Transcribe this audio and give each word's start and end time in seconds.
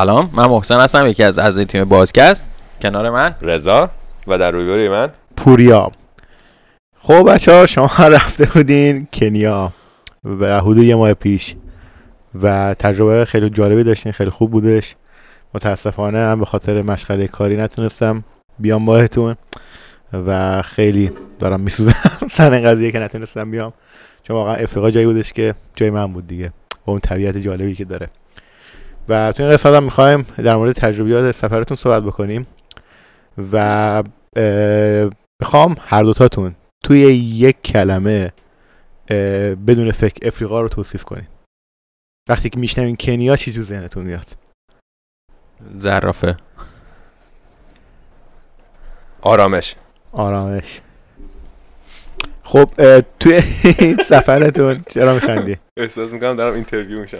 سلام 0.00 0.30
من 0.32 0.46
محسن 0.46 0.80
هستم 0.80 1.06
یکی 1.06 1.22
از 1.22 1.38
اعضای 1.38 1.64
تیم 1.64 1.84
بازکست. 1.84 2.48
کنار 2.82 3.10
من؟ 3.10 3.34
رضا 3.42 3.90
و 4.26 4.38
در 4.38 4.50
رویبروی 4.50 4.88
من. 4.88 5.08
پوریا. 5.36 5.92
خب 6.98 7.32
بچه 7.32 7.52
ها 7.52 7.66
شما 7.66 7.90
رفته 8.16 8.46
بودین 8.54 9.08
کنیا 9.12 9.72
و 10.24 10.60
حدود 10.60 10.84
یه 10.84 10.94
ماه 10.94 11.14
پیش 11.14 11.54
و 12.42 12.74
تجربه 12.78 13.24
خیلی 13.24 13.50
جالبی 13.50 13.84
داشتین 13.84 14.12
خیلی 14.12 14.30
خوب 14.30 14.50
بودش. 14.50 14.94
متاسفانه 15.54 16.18
هم 16.18 16.38
به 16.38 16.46
خاطر 16.46 16.82
مشغله 16.82 17.28
کاری 17.28 17.56
نتونستم 17.56 18.24
بیام 18.58 18.84
باهتون 18.84 19.36
و 20.12 20.62
خیلی 20.62 21.10
دارم 21.38 21.60
میسوزم. 21.60 21.94
سر 22.36 22.52
این 22.52 22.64
قضیه 22.64 22.92
که 22.92 22.98
نتونستم 22.98 23.50
بیام. 23.50 23.72
چون 24.22 24.36
واقعا 24.36 24.54
افریقا 24.54 24.90
جایی 24.90 25.06
بودش 25.06 25.32
که 25.32 25.54
جای 25.76 25.90
من 25.90 26.12
بود 26.12 26.26
دیگه. 26.26 26.52
با 26.84 26.92
اون 26.92 27.00
طبیعت 27.00 27.38
جالبی 27.38 27.74
که 27.74 27.84
داره. 27.84 28.08
و 29.10 29.32
تو 29.32 29.42
این 29.42 29.52
قسمت 29.52 29.74
هم 29.74 29.84
می‌خوایم 29.84 30.22
در 30.22 30.56
مورد 30.56 30.72
تجربیات 30.72 31.34
سفرتون 31.34 31.76
صحبت 31.76 32.02
بکنیم 32.02 32.46
و 33.52 34.02
می‌خوام 35.40 35.76
هر 35.80 36.02
دوتاتون 36.02 36.54
توی 36.84 37.00
یک 37.16 37.62
کلمه 37.62 38.32
بدون 39.66 39.92
فکر 39.92 40.28
افریقا 40.28 40.60
رو 40.60 40.68
توصیف 40.68 41.04
کنین 41.04 41.26
وقتی 42.28 42.48
که 42.48 42.58
میشنوین 42.58 42.96
کنیا 42.96 43.36
چی 43.36 43.52
تو 43.52 43.62
ذهنتون 43.62 44.04
میاد؟ 44.04 44.26
زرافه. 45.78 46.36
آرامش. 49.20 49.76
آرامش. 50.12 50.80
خب 52.50 52.70
توی 53.20 53.42
این 53.78 53.96
سفرتون 53.96 54.84
چرا 54.88 55.14
میخندی؟ 55.14 55.56
احساس 55.76 56.12
می‌کنم 56.12 56.36
دارم 56.36 56.54
interview 56.54 57.00
میشم. 57.00 57.18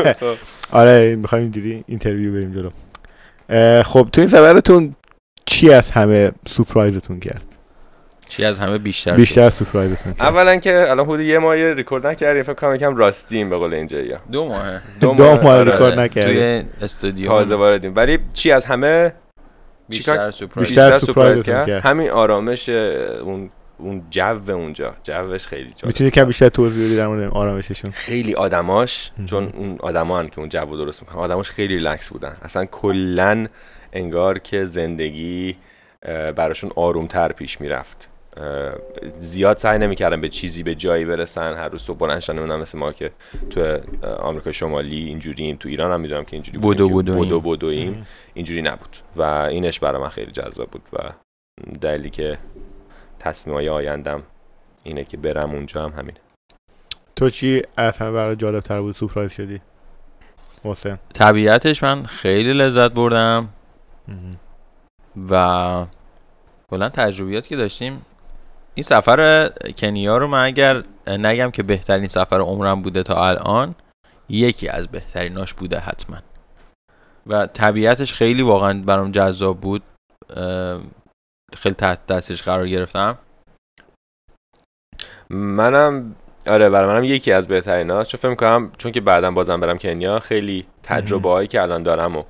آره 0.80 1.16
می‌خوایم 1.16 1.44
اینجوری 1.44 1.84
interview 1.86 2.32
بریم 2.32 2.52
جلو. 2.52 2.70
خب 3.82 4.08
توی 4.12 4.22
این 4.22 4.30
سفرتون 4.30 4.94
چی 5.46 5.72
از 5.72 5.90
همه 5.90 6.32
surprise 6.48 7.00
تون 7.00 7.20
کرد؟ 7.20 7.42
چی 8.28 8.44
از 8.44 8.58
همه 8.58 8.78
بیشتر 8.78 9.14
بیشتر 9.14 9.50
surprise 9.50 9.95
تون 9.95 10.12
کرد. 10.12 10.22
اولا 10.22 10.56
که 10.56 10.90
الان 10.90 11.06
حدود 11.06 11.20
یه 11.20 11.38
ماه 11.38 11.72
ریکورد 11.72 12.06
نکردیم 12.06 12.42
فکر 12.42 12.54
کنم 12.54 12.74
یکم 12.74 12.96
راستیم 12.96 13.50
به 13.50 13.56
قول 13.56 13.74
اینجایی 13.74 14.08
شد؟ 14.08 14.20
دو 14.32 14.48
ماهه. 14.48 14.80
دو 15.00 15.14
ماه 15.14 15.46
آره، 15.46 15.72
ریکورد 15.72 15.98
نکردیم 15.98 16.32
توی 16.34 16.64
استودیو. 16.82 17.26
تازه 17.26 17.54
واردیم. 17.54 17.92
ولی 17.96 18.18
چی 18.34 18.52
از 18.52 18.64
همه؟ 18.64 19.12
بیشتر 19.88 20.30
سورپرایز 20.30 20.68
بیشتر 20.68 20.98
سورپرایز 20.98 21.42
کرد. 21.42 21.66
کرد. 21.66 21.86
همین 21.86 22.10
آرامش 22.10 22.68
اون 22.68 23.50
اون 23.82 24.02
جو 24.10 24.40
اونجا. 24.48 24.94
جوش 25.02 25.46
خیلی 25.46 25.64
جالب. 25.64 25.86
می‌تونی 25.86 26.10
کم 26.10 26.24
بیشتر 26.24 26.48
توضیح 26.48 26.86
بدی 26.86 26.96
در 26.96 27.06
مورد 27.06 27.32
آرامششون؟ 27.32 27.90
خیلی 27.90 28.34
آدماش. 28.34 29.10
چون 29.26 29.44
اون 29.44 29.76
آدما 29.80 30.24
که 30.24 30.38
اون 30.38 30.48
جو 30.48 30.58
رو 30.58 30.76
درست 30.76 31.02
می‌کنن 31.02 31.18
آدماش 31.18 31.50
خیلی 31.50 31.74
ریلکس 31.74 32.10
بودن. 32.10 32.36
اصلا 32.42 32.64
کلا 32.64 33.46
انگار 33.92 34.38
که 34.38 34.64
زندگی 34.64 35.56
براشون 36.36 36.70
آرومتر 36.76 37.32
پیش 37.32 37.60
می‌رفت. 37.60 38.08
زیاد 39.18 39.56
سعی 39.56 39.78
نمی‌کردن 39.78 40.20
به 40.20 40.28
چیزی 40.28 40.62
به 40.62 40.74
جایی 40.74 41.04
برسن. 41.04 41.54
هر 41.54 41.68
روز 41.68 41.82
صبح 41.82 41.98
بلند 41.98 42.52
مثل 42.52 42.78
ما 42.78 42.92
که 42.92 43.10
تو 43.50 43.78
آمریکا 44.18 44.52
شمالی 44.52 45.04
اینجوریم 45.04 45.56
تو 45.56 45.68
ایران 45.68 45.92
هم 45.92 46.00
می‌دونم 46.00 46.24
که 46.24 46.36
اینجوری 46.36 46.58
که 46.58 46.66
بدویم. 46.66 47.22
بدو 47.22 47.40
بدویم 47.40 48.06
اینجوری 48.34 48.62
نبود. 48.62 48.96
و 49.16 49.22
اینش 49.22 49.80
برای 49.80 50.02
من 50.02 50.08
خیلی 50.08 50.32
جذاب 50.32 50.70
بود 50.70 50.82
و 50.92 50.98
دلیلی 51.80 52.10
که 52.10 52.38
تصمیم 53.22 53.56
های 53.56 53.68
آیندم 53.68 54.22
اینه 54.82 55.04
که 55.04 55.16
برم 55.16 55.50
اونجا 55.50 55.84
هم 55.84 55.92
همین 55.92 56.14
تو 57.16 57.30
چی 57.30 57.62
از 57.76 57.98
همه 57.98 58.10
برای 58.10 58.36
جالب 58.36 58.60
تر 58.60 58.80
بود 58.80 58.94
سورپرایز 58.94 59.32
شدی؟ 59.32 59.60
محسن. 60.64 60.98
طبیعتش 61.14 61.82
من 61.82 62.06
خیلی 62.06 62.52
لذت 62.52 62.92
بردم. 62.92 63.48
و 65.30 65.86
کلا 66.70 66.88
تجربیاتی 66.88 67.48
که 67.48 67.56
داشتیم. 67.56 68.06
این 68.74 68.84
سفر 68.84 69.48
کنیا 69.76 70.18
رو 70.18 70.26
من 70.26 70.44
اگر 70.44 70.84
نگم 71.06 71.50
که 71.50 71.62
بهترین 71.62 72.06
سفر 72.06 72.40
عمرم 72.40 72.82
بوده 72.82 73.02
تا 73.02 73.28
الان 73.28 73.74
یکی 74.28 74.68
از 74.68 74.88
بهتریناش 74.88 75.54
بوده 75.54 75.78
حتما. 75.78 76.18
و 77.26 77.46
طبیعتش 77.46 78.14
خیلی 78.14 78.42
واقعا 78.42 78.82
برام 78.86 79.10
جذاب 79.10 79.60
بود. 79.60 79.82
خیلی 81.54 81.74
تحت 81.74 82.06
دستش 82.06 82.42
قرار 82.42 82.68
گرفتم؟ 82.68 83.18
منم 85.30 86.14
آره 86.46 86.70
برای 86.70 86.88
منم 86.88 87.04
یکی 87.04 87.32
از 87.32 87.48
بهترین 87.48 87.90
ها 87.90 88.04
چون 88.04 88.18
فکر 88.18 88.28
می‌کنم 88.28 88.70
چون 88.78 88.92
که 88.92 89.00
بعدا 89.00 89.30
بازم 89.30 89.60
برم 89.60 89.78
کنیا 89.78 90.18
خیلی 90.18 90.66
تجربه 90.82 91.28
هایی 91.28 91.48
که 91.48 91.62
الان 91.62 91.82
دارم 91.82 92.16
و 92.16 92.22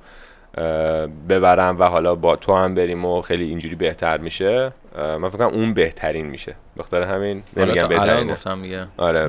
ببرم 1.29 1.79
و 1.79 1.83
حالا 1.83 2.15
با 2.15 2.35
تو 2.35 2.55
هم 2.55 2.75
بریم 2.75 3.05
و 3.05 3.21
خیلی 3.21 3.43
اینجوری 3.43 3.75
بهتر 3.75 4.17
میشه. 4.17 4.71
من 4.97 5.29
فکر 5.29 5.37
کنم 5.37 5.47
اون 5.47 5.73
بهترین 5.73 6.25
میشه. 6.25 6.55
بخاطر 6.77 7.01
همین 7.01 7.43
نمیگم 7.57 7.87
بهترین 7.87 8.27
گفتم 8.27 8.61
دیگه. 8.61 8.87
آره. 8.97 9.27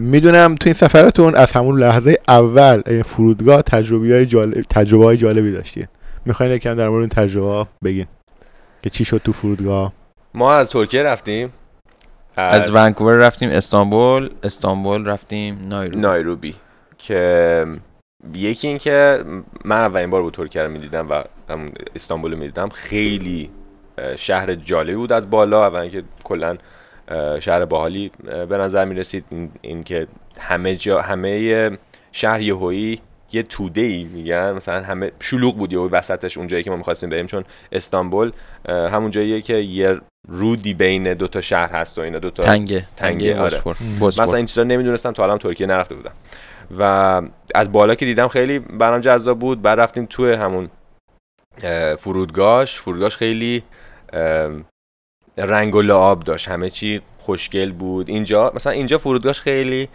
می‌دونم 0.00 0.54
تو 0.54 0.64
این 0.64 0.74
سفرتون 0.74 1.34
از 1.34 1.52
همون 1.52 1.78
لحظه 1.78 2.18
اول 2.28 2.82
این 2.86 3.02
فرودگاه 3.02 3.62
تجربه 3.62 4.08
های 4.08 4.26
جالب 4.26 4.64
تجربه 4.70 5.04
های 5.04 5.16
جالبی 5.16 5.52
داشتین. 5.52 5.86
می‌خواین 6.26 6.52
یکم 6.52 6.74
در 6.74 6.88
مورد 6.88 7.00
این 7.00 7.08
تجربه 7.08 7.46
ها 7.46 7.68
بگین. 7.84 8.06
که 8.82 8.90
چی 8.90 9.04
شد 9.04 9.20
تو 9.24 9.32
فرودگاه؟ 9.32 9.92
ما 10.34 10.54
از 10.54 10.70
ترکیه 10.70 11.02
رفتیم. 11.02 11.52
از 12.36 12.70
ونکوور 12.74 13.16
رفتیم 13.16 13.50
استانبول 13.50 14.30
استانبول 14.42 15.06
رفتیم 15.06 15.60
نایروبی. 15.68 16.00
نایروبی 16.00 16.54
که 16.98 17.66
یکی 18.34 18.68
این 18.68 18.78
که 18.78 19.24
من 19.64 19.80
اولین 19.80 20.10
بار 20.10 20.22
بود 20.22 20.34
ترکیه 20.34 20.62
رو 20.62 20.70
می‌دیدم 20.70 21.10
و 21.10 21.22
همون 21.48 21.72
استانبول 21.94 22.32
رو 22.32 22.38
می‌دیدم. 22.38 22.68
خیلی 22.68 23.50
شهر 24.16 24.54
جالبی 24.54 24.94
بود 24.94 25.12
از 25.12 25.30
بالا 25.30 25.66
اولا 25.66 25.88
که 25.88 26.02
کلا 26.24 26.56
شهر 27.40 27.64
باحالی. 27.64 28.10
به 28.48 28.58
نظر 28.58 28.84
می‌رسید 28.84 29.24
این, 29.30 29.50
این 29.60 29.84
که 29.84 30.06
همه 30.38 30.76
جا 30.76 31.00
همه 31.00 31.70
شهر 32.12 32.40
یهویی 32.40 33.00
یه 33.32 33.42
توده 33.42 33.80
ای 33.80 34.04
میگن 34.04 34.52
مثلا 34.52 34.82
همه 34.82 35.12
شلوغ 35.20 35.58
بود 35.58 35.72
یهو 35.72 35.88
وسطش 35.88 36.38
اون 36.38 36.46
جایی 36.46 36.62
که 36.62 36.70
ما 36.70 36.76
می‌خواستیم 36.76 37.10
بریم 37.10 37.26
چون 37.26 37.44
استانبول 37.72 38.32
همون 38.68 39.10
جاییه 39.10 39.40
که 39.40 39.54
یه 39.54 40.00
رودی 40.28 40.74
بین 40.74 41.14
دو 41.14 41.28
تا 41.28 41.40
شهر 41.40 41.70
هست 41.70 41.98
و 41.98 42.00
اینا 42.00 42.18
دو 42.18 42.30
تا 42.30 42.42
تنگه. 42.42 42.86
تنگه، 42.96 43.40
آره. 43.40 43.62
مثلا 44.00 44.36
این 44.36 44.46
چیزا 44.46 44.62
نمی‌دونستم 44.62 45.12
تا 45.12 45.22
الان 45.22 45.38
ترکیه 45.38 45.66
نرفته 45.66 45.94
بودم. 45.94 46.12
و 46.78 47.22
از 47.54 47.72
بالا 47.72 47.94
که 47.94 48.04
دیدم 48.04 48.28
خیلی 48.28 48.58
برام 48.58 49.00
جذاب 49.00 49.38
بود 49.38 49.62
بعد 49.62 49.80
رفتیم 49.80 50.06
توی 50.06 50.32
همون 50.32 50.70
اه، 51.62 51.94
فرودگاهش. 51.94 52.80
فرودگاهش 52.80 53.16
خیلی 53.16 53.62
رنگ 55.38 55.74
و 55.74 55.82
لعاب 55.82 56.20
داشت. 56.20 56.48
همه 56.48 56.70
چی 56.70 57.00
خوشگل 57.18 57.72
بود. 57.72 58.08
اینجا 58.08 58.52
مثلا 58.54 58.72
اینجا 58.72 58.98
فرودگاهش 58.98 59.40
خیلی 59.40 59.88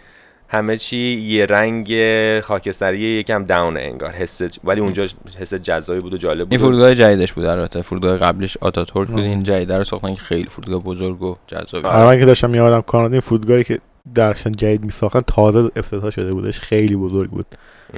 همه 0.50 0.76
چی 0.76 0.96
یه 0.98 1.46
رنگ 1.46 1.94
خاکستری 2.40 2.98
یکم 2.98 3.44
داون 3.44 3.76
انگار 3.76 4.10
حس 4.10 4.42
ولی 4.64 4.80
اونجا 4.80 5.06
حس 5.38 5.54
جذابی 5.54 6.00
بود 6.00 6.14
و 6.14 6.16
جالب 6.16 6.44
بود. 6.44 6.52
این 6.52 6.60
فرودگاه 6.60 6.94
جدیدش 6.94 7.32
بود 7.32 7.44
البته 7.44 7.82
فرودگاه 7.82 8.16
قبلش 8.16 8.56
آتاتورک 8.60 9.08
بود. 9.08 9.20
آه. 9.20 9.26
این 9.26 9.42
جدیده 9.42 9.78
رو 9.78 9.84
ساختن 9.84 10.14
که 10.14 10.20
خیلی 10.20 10.48
فرودگاه 10.48 10.82
بزرگ 10.82 11.22
و 11.22 11.36
جذابی 11.46 11.86
آره. 11.86 12.04
من 12.04 12.18
که 12.18 12.24
داشتم 12.24 12.50
میادم 12.50 12.80
کانادا 12.80 13.12
این 13.12 13.20
فرودگاهی 13.20 13.64
که 13.64 13.78
درشان 14.14 14.52
جدید 14.52 14.84
میساختن 14.84 15.20
تازه 15.26 15.70
افتتاح 15.76 16.10
شده 16.10 16.32
بودش. 16.32 16.60
خیلی 16.60 16.96
بزرگ 16.96 17.30
بود. 17.30 17.46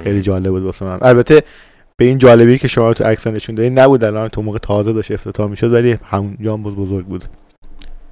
خیلی 0.03 0.21
جالب 0.21 0.49
بود 0.49 0.63
واسه 0.63 0.85
من. 0.85 0.99
البته 1.01 1.43
به 1.97 2.05
این 2.05 2.17
جالبی 2.17 2.57
که 2.57 2.67
شما 2.67 2.93
تو 2.93 3.03
عکس 3.03 3.27
نشون 3.27 3.55
دادین 3.55 3.79
نبود 3.79 4.03
الان 4.03 4.27
تو 4.27 4.41
موقع 4.41 4.57
تازه 4.57 4.93
داشت 4.93 5.11
افتتاح 5.11 5.49
می‌شد 5.49 5.73
ولی 5.73 5.97
همونجا 6.09 6.53
هم 6.53 6.63
بزرگ 6.63 7.05
بود. 7.05 7.25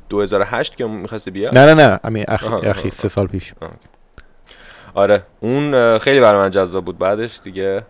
2008 0.10 0.76
که 0.76 0.86
می‌خواستی 0.86 1.32
بیا 1.32 1.50
نه 1.54 1.66
نه 1.66 1.74
نه. 1.74 2.00
همین 2.04 2.26
اخیر 2.28 2.92
سه 2.92 3.10
سال 3.10 3.28
پیش. 3.28 3.54
آره. 4.94 5.24
اون 5.40 5.98
خیلی 5.98 6.20
برای 6.20 6.42
من 6.42 6.52
جذاب 6.52 6.86
بود. 6.86 6.98
بعدش 6.98 7.40
دیگه 7.44 7.84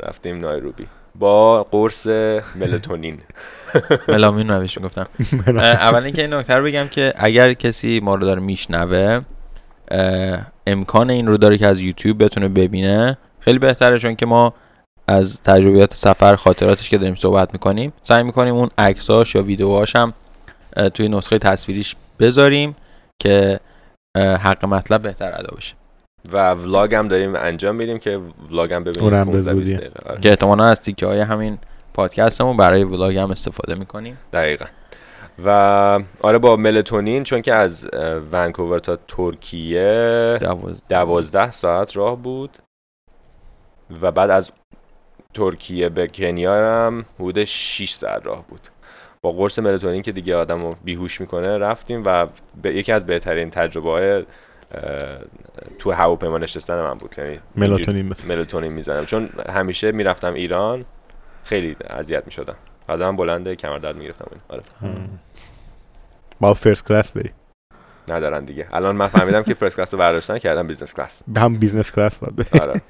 رفتیم 0.00 0.40
نایروبی. 0.40 0.86
با 1.14 1.62
قرص 1.62 2.06
ملاتونین. 2.54 3.18
ملامین 4.08 4.48
رو 4.48 4.58
بهش 4.58 4.78
می‌گفتم. 4.78 5.06
اول 5.56 6.02
اینکه 6.02 6.22
این 6.22 6.34
نکته 6.34 6.54
رو 6.54 6.64
بگم 6.64 6.88
که 6.88 7.12
اگر 7.16 7.52
کسی 7.54 8.00
ما 8.02 8.14
رو 8.14 8.26
داره 8.26 8.40
میشنوه 8.40 9.20
امکان 10.66 11.10
این 11.10 11.26
رو 11.26 11.36
داره 11.36 11.58
که 11.58 11.66
از 11.66 11.80
یوتیوب 11.80 12.24
بتونه 12.24 12.48
ببینه 12.48 13.18
خیلی 13.40 13.58
بهتره 13.58 13.98
چون 13.98 14.16
که 14.16 14.26
ما 14.26 14.54
از 15.08 15.42
تجربیات 15.42 15.94
سفر 15.94 16.36
خاطراتش 16.36 16.88
که 16.88 16.98
داریم 16.98 17.14
صحبت 17.14 17.52
می‌کنیم 17.52 17.92
سعی 18.02 18.22
می‌کنیم 18.22 18.54
اون 18.54 18.68
عکساش 18.78 19.34
یا 19.34 19.42
ویدیوهاش 19.42 19.96
هم 19.96 20.12
توی 20.94 21.08
نسخه 21.08 21.38
تصویریش 21.38 21.96
بذاریم 22.20 22.76
که 23.22 23.60
حق 24.16 24.64
مطلب 24.64 25.02
بهتر 25.02 25.32
ادا 25.38 25.56
بشه. 25.56 25.74
و 26.32 26.50
ولاگ 26.50 26.94
هم 26.94 27.08
داریم 27.08 27.36
انجام 27.36 27.76
میدیم 27.76 27.98
که 27.98 28.20
ولاگ 28.50 28.72
هم 28.72 28.84
ببینیم 28.84 29.04
اونم 29.04 29.24
15 29.24 29.34
20 29.34 29.48
بزودی. 29.48 29.74
دقیقه. 29.74 30.10
آره. 30.10 30.20
که 30.20 30.30
احتمالا 30.30 30.64
از 30.64 30.80
تیکه 30.80 31.06
های 31.06 31.20
همین 31.20 31.58
پادکستمون 31.94 32.56
برای 32.56 32.84
ولاگ 32.84 33.16
هم 33.16 33.30
استفاده 33.30 33.74
می‌کنیم. 33.74 34.18
دقیقا. 34.32 34.64
و 35.44 35.48
آره 36.20 36.38
با 36.38 36.56
ملاتونین 36.56 37.22
چون 37.24 37.42
که 37.42 37.54
از 37.54 37.88
ونکوور 38.32 38.78
تا 38.78 38.98
ترکیه 39.08 40.38
دوازده. 40.40 40.82
دوازده 40.88 41.50
ساعت 41.50 41.96
راه 41.96 42.16
بود. 42.16 42.50
و 44.02 44.12
بعد 44.12 44.30
از 44.30 44.50
ترکیه 45.34 45.88
به 45.88 46.06
کنیا 46.06 46.54
هم 46.54 47.04
حدود 47.14 47.44
6 47.44 47.90
ساعت 47.92 48.26
راه 48.26 48.44
بود. 48.48 48.60
با 49.22 49.32
قرص 49.32 49.58
ملاتونین 49.58 50.02
که 50.02 50.12
دیگه 50.12 50.36
آدم 50.36 50.62
رو 50.62 50.76
بیهوش 50.84 51.20
می‌کنه 51.20 51.58
رفتیم 51.58 52.02
و 52.06 52.26
به 52.62 52.74
یکی 52.74 52.92
از 52.92 53.06
بهترین 53.06 53.50
تجربه 53.50 53.90
های 53.90 54.24
تو 55.78 55.90
هواپیما 55.92 56.38
نشستن 56.38 56.82
من 56.82 56.94
بود 56.94 57.14
یعنی 57.18 57.40
ملاتونین. 57.56 58.14
ملاتونین 58.28 58.72
می‌زنم. 58.72 59.04
چون 59.04 59.28
همیشه 59.48 59.92
می‌رفتم 59.92 60.34
ایران 60.34 60.84
خیلی 61.44 61.76
اذیت 61.90 62.22
می‌شدم. 62.26 62.56
قدم 62.88 63.16
بلنده 63.16 63.56
کمر 63.56 63.78
درد 63.78 63.96
می‌گرفتم. 63.96 64.26
آره. 64.48 64.62
با 66.40 66.54
first 66.54 66.84
class 66.84 67.12
بری. 67.12 67.30
ندارن 68.08 68.44
دیگه. 68.44 68.68
الان 68.72 68.96
من 68.96 69.06
فهمیدم 69.06 69.42
که 69.42 69.54
first 69.54 69.76
class 69.76 69.94
رو 69.94 70.00
برداشتن 70.00 70.38
کردم 70.38 70.66
business 70.66 70.94
class 70.94 71.22
به 71.28 71.40
هم 71.40 71.58
business 71.58 71.92
class 71.92 72.18
باید 72.18 72.62
آره. 72.62 72.80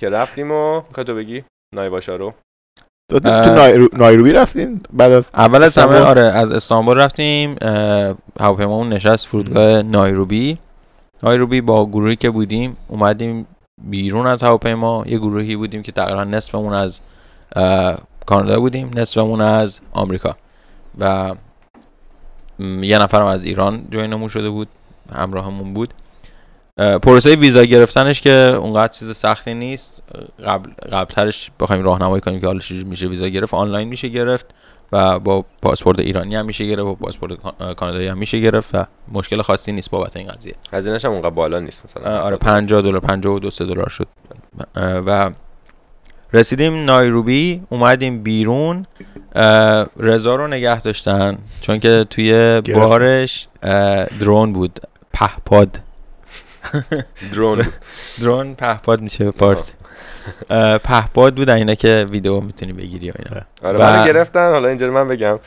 که 0.00 0.08
رفتیم 0.08 0.50
و 0.50 0.82
می‌خوای 0.88 1.06
تو 1.06 1.14
بگی؟ 1.14 1.44
نایواشا 1.74 2.16
رو. 2.16 2.34
تو, 3.10 3.20
تو 3.20 3.88
نایروبی 3.92 4.32
رفتین؟ 4.32 4.80
بعد 4.92 5.12
از 5.12 5.30
اول 5.34 5.62
از 5.62 5.78
همه 5.78 5.98
آره 5.98 6.22
از 6.22 6.50
استانبول 6.50 6.98
رفتیم. 6.98 7.56
هواپیمامون 8.40 8.88
نشست 8.88 9.26
فرودگاه 9.26 9.82
نایروبی. 9.82 10.58
نایروبی 11.22 11.60
با 11.60 11.86
گروهی 11.86 12.16
که 12.16 12.30
بودیم 12.30 12.76
اومدیم 12.88 13.46
بیرون 13.82 14.26
از 14.26 14.42
هواپیما. 14.42 15.04
یه 15.06 15.18
گروهی 15.18 15.56
بودیم 15.56 15.82
که 15.82 15.92
تقریبا 15.92 16.24
نصفمون 16.24 16.72
از 16.72 17.00
کانادا 18.26 18.60
بودیم 18.60 18.90
نصفمون 18.94 19.40
از 19.40 19.80
آمریکا. 19.92 20.36
و 20.98 21.34
یه 22.58 22.98
نفرم 22.98 23.26
از 23.26 23.44
ایران 23.44 23.84
جوینمون 23.90 24.28
شده 24.28 24.50
بود 24.50 24.68
همراهمون 25.14 25.74
بود. 25.74 25.94
پروسه 26.76 27.36
ویزا 27.36 27.64
گرفتنش 27.64 28.20
که 28.20 28.30
اونقدر 28.30 28.92
چیز 28.92 29.16
سختی 29.16 29.54
نیست. 29.54 30.02
قبل 30.44 30.70
قبلترش 30.92 31.50
بخوایم 31.60 31.82
راهنمایی 31.82 32.20
کنیم 32.20 32.40
که 32.40 32.46
حالا 32.46 32.58
چجوری 32.58 32.84
میشه 32.84 33.06
ویزا 33.06 33.28
گرفت. 33.28 33.54
آنلاین 33.54 33.88
میشه 33.88 34.08
گرفت. 34.08 34.46
و 34.92 35.18
با 35.18 35.44
پاسپورت 35.62 35.98
ایرانی 35.98 36.34
هم 36.34 36.46
میشه 36.46 36.66
گرفت 36.66 36.80
و 36.80 36.94
پاسپورت 36.94 37.38
کانادایی 37.76 38.08
هم 38.08 38.18
میشه 38.18 38.40
گرفت 38.40 38.74
و 38.74 38.84
مشکل 39.12 39.42
خاصی 39.42 39.72
نیست 39.72 39.90
بابت 39.90 40.16
این 40.16 40.28
قضیه. 40.28 40.54
هزینه‌ش 40.72 41.04
هم 41.04 41.10
اونقدر 41.10 41.30
بالا 41.30 41.60
نیست 41.60 41.84
مثلا. 41.84 42.22
آره 42.22 42.36
50 42.36 42.82
دلار 42.82 43.00
52 43.00 43.50
دلار 43.64 43.88
شد. 43.88 44.08
و 44.76 45.30
رسیدیم 46.32 46.84
نایروبی 46.84 47.62
اومدیم 47.68 48.22
بیرون. 48.22 48.86
رضا 49.96 50.34
رو 50.34 50.46
نگه 50.46 50.80
داشتن 50.80 51.38
چون 51.60 51.78
که 51.78 52.06
توی 52.10 52.60
بارش 52.60 53.48
درون 54.20 54.52
بود. 54.52 54.80
پهپاد. 55.12 55.78
درون 57.32 57.66
درون 58.20 58.54
پهپاد 58.54 59.00
میشه 59.00 59.24
به 59.24 59.30
پارسی 59.30 59.72
پهپاد 60.84 61.34
بود 61.34 61.50
اینا 61.50 61.74
که 61.74 62.06
ویدیو 62.10 62.40
می‌تونی 62.40 62.72
بگیری 62.72 63.10
و 63.10 63.14
اینا. 63.18 63.42
آره. 63.62 63.78
و... 63.78 63.82
منو 63.82 64.06
گرفتن. 64.06 64.50
حالا 64.50 64.68
اینجوری 64.68 64.90
من 64.90 65.08
بگم. 65.08 65.38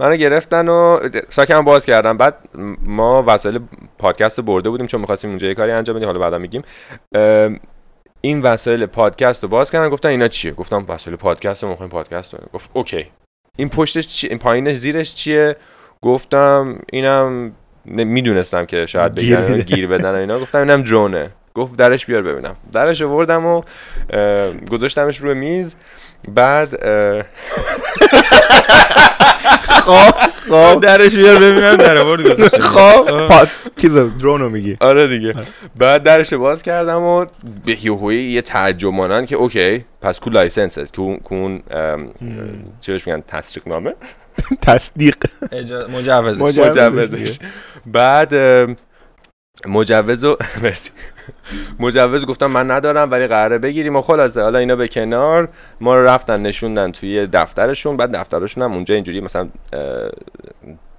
منو 0.00 0.16
گرفتن 0.16 0.68
و 0.68 1.00
ساکم 1.30 1.62
باز 1.62 1.86
کردم. 1.86 2.16
بعد 2.16 2.36
ما 2.86 3.24
وسایل 3.26 3.60
پادکست 3.98 4.40
برده 4.40 4.70
بودیم 4.70 4.86
چون 4.86 5.00
می‌خواستیم 5.00 5.30
اونجا 5.30 5.48
یه 5.48 5.54
کاری 5.54 5.72
انجام 5.72 5.96
بدیم. 5.96 6.08
حالا 6.08 6.18
بعدا 6.18 6.38
میگیم. 6.38 6.62
این 8.20 8.42
وسایل 8.42 8.86
پادکست 8.86 9.42
رو 9.42 9.48
باز 9.48 9.70
کردن. 9.70 9.88
گفتن 9.88 10.08
اینا 10.08 10.28
چیه؟ 10.28 10.52
گفتم 10.52 10.84
وسایل 10.88 11.16
پادکست 11.16 11.64
ما 11.64 11.70
می‌خوایم 11.70 11.90
پادکست 11.90 12.34
رو. 12.34 12.40
گفت 12.52 12.70
اوکی. 12.72 13.06
این 13.56 13.68
پشتش 13.68 14.06
چی؟ 14.06 14.28
این 14.28 14.38
پایینش 14.38 14.76
زیرش 14.76 15.14
چیه؟ 15.14 15.56
گفتم 16.02 16.78
اینم 16.92 17.52
می‌دونستم 17.88 18.66
که 18.66 18.86
شاید 18.86 19.14
بگن 19.14 19.60
گیر 19.60 19.86
بدن 19.86 20.14
اینا. 20.14 20.38
گفتم 20.38 20.58
اینم 20.58 20.82
درونه 20.82 21.30
گفت 21.54 21.76
درش 21.76 22.06
بیار 22.06 22.22
ببینم. 22.22 22.56
درش 22.72 23.02
آوردم 23.02 23.46
و 23.46 23.62
گذاشتمش 24.70 25.18
روی 25.20 25.34
میز. 25.34 25.76
بعد 26.34 26.68
خب 29.86 30.14
خب. 30.48 30.80
درش 30.80 31.14
بیار 31.14 31.36
ببینم 31.36 31.76
در 31.76 31.98
آورد 31.98 32.48
خب 32.58 33.26
پاد 33.28 33.48
چیز 33.76 33.92
درونو 33.92 34.48
میگی. 34.48 34.76
آره 34.80 35.08
دیگه. 35.08 35.34
بعد 35.76 36.02
درش 36.02 36.32
باز 36.32 36.62
کردم 36.62 37.02
و 37.02 37.26
به 37.66 37.86
یوهوی 37.86 38.32
یه 38.32 38.42
ترجمانن 38.42 39.26
که 39.26 39.36
اوکی 39.36 39.84
پس 40.00 40.20
کو 40.20 40.30
لایسنس 40.30 40.78
که 40.78 41.00
اون 41.30 41.62
چی 42.80 42.92
بهش 42.92 43.06
میگن 43.06 43.22
تصدیق 43.28 43.68
نامه 43.68 43.94
تصدیق. 44.62 45.16
مجوز 46.38 46.38
مجوزش. 46.92 47.38
بعد 47.86 48.34
مجوز 49.66 50.24
و 50.24 50.36
مرسی. 50.62 50.90
مجوز 51.80 52.26
گفتم 52.26 52.46
من 52.46 52.70
ندارم 52.70 53.10
ولی 53.10 53.26
قراره 53.26 53.58
بگیریم 53.58 53.96
و 53.96 54.02
خلاصه. 54.02 54.42
حالا 54.42 54.58
اینا 54.58 54.76
به 54.76 54.88
کنار 54.88 55.48
ما 55.80 55.96
رو 55.96 56.04
رفتن 56.04 56.42
نشوندن 56.42 56.92
توی 56.92 57.26
دفترشون. 57.26 57.96
بعد 57.96 58.16
دفترشون 58.16 58.62
هم 58.62 58.72
اونجا 58.72 58.94
اینجوری 58.94 59.20
مثلا 59.20 59.48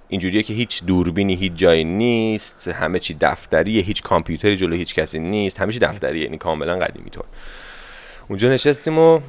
اینجوریه 0.08 0.42
که 0.42 0.54
هیچ 0.54 0.84
دوربینی 0.84 1.34
هیچ 1.34 1.52
جایی 1.54 1.84
نیست. 1.84 2.68
همه 2.68 2.98
چی 2.98 3.16
دفتریه 3.20 3.82
هیچ 3.82 4.02
کامپیوتری 4.02 4.56
جلو 4.56 4.76
هیچ 4.76 4.94
کسی 4.94 5.18
نیست. 5.18 5.60
همه 5.60 5.72
چی 5.72 5.78
دفتریه 5.78 6.24
یعنی 6.24 6.38
کاملا 6.38 6.78
قدیمی 6.78 7.10
طور. 7.10 7.24
اونجا 8.30 8.48
نشستیم 8.48 8.98
و 8.98 9.20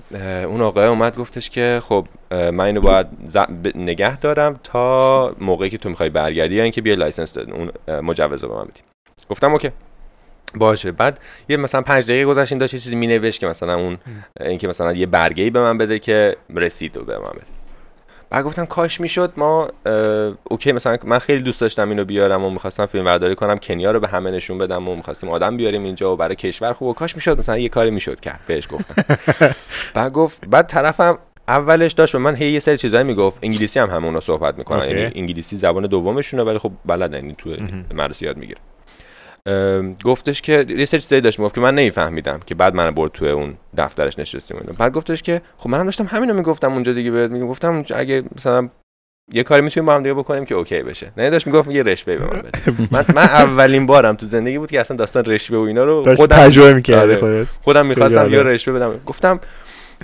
اون 0.46 0.62
آقای 0.62 0.86
اومد 0.86 1.18
گفتش 1.18 1.50
که 1.50 1.82
خب 1.84 2.08
من 2.32 2.60
اینو 2.60 2.82
باید 2.82 3.08
نگه 3.76 4.18
دارم 4.18 4.60
تا 4.64 5.36
موقعی 5.40 5.70
که 5.70 5.78
تو 5.78 5.90
می‌خوای 5.90 6.10
برگردی 6.10 6.56
یا 6.56 6.64
اینکه 6.64 6.82
بیا 6.82 6.96
license 6.96 7.34
داد 7.34 7.52
اون 7.52 7.72
مجوز 8.02 8.44
رو 8.44 8.50
به 8.50 8.56
من 8.56 8.64
بدی. 8.64 8.82
گفتم 9.30 9.52
OK. 9.52 9.70
باشه. 10.56 10.92
بعد 10.92 11.20
یه 11.50 11.58
مثلا 11.58 11.82
پنج 11.82 12.04
دقیقه 12.04 12.26
گذشت 12.26 12.52
این 12.52 12.60
داشت 12.60 12.74
یه 12.74 12.80
چیزی 12.80 12.96
مینوشت 12.96 13.40
که 13.40 13.48
مثلا 13.48 13.76
اون 13.76 13.98
اینکه 14.40 14.68
مثلا 14.68 14.94
یه 14.94 15.06
برگه 15.06 15.50
به 15.50 15.62
من 15.62 15.78
بده 15.78 16.00
که 16.00 16.38
رسید 16.56 16.98
و 16.98 17.04
به 17.04 17.18
من 17.18 17.32
بده. 17.32 17.61
بعد 18.32 18.46
گفتم 18.46 18.66
کاش 18.66 19.02
می‌شد 19.02 19.34
ما 19.38 19.68
OK 20.44 20.72
مثلا 20.72 20.98
من 21.04 21.20
خیلی 21.20 21.42
دوست 21.42 21.62
داشتم 21.62 21.90
اینو 21.90 22.06
بیارم 22.06 22.44
و 22.44 22.50
می‌خواستم 22.50 22.86
فیلم 22.86 23.06
برداری 23.06 23.36
کنم 23.36 23.58
کنیا 23.58 23.92
رو 23.92 24.00
به 24.00 24.08
همه 24.08 24.32
نشون 24.32 24.58
بدم 24.58 24.88
و 24.88 24.96
می‌خواستیم 24.96 25.30
آدم 25.30 25.58
بیاریم 25.58 25.84
اینجا 25.84 26.14
و 26.14 26.16
برای 26.16 26.36
کشور 26.36 26.74
خوب 26.74 26.88
و 26.88 26.94
کاش 26.94 27.16
می‌شد 27.16 27.38
مثلا 27.38 27.58
یه 27.58 27.70
کاری 27.70 27.92
می‌شد 27.92 28.20
کرد 28.20 28.40
بهش 28.48 28.68
گفتم. 28.72 29.06
بعد 29.96 30.12
گفت 30.12 30.48
بعد 30.48 30.68
طرفم 30.68 31.18
اولش 31.48 31.92
داشت 31.92 32.14
به 32.14 32.20
من 32.20 32.36
هی 32.36 32.52
یه 32.52 32.60
سری 32.60 32.78
چیزایی 32.78 33.04
می‌گفت 33.04 33.40
انگلیسی 33.44 33.80
هم 33.80 33.90
همونا 33.90 34.20
صحبت 34.20 34.58
می‌کنن 34.58 34.88
یعنی 34.88 35.12
انگلیسی 35.16 35.56
زبان 35.56 35.88
دومشونه 35.88 36.44
ولی 36.44 36.58
خب 36.58 36.72
بلدن 36.86 37.16
یعنی 37.16 37.36
تو 37.38 37.50
مدرسه 37.94 38.26
یاد 38.26 38.38
می‌گیره. 38.38 38.60
گفتش 40.04 40.42
که 40.42 40.66
یه 40.70 40.86
سری 40.86 41.22
داشت 41.22 41.40
می‌گفت 41.40 41.56
که 41.56 41.62
من 41.62 41.76
نمیفهمیدم 41.76 42.40
که 42.46 42.56
بعد 42.56 42.76
من 42.76 42.92
برد 42.92 43.12
تو 43.12 43.26
اون 43.26 43.54
دفترش 43.78 44.20
نشستیم 44.20 44.58
بعد 44.78 44.92
گفتش 44.92 45.24
که 45.24 45.42
خب 45.58 45.70
منم 45.70 45.84
داشتم 45.84 46.06
همینو 46.06 46.34
می‌گفتم 46.34 46.74
اونجا 46.74 46.94
دیگه 46.94 47.12
بهت 47.12 47.32
می‌گفتم 47.32 47.84
اگه 47.96 48.24
مثلا 48.36 48.70
یه 49.34 49.44
کاری 49.44 49.62
می‌تونیم 49.62 49.86
با 49.86 49.96
هم 49.96 50.04
دیگه 50.04 50.14
بکنیم 50.14 50.46
که 50.46 50.56
اوکی 50.56 50.80
بشه. 50.80 51.12
نه 51.18 51.30
داشت 51.30 51.48
می‌گفت 51.48 51.70
یه 51.70 51.84
رشوه 51.84 52.16
به 52.16 52.24
من 52.24 52.42
بده. 52.42 52.52
من, 52.92 53.06
من 53.16 53.24
اولین 53.24 53.86
بارم 53.86 54.16
تو 54.16 54.26
زندگی 54.26 54.58
بود 54.58 54.72
که 54.72 54.80
اصلا 54.80 54.98
داستان 54.98 55.26
رشوه 55.26 55.58
و 55.58 55.62
اینا 55.62 55.84
رو 55.84 56.16
خودم 56.16 56.36
تجربه 56.36 56.98
آره. 56.98 57.16
خودت؟ 57.16 57.48
خودم 57.62 57.86
می‌خواستم 57.86 58.34
یه 58.34 58.40
رشوه 58.40 58.74
بدم. 58.74 59.00
گفتم 59.06 59.40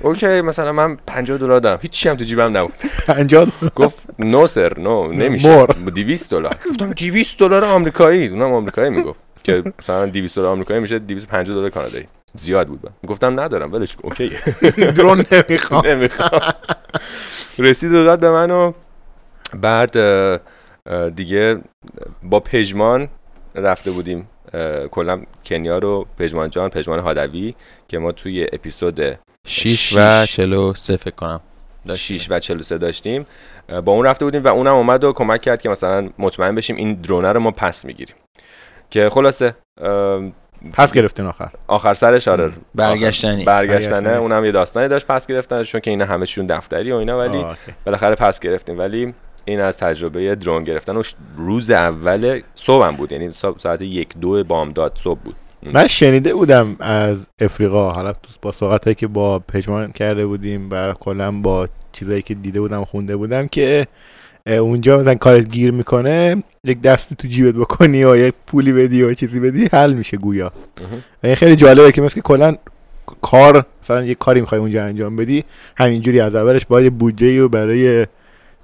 اوکی 0.01 0.41
مثلا 0.41 0.71
من 0.71 0.97
50 1.07 1.37
دلار 1.37 1.59
دارم. 1.59 1.79
هیچی 1.81 2.09
هم 2.09 2.15
تو 2.15 2.23
جیبم 2.23 2.57
نبود. 2.57 2.73
50 3.07 3.47
گفت 3.75 4.09
نو 4.19 4.47
سر 4.47 4.79
نو 4.79 5.11
نمیشه. 5.11 5.65
200 5.65 6.31
دلار. 6.31 6.55
گفتم 6.69 6.91
200 6.91 7.39
دلار 7.39 7.65
آمریکایی؟ 7.65 8.27
اونم 8.27 8.53
آمریکایی 8.53 8.89
می‌گفت. 8.89 9.26
که 9.47 9.63
مثلا 9.79 10.05
200 10.05 10.35
دلار 10.35 10.47
آمریکایی 10.47 10.79
میشه 10.79 10.99
250 10.99 11.57
دلار 11.57 11.69
کانادایی. 11.69 12.07
زیاد 12.33 12.67
بود 12.67 12.79
گفتم 13.07 13.39
ندارم 13.39 13.73
ولش 13.73 13.97
اوکی 14.03 14.31
درون 14.95 15.25
نمی‌خوام. 15.31 15.87
نمی‌خوام. 15.87 16.41
رسید 17.59 17.91
داد 17.91 18.19
به 18.19 18.31
من 18.31 18.51
و 18.51 18.73
بعد 19.53 19.97
دیگه 21.15 21.57
با 22.23 22.39
پژمان 22.39 23.07
رفته 23.55 23.91
بودیم. 23.91 24.29
کلا 24.91 25.21
کنیا 25.45 25.77
رو 25.77 26.05
پژمان 26.19 26.49
جان 26.49 26.69
پژمان 26.69 26.99
هادوی 26.99 27.55
که 27.87 27.97
ما 27.97 28.11
توی 28.11 28.47
اپیزود 28.53 29.19
6 29.47 29.93
و 29.97 30.25
43 30.25 30.97
فکر 30.97 31.15
کنم 31.15 31.41
6 31.95 32.27
و 32.29 32.39
43 32.39 32.77
داشتیم. 32.77 33.25
با 33.85 33.91
اون 33.91 34.05
رفته 34.05 34.25
بودیم 34.25 34.43
و 34.43 34.47
اونم 34.47 34.75
اومد 34.75 35.03
و 35.03 35.13
کمک 35.13 35.41
کرد 35.41 35.61
که 35.61 35.69
مثلا 35.69 36.09
مطمئن 36.17 36.55
بشیم 36.55 36.75
این 36.75 36.93
درونه 36.93 37.31
رو 37.31 37.39
ما 37.39 37.51
پس 37.51 37.85
می‌گیریم. 37.85 38.15
که 38.89 39.09
خلاصه 39.09 39.55
پس 40.73 40.93
گرفتین 40.93 41.25
آخر. 41.25 41.49
آخر 41.67 41.93
سرش 41.93 42.27
آره. 42.27 42.51
برگشتنی. 42.75 43.43
برگشتنه. 43.43 44.09
اونم 44.09 44.45
یه 44.45 44.51
داستانی 44.51 44.87
داشت 44.87 45.07
پس 45.07 45.27
گرفتن 45.27 45.63
چون 45.63 45.81
که 45.81 45.91
اینا 45.91 46.05
همشون 46.05 46.45
دفتری 46.45 46.91
و 46.91 46.95
اینا 46.95 47.19
ولی 47.19 47.45
بالاخره 47.85 48.15
پس 48.15 48.39
گرفتیم. 48.39 48.79
ولی 48.79 49.13
این 49.45 49.59
از 49.59 49.77
تجربه 49.77 50.35
درون 50.35 50.63
گرفتن 50.63 50.97
و 50.97 51.03
روز 51.37 51.71
اول 51.71 52.41
صبحم 52.55 52.95
بود. 52.95 53.11
یعنی 53.11 53.31
ساعت 53.31 53.81
یک 53.81 54.17
دو 54.17 54.43
بامداد 54.43 54.91
صبح 54.95 55.19
بود. 55.19 55.35
من 55.63 55.87
شنیده 55.87 56.33
بودم 56.33 56.75
از 56.79 57.27
افریقا 57.39 57.91
حالا 57.91 58.13
با 58.41 58.51
صحبت 58.51 58.97
که 58.97 59.07
با 59.07 59.39
پژمان 59.39 59.91
کرده 59.91 60.25
بودیم 60.25 60.69
و 60.71 60.93
کلا 60.93 61.31
با 61.31 61.67
چیزایی 61.91 62.21
که 62.21 62.33
دیده 62.33 62.61
بودم 62.61 62.83
خونده 62.83 63.15
بودم 63.15 63.47
که 63.47 63.87
اونجا 64.47 64.99
مثلا 64.99 65.15
کارت 65.15 65.49
گیر 65.49 65.71
می‌کنه 65.71 66.43
یک 66.63 66.81
دستی 66.81 67.15
تو 67.15 67.27
جیبت 67.27 67.55
بکنی 67.55 68.03
و 68.03 68.15
یک 68.15 68.33
پولی 68.47 68.73
بدی 68.73 69.03
و 69.03 69.13
چیزی 69.13 69.39
بدی 69.39 69.69
حل 69.73 69.93
میشه 69.93 70.17
گویا. 70.17 70.51
این 71.23 71.35
خیلی 71.35 71.55
جالبه 71.55 71.91
که 71.91 72.01
مثل 72.01 72.21
کلا 72.21 72.55
کار 73.21 73.65
مثلا 73.83 74.03
یه 74.03 74.15
کاری 74.15 74.41
می‌خوای 74.41 74.61
اونجا 74.61 74.83
انجام 74.83 75.15
بدی 75.15 75.43
همینجوری 75.77 76.19
از 76.19 76.35
اولش 76.35 76.65
باید 76.65 76.83
یه 76.83 76.89
بودجه 76.89 77.39
رو 77.39 77.49
برای 77.49 78.05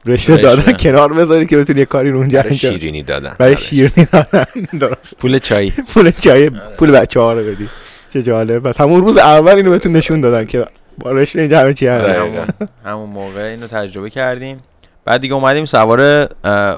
رشته 0.06 0.34
رشته. 0.34 0.38
دادن 0.38 0.74
کنار 0.74 1.14
بذاری 1.14 1.46
که 1.46 1.58
بتونی 1.58 1.80
یه 1.80 1.86
کاری 1.86 2.12
رو 2.12 2.18
اونجا 2.18 2.40
برای 2.40 2.52
انجام 2.52 2.72
شیرینی 2.72 3.04
دادن. 3.04 3.36
برای 3.40 3.54
آره. 3.54 3.62
شیرینی 3.62 4.08
دادن. 4.12 4.46
درست. 4.80 5.18
پول 5.18 5.40
چای 5.40 5.72
پول 5.72 6.12
چای 6.12 6.50
پول 6.50 6.92
بچه 6.92 7.20
ها 7.20 7.34
رو 7.34 7.44
بدی. 7.44 7.70
چه 8.10 8.24
جالب. 8.24 8.68
بس 8.68 8.82
همون 8.82 9.02
روز 9.02 9.18
اول 9.18 9.56
اینو 9.56 9.72
بهتون 9.72 9.92
نشون 9.92 10.22
دادن 10.22 10.46
که 10.46 10.66
با 10.98 11.12
رشته 11.12 11.40
اینجا 11.40 11.60
همه 11.60 11.74
چی 11.74 11.88
آره. 11.88 12.14
همون, 12.14 12.48
همون 12.86 13.10
موقع 13.10 13.42
اینو 13.42 13.68
تجربه 13.68 14.10
کردیم. 14.10 14.58
بعد 15.06 15.22
دیگه 15.22 15.34
اومدیم 15.34 15.66
سوار 15.66 16.30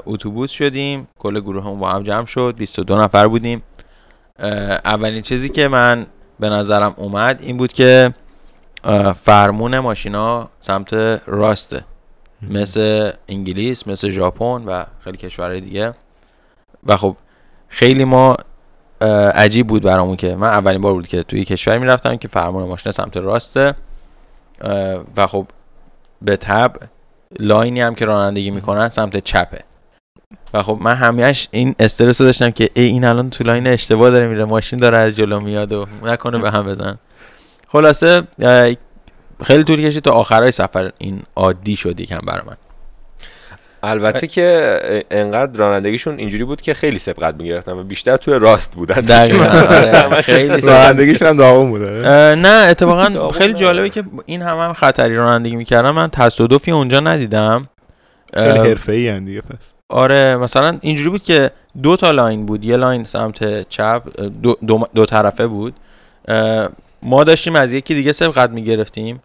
اتوبوس 0.06 0.52
شدیم. 0.52 1.08
کل 1.20 1.40
گروه 1.40 1.64
هم 1.64 1.80
با 1.80 1.90
هم 1.90 2.04
جمع 2.04 2.26
شد. 2.26 2.56
22 2.58 2.98
نفر 3.02 3.28
بودیم. 3.28 3.64
اولین 4.86 5.22
چیزی 5.22 5.50
که 5.50 5.68
من 5.68 6.06
به 6.40 6.50
نظرم 6.50 6.94
اومد 6.98 7.42
این 7.42 7.58
بود 7.58 7.74
که 7.74 8.14
فرمون 9.24 9.80
ماشینا 9.80 10.50
سمت 10.60 10.94
راسته. 11.26 11.84
مثل 12.42 13.12
انگلیس 13.28 13.88
مثل 13.88 14.10
ژاپن 14.10 14.64
و 14.66 14.86
خیلی 15.04 15.18
کشورهای 15.18 15.62
دیگه. 15.62 15.92
و 16.86 16.98
خب 16.98 17.16
خیلی 17.68 18.06
ما 18.06 18.38
عجیب 19.36 19.68
بود 19.68 19.84
برامون 19.84 20.16
که 20.16 20.36
من 20.36 20.48
اولین 20.48 20.82
بار 20.82 20.94
بود 20.94 21.08
که 21.08 21.24
توی 21.24 21.46
کشور 21.46 21.78
می‌رفتم 21.78 22.16
که 22.16 22.28
فرمان 22.28 22.68
ماشین 22.68 22.92
سمت 22.92 23.18
راسته. 23.18 23.76
و 25.18 25.28
خب 25.28 25.48
به 26.22 26.38
تبع 26.38 26.76
لاینی 27.40 27.82
هم 27.82 27.96
که 27.96 28.06
رانندگی 28.06 28.52
می‌کنن 28.52 28.90
سمت 28.90 29.18
چپه. 29.18 29.64
و 30.54 30.64
خب 30.64 30.78
من 30.82 30.96
همیشه 30.96 31.48
این 31.52 31.76
استرس 31.80 32.22
رو 32.22 32.28
داشتم 32.28 32.50
که 32.50 32.70
ای 32.74 32.86
این 32.86 33.06
الان 33.06 33.30
تو 33.30 33.44
لاین 33.44 33.68
اشتباه 33.68 34.10
داره 34.10 34.28
میره 34.28 34.46
ماشین 34.46 34.80
داره 34.80 34.98
از 34.98 35.16
جلو 35.16 35.40
میاد 35.40 35.74
و 35.74 35.86
نکنه 36.04 36.38
به 36.38 36.52
هم 36.52 36.66
بزن 36.66 36.98
خلاصه 37.68 38.24
خیلی 39.44 39.64
طول 39.64 39.82
کشید 39.82 40.04
تا 40.04 40.12
آخرای 40.12 40.52
سفر 40.52 40.92
این 40.98 41.24
عادی 41.36 41.76
شد 41.76 42.00
یکم 42.00 42.20
برای 42.28 42.42
من. 42.48 42.58
البته 43.86 44.28
که 44.28 44.80
انقدر 45.12 45.60
رانندگیشون 45.60 46.18
اینجوری 46.18 46.44
بود 46.44 46.62
که 46.62 46.74
خیلی 46.74 47.00
سبقت 47.00 47.36
می‌گرفتن 47.36 47.72
و 47.72 47.84
بیشتر 47.84 48.18
توی 48.18 48.40
راست 48.40 48.76
بودن. 48.76 48.96
آره. 50.12 50.58
رانندگیشون 50.58 51.28
هم 51.28 51.38
داغون 51.38 51.70
بوده. 51.70 51.86
نه 52.36 52.68
اتفاقا 52.70 53.30
خیلی. 53.32 53.54
جالبه 53.54 53.90
که 53.90 54.04
این 54.26 54.42
همه 54.42 54.62
هم 54.62 54.74
خطری 54.74 55.16
رانندگی 55.16 55.56
می‌کردم 55.56 55.92
من 55.92 56.10
تصادفی 56.10 56.72
اونجا 56.72 57.00
ندیدم. 57.00 57.68
خیلی 58.34 58.58
حرفه‌ای 58.58 59.20
دیگه 59.20 59.42
پس. 59.42 59.58
آره 59.90 60.36
مثلا 60.36 60.78
اینجوری 60.82 61.10
بود 61.10 61.24
که 61.24 61.52
دو 61.84 61.96
تا 61.96 62.12
لاین 62.12 62.46
بود. 62.46 62.66
یه 62.66 62.78
لاین 62.78 63.04
سمت 63.04 63.70
چپ 63.70 64.02
دو, 64.44 64.58
دو, 64.68 64.88
دو 64.96 65.06
طرفه 65.06 65.48
بود. 65.48 65.74
ما 67.04 67.24
داشتیم 67.24 67.56
از 67.56 67.74
یکی 67.74 67.96
دیگه 67.96 68.12
سبقت 68.12 68.50
می‌گرفتیم. 68.50 69.22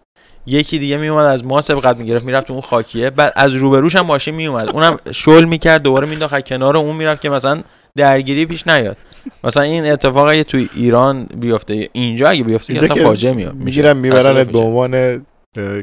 یکی 0.47 0.79
دیگه 0.79 0.97
میومد 0.97 1.25
از 1.25 1.45
ما 1.45 1.63
سبقت 1.63 1.97
می‌گرفت 1.97 2.25
می‌رفت 2.25 2.47
تو 2.47 2.53
اون 2.53 2.63
خاکیه. 2.63 3.11
بعد 3.11 3.33
از 3.37 3.55
روبروش 3.55 3.97
هم 3.97 4.07
ماشین 4.07 4.35
میومد 4.35 4.69
اونم 4.69 4.97
شل 5.13 5.45
می‌کرد 5.45 5.83
دوباره 5.83 6.09
مینداخت 6.09 6.45
کنار 6.45 6.77
اون 6.77 6.97
می‌رفت 6.97 7.21
که 7.21 7.31
مثلا 7.31 7.61
درگیری 7.97 8.47
پیش 8.47 8.67
نیاد. 8.67 8.97
مثلا 9.45 9.63
این 9.63 9.87
اتفاق 9.93 10.29
اگه 10.29 10.45
توی 10.45 10.69
ایران 10.75 11.27
بیفته 11.35 11.89
اینجا 11.93 12.29
اگه 12.29 12.45
بیفته 12.45 12.73
اینجا 12.73 12.95
که 12.95 13.03
فاجعه 13.03 13.33
میاد 13.33 13.55
می‌گیرن 13.55 13.97
میبرنت 13.97 14.51
به. 14.51 14.59
عنوان 14.59 15.27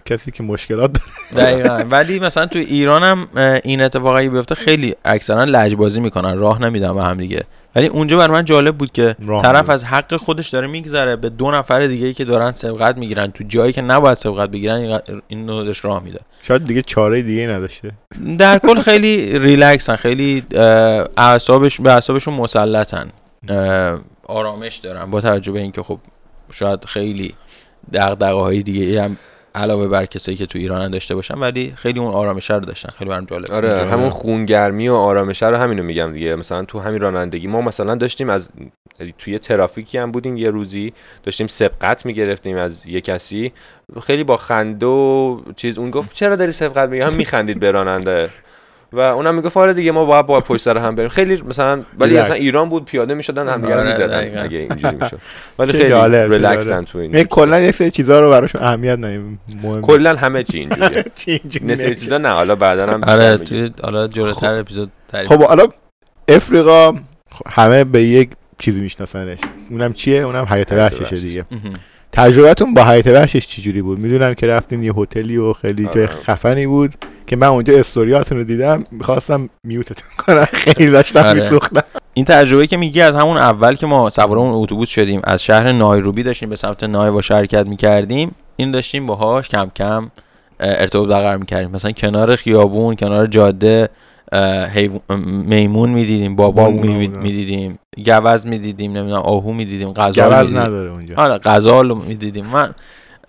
کسی 0.06 0.32
که 0.32 0.44
مشکلات 0.44 0.92
داره. 0.94 1.46
دقیقا. 1.46 1.84
ولی 1.90 2.20
مثلا 2.20 2.46
تو 2.46 2.60
ایران 2.60 3.04
هم 3.04 3.28
این 3.64 3.82
اتفاقی 3.82 4.30
بیفته 4.30 4.56
خیلی 4.56 4.96
اکثرا 5.06 5.44
لجبازی 5.44 6.00
می‌کنن. 6.00 6.38
راه 6.38 6.62
نمیدن 6.62 6.96
به 6.96 7.04
هم 7.04 7.18
دیگه. 7.18 7.44
ولی 7.76 7.88
اونجا 7.88 8.18
بر 8.18 8.28
من 8.32 8.46
جالب 8.46 8.78
بود 8.78 8.92
که 8.92 9.16
طرف 9.42 9.62
میدن. 9.62 9.74
از 9.74 9.84
حق 9.84 10.16
خودش 10.16 10.50
داره 10.50 10.68
میگذره 10.68 11.16
به 11.16 11.30
دو 11.30 11.52
نفر 11.52 11.88
دیگه 11.88 12.08
ای 12.08 12.14
که 12.14 12.26
دارن 12.26 12.52
سبقت 12.52 12.98
می‌گیرن. 12.98 13.32
تو 13.32 13.44
جایی 13.48 13.74
که 13.74 13.82
نباید 13.82 14.18
سبقت 14.18 14.50
بگیرن 14.50 15.00
این- 15.28 15.46
نودش 15.46 15.86
راه 15.86 16.04
میده. 16.04 16.20
شاید 16.42 16.66
دیگه 16.66 16.82
چاره 16.82 17.22
دیگه 17.22 17.48
نداشته. 17.48 17.92
در 18.40 18.60
کل 18.60 18.80
خیلی 18.80 19.40
ریلکسن 19.40 19.96
خیلی 19.96 20.44
اعصابش 21.18 21.82
به 21.82 21.92
اعصابشون 21.94 22.34
مسلطن. 22.34 23.08
آرامش 24.28 24.76
دارن. 24.76 25.12
با 25.12 25.22
توجه 25.22 25.52
به 25.52 25.60
اینکه 25.60 25.84
خب 25.84 26.00
شاید 26.52 26.86
خیلی 26.86 27.34
دغدغه 27.94 28.42
های 28.42 28.64
دیگه 28.64 29.04
هم 29.04 29.18
علاوه 29.58 29.88
بر 29.88 30.06
کسایی 30.06 30.38
که 30.38 30.46
تو 30.46 30.60
ایران 30.60 30.82
هم 30.82 30.92
داشته 30.92 31.16
باشن 31.16 31.34
ولی 31.34 31.74
خیلی 31.76 32.00
اون 32.00 32.14
آرامش 32.14 32.50
رو 32.50 32.60
داشتن. 32.60 32.90
خیلی 32.98 33.10
برام 33.10 33.26
جالب. 33.26 33.52
آره 33.52 33.86
همون 33.86 34.10
خونگرمی 34.10 34.90
و 34.90 34.94
آرامشه 34.94 35.48
رو 35.48 35.58
همینو 35.58 35.84
میگم 35.84 36.14
دیگه. 36.14 36.36
مثلا 36.36 36.66
تو 36.66 36.80
همین 36.80 37.02
رانندگی 37.02 37.48
ما 37.48 37.62
مثلا 37.62 37.96
داشتیم 37.96 38.30
از 38.30 38.52
توی 39.18 39.40
ترافیکی 39.40 39.98
هم 39.98 40.12
بودیم 40.12 40.38
یه 40.38 40.50
روزی. 40.50 40.94
داشتیم 41.24 41.48
سبقت 41.48 42.06
می‌گرفتیم 42.06 42.58
از 42.58 42.86
یه 42.86 43.02
کسی. 43.02 43.52
خیلی 44.04 44.24
با 44.24 44.36
خنده 44.36 44.86
و 44.86 45.40
چیز 45.56 45.78
اون 45.80 45.92
گفت 45.92 46.14
چرا 46.14 46.36
داری 46.36 46.52
سبقت 46.52 46.90
میگی؟ 46.90 47.02
هم 47.02 47.14
میخندید 47.14 47.60
به 47.60 47.72
راننده. 47.72 48.30
و 48.94 49.00
اونم 49.00 49.36
می‌گفت 49.36 49.58
آره 49.58 49.74
دیگه 49.74 49.92
ما 49.92 50.06
باید 50.06 50.26
با 50.26 50.40
پشت 50.40 50.62
سر 50.62 50.78
هم 50.78 50.96
بریم 50.96 51.10
خیلی 51.10 51.42
مثلا 51.42 51.82
ولی. 52.00 52.18
اصلا 52.18 52.36
ایران 52.36 52.70
بود 52.70 52.86
پیاده 52.86 53.14
می‌شدن 53.14 53.50
هم 53.50 53.62
دیگه 53.62 53.76
آره، 53.76 53.88
می‌زدن. 53.90 54.44
اگه 54.44 54.58
اینجوری 54.58 54.96
می‌شد 55.02 55.18
ولی 55.60 55.72
خیلی 55.72 55.94
ریلکسن. 56.38 56.84
تو 56.84 56.98
این 56.98 57.24
کلا 57.24 57.60
یک 57.60 57.76
سری 57.76 57.92
چیزا 57.92 58.20
رو 58.20 58.30
براشون 58.30 58.62
اهمیت 58.64 59.00
نمیم 59.00 59.40
مهم 59.64 59.82
کلا 59.82 60.16
همه 60.24 60.44
چی 60.44 60.58
اینجوریه 60.58 61.62
نه 61.64 61.76
سری. 61.76 61.96
چیزا 61.96 62.18
نه 62.18 62.30
حالا 62.30 62.56
بعدا 62.56 62.88
هم 62.88 63.04
آره. 63.04 63.38
توی 63.38 63.72
حالا 63.84 64.08
جلوتر 64.08 64.60
اپیزود 64.60 64.92
تعریف 65.08 65.30
خب 65.30 65.44
حالا 65.44 65.68
افریقا 66.28 66.94
همه 67.48 67.84
به 67.84 68.04
یک 68.04 68.30
چیزی 68.60 68.82
میشناسنش 68.82 69.40
اونم 69.70 69.94
چیه 69.94 70.22
اونم 70.22 70.46
حیات 70.46 70.72
وحششه 70.72 71.02
وحش. 71.04 71.14
دیگه. 71.14 71.46
تجربتون 72.12 72.74
با 72.74 72.84
حیات 72.84 73.08
وحشش 73.08 73.48
چجوری 73.48 73.82
بود 73.82 74.00
می‌دونم 74.00 74.34
که 74.34 74.48
رفتین 74.48 74.84
یه 74.84 74.94
هتلی 74.94 75.38
و 75.38 75.54
خیلی 75.54 75.86
جای 75.86 76.04
آره. 76.04 76.08
خفنی 76.08 76.68
بود 76.68 76.94
که 77.28 77.36
من 77.36 77.48
اونجا 77.48 77.80
استوریاتون 77.80 78.38
رو 78.38 78.44
دیدم 78.44 78.84
می‌خواستم 78.92 79.50
میوتتون 79.64 80.10
کنم 80.18 80.46
خیلی 80.54 80.92
داشتم 80.92 81.20
آره. 81.20 81.34
میسوختم 81.34 81.82
این 82.14 82.26
تجربه 82.26 82.68
که 82.68 82.78
میگی 82.78 83.02
از 83.02 83.16
همون 83.16 83.38
اول 83.38 83.76
که 83.76 83.86
ما 83.88 84.10
سوار 84.10 84.38
اون 84.38 84.64
اتوبوس 84.64 84.90
شدیم 84.90 85.22
از 85.24 85.44
شهر 85.44 85.72
نایروبی 85.72 86.24
داشتیم 86.24 86.50
به 86.50 86.56
سمت 86.56 86.84
نایوا 86.84 87.22
حرکت 87.30 87.68
می‌کردیم 87.68 88.36
این 88.56 88.72
داشتیم 88.72 89.08
باهاش 89.08 89.50
کم 89.50 89.72
کم 89.76 90.12
ارتباط 90.60 91.10
برقرار 91.10 91.38
می‌کردیم 91.38 91.72
مثلا 91.72 91.92
کنار 91.92 92.36
خیابون 92.36 92.96
کنار 92.96 93.28
جاده 93.28 93.90
میمون 95.46 95.90
می‌دیدیم 95.90 96.36
بودن. 96.36 96.72
می‌دیدیم 97.18 97.80
گوز 98.06 98.46
می‌دیدیم 98.48 98.98
نمی‌دونم 98.98 99.22
آهو 99.22 99.54
می‌دیدیم 99.54 99.94
جواز 99.94 100.18
می‌دیدیم. 100.18 100.58
نداره 100.58 100.92
اونجا. 100.92 101.16
آره 101.16 101.38
غزال 101.44 101.90
رو 101.90 101.96
می‌دیدیم. 101.96 102.46
من 102.46 102.76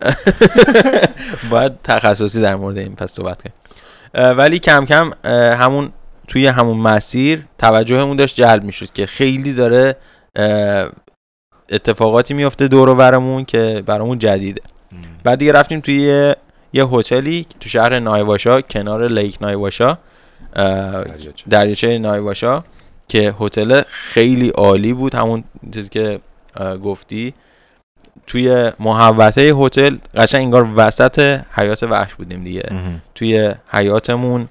باید 1.51 1.73
تخصصی 1.85 2.41
در 2.41 2.57
مورد 2.57 2.79
این 2.79 2.95
پس 2.95 3.13
صحبت 3.13 3.43
کنیم. 3.43 3.55
ولی 4.39 4.59
کم 4.59 4.85
کم 4.85 5.11
همون 5.55 5.91
توی 6.29 6.47
همون 6.47 6.77
مسیر 6.77 7.45
توجهمون 7.59 8.17
داشت 8.17 8.37
جلب 8.37 8.65
می‌شد 8.65 8.93
که 8.93 9.07
خیلی 9.07 9.53
داره 9.53 9.97
اتفاقاتی 11.71 12.35
میفته 12.35 12.69
دور 12.69 12.89
و 12.89 12.95
برمون 12.95 13.45
که 13.45 13.83
برامون 13.87 14.19
جدیده. 14.19 14.63
بعد 15.25 15.39
دیگه 15.39 15.53
رفتیم 15.53 15.81
توی 15.81 16.35
یه, 16.73 16.87
هتلی 16.87 17.47
تو 17.61 17.69
شهر 17.69 17.99
نایواشا 17.99 18.61
کنار 18.61 19.09
لیک 19.09 19.39
نایواشا. 19.41 19.99
دریاچه. 20.55 21.45
دریاچه 21.51 21.99
نایواشا 21.99 22.63
که 23.09 23.35
هتل 23.41 23.83
خیلی 23.89 24.49
عالی 24.49 24.93
بود 24.93 25.15
همون 25.15 25.45
چیزی 25.75 25.89
که 25.89 26.21
گفتی 26.85 27.35
توی 28.27 28.73
محوطه 28.81 29.41
هتل 29.41 29.97
قشنگ 30.15 30.45
انگار 30.45 30.69
وسط 30.77 31.41
حیات 31.53 31.83
وحش 31.83 32.15
بودیم 32.15 32.45
دیگه 32.45 32.69
مهم. 32.71 33.03
توی 33.15 33.55
حیاتمون 33.69 34.49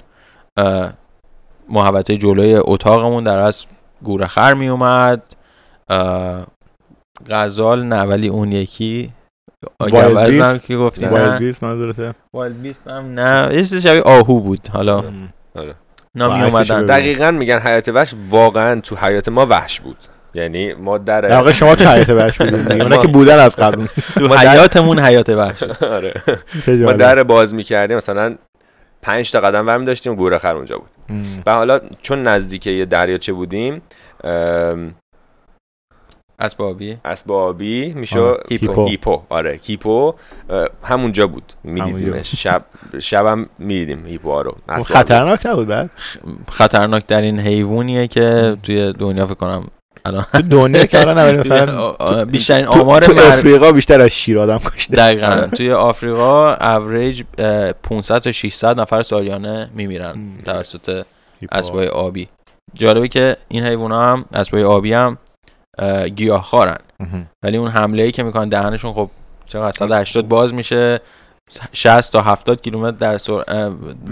محوطه 1.69 2.17
جلوی 2.17 2.55
اتاقمون 2.55 3.23
در 3.23 3.37
از 3.37 3.65
گورخر 4.03 4.53
می 4.53 4.67
اومد 4.67 5.23
غزال 7.29 7.83
نه 7.83 8.01
ولی 8.01 8.27
اون 8.27 8.51
یکی 8.51 9.11
wild؟ 9.79 10.61
که 10.61 10.77
گفتی 10.77 11.05
wild 11.05 11.29
نه 11.29 11.39
beast 11.39 11.63
منظورته 11.63 12.13
wild 12.33 12.61
beast 12.61 12.87
هم 12.87 13.19
نه 13.19 13.55
یه 13.55 13.65
چیز 13.65 13.75
شبیه 13.75 14.01
آهو 14.01 14.39
بود 14.39 14.67
حالا. 14.67 15.03
آره. 15.55 15.75
اینا 16.25 16.29
با 16.29 16.35
می 16.35 16.57
عکسش 16.59 16.71
اومدن. 16.71 16.85
دقیقا 16.85 17.31
میگن 17.31 17.59
حیات 17.59 17.89
وحش 17.89 18.13
واقعا 18.29 18.81
تو 18.81 18.95
حیات 18.95 19.29
ما 19.29 19.45
وحش 19.45 19.79
بود 19.79 19.97
یعنی 20.33 20.73
ما 20.73 20.97
در 20.97 21.31
واقع 21.35 21.51
شما 21.51 21.75
تو 21.75 21.85
حیات 21.85 22.09
وحش 22.09 22.37
بودین 22.37 22.63
دیگه. 22.63 22.83
اونا 22.83 22.95
ما- 22.95 23.01
که 23.01 23.07
بودن 23.07 23.39
از 23.39 23.55
قبل 23.55 23.85
تو 24.15 24.35
حیاتمون 24.37 24.99
حیات 24.99 25.29
وحش 25.29 25.63
آره 25.97 26.13
ما. 26.67 26.93
در 26.93 27.23
باز 27.23 27.53
می‌کردیم 27.53 27.97
مثلا 27.97 28.35
پنج 29.01 29.31
تا 29.31 29.39
قدم 29.39 29.65
برمی 29.65 29.85
داشتیم 29.85 30.13
و 30.13 30.15
گورخر 30.15 30.55
اونجا 30.55 30.77
بود. 30.77 30.89
و 31.45 31.53
حالا 31.53 31.79
چون 32.01 32.23
نزدیک 32.23 32.67
یه 32.67 32.85
دریاچه 32.85 33.33
بودیم 33.33 33.81
ام، 36.39 36.45
اسب 36.45 36.66
آبی 36.66 36.97
اسب 37.05 37.31
آبی 37.31 37.93
میشه 37.93 38.33
hippo. 38.49 38.87
hippo 38.87 39.21
آره 39.29 39.59
hippo 39.63 40.13
اه، 40.49 40.67
همونجا 40.83 41.27
بود 41.27 41.53
میدیدیمش. 41.63 42.35
شب 42.35 42.61
شبم 42.99 43.45
می‌دیدیم 43.59 44.05
هیپو 44.05 44.43
رو. 44.43 44.55
اسب 44.69 44.73
آبی. 44.73 44.83
خطرناک 44.93 45.45
نبود 45.45 45.67
بعد؟ 45.67 45.89
خطرناک 46.51 47.07
در 47.07 47.21
این 47.21 47.39
حیوانیه 47.39 48.07
که 48.07 48.57
توی 48.63 48.93
دنیا 48.93 49.25
فکر 49.25 49.33
کنم 49.35 49.67
الان 50.05 50.25
تو 50.33 50.41
دنیا 50.41 50.85
که 50.85 50.99
الان 51.01 51.17
اول 51.17 51.39
مثلا 51.39 51.65
تو- 51.91 52.25
بیشترین 52.25 52.65
تو- 52.65 52.71
آمار 52.81 53.01
تو 53.05 53.13
مر... 53.13 53.21
افریقا 53.21 53.71
بیشتر 53.71 54.01
از 54.01 54.11
شیر 54.11 54.39
آدم 54.39 54.57
کشته. 54.57 54.95
دقیقا. 54.95 55.47
توی 55.57 55.71
آفریقا 55.71 56.53
اوریج 56.53 57.23
اه، 57.37 57.71
500 57.71 58.19
تا 58.19 58.31
600 58.31 58.79
نفر 58.79 59.01
سالیانه 59.01 59.69
میمیرن. 59.75 60.15
توسط 60.45 61.05
اسبای 61.51 61.87
آبی. 61.87 62.27
جالبه 62.73 63.07
که 63.07 63.37
این 63.47 63.63
حیونا 63.65 64.01
هم 64.01 64.25
اسبای 64.33 64.63
آبی 64.63 64.93
هم 64.93 65.17
گیاهخوارن. 66.15 66.77
ولی 67.43 67.57
اون 67.57 67.69
حمله 67.69 68.03
ای 68.03 68.11
که 68.11 68.23
می‌کنن 68.23 68.49
دهنشون 68.49 68.93
خب 68.93 69.09
چقدر 69.45 69.77
180 69.77 70.27
باز 70.27 70.53
میشه. 70.53 71.01
60 71.73 72.13
تا 72.13 72.21
70 72.21 72.61
کیلومتر 72.61 72.97
در 72.97 73.17
سر... 73.17 73.43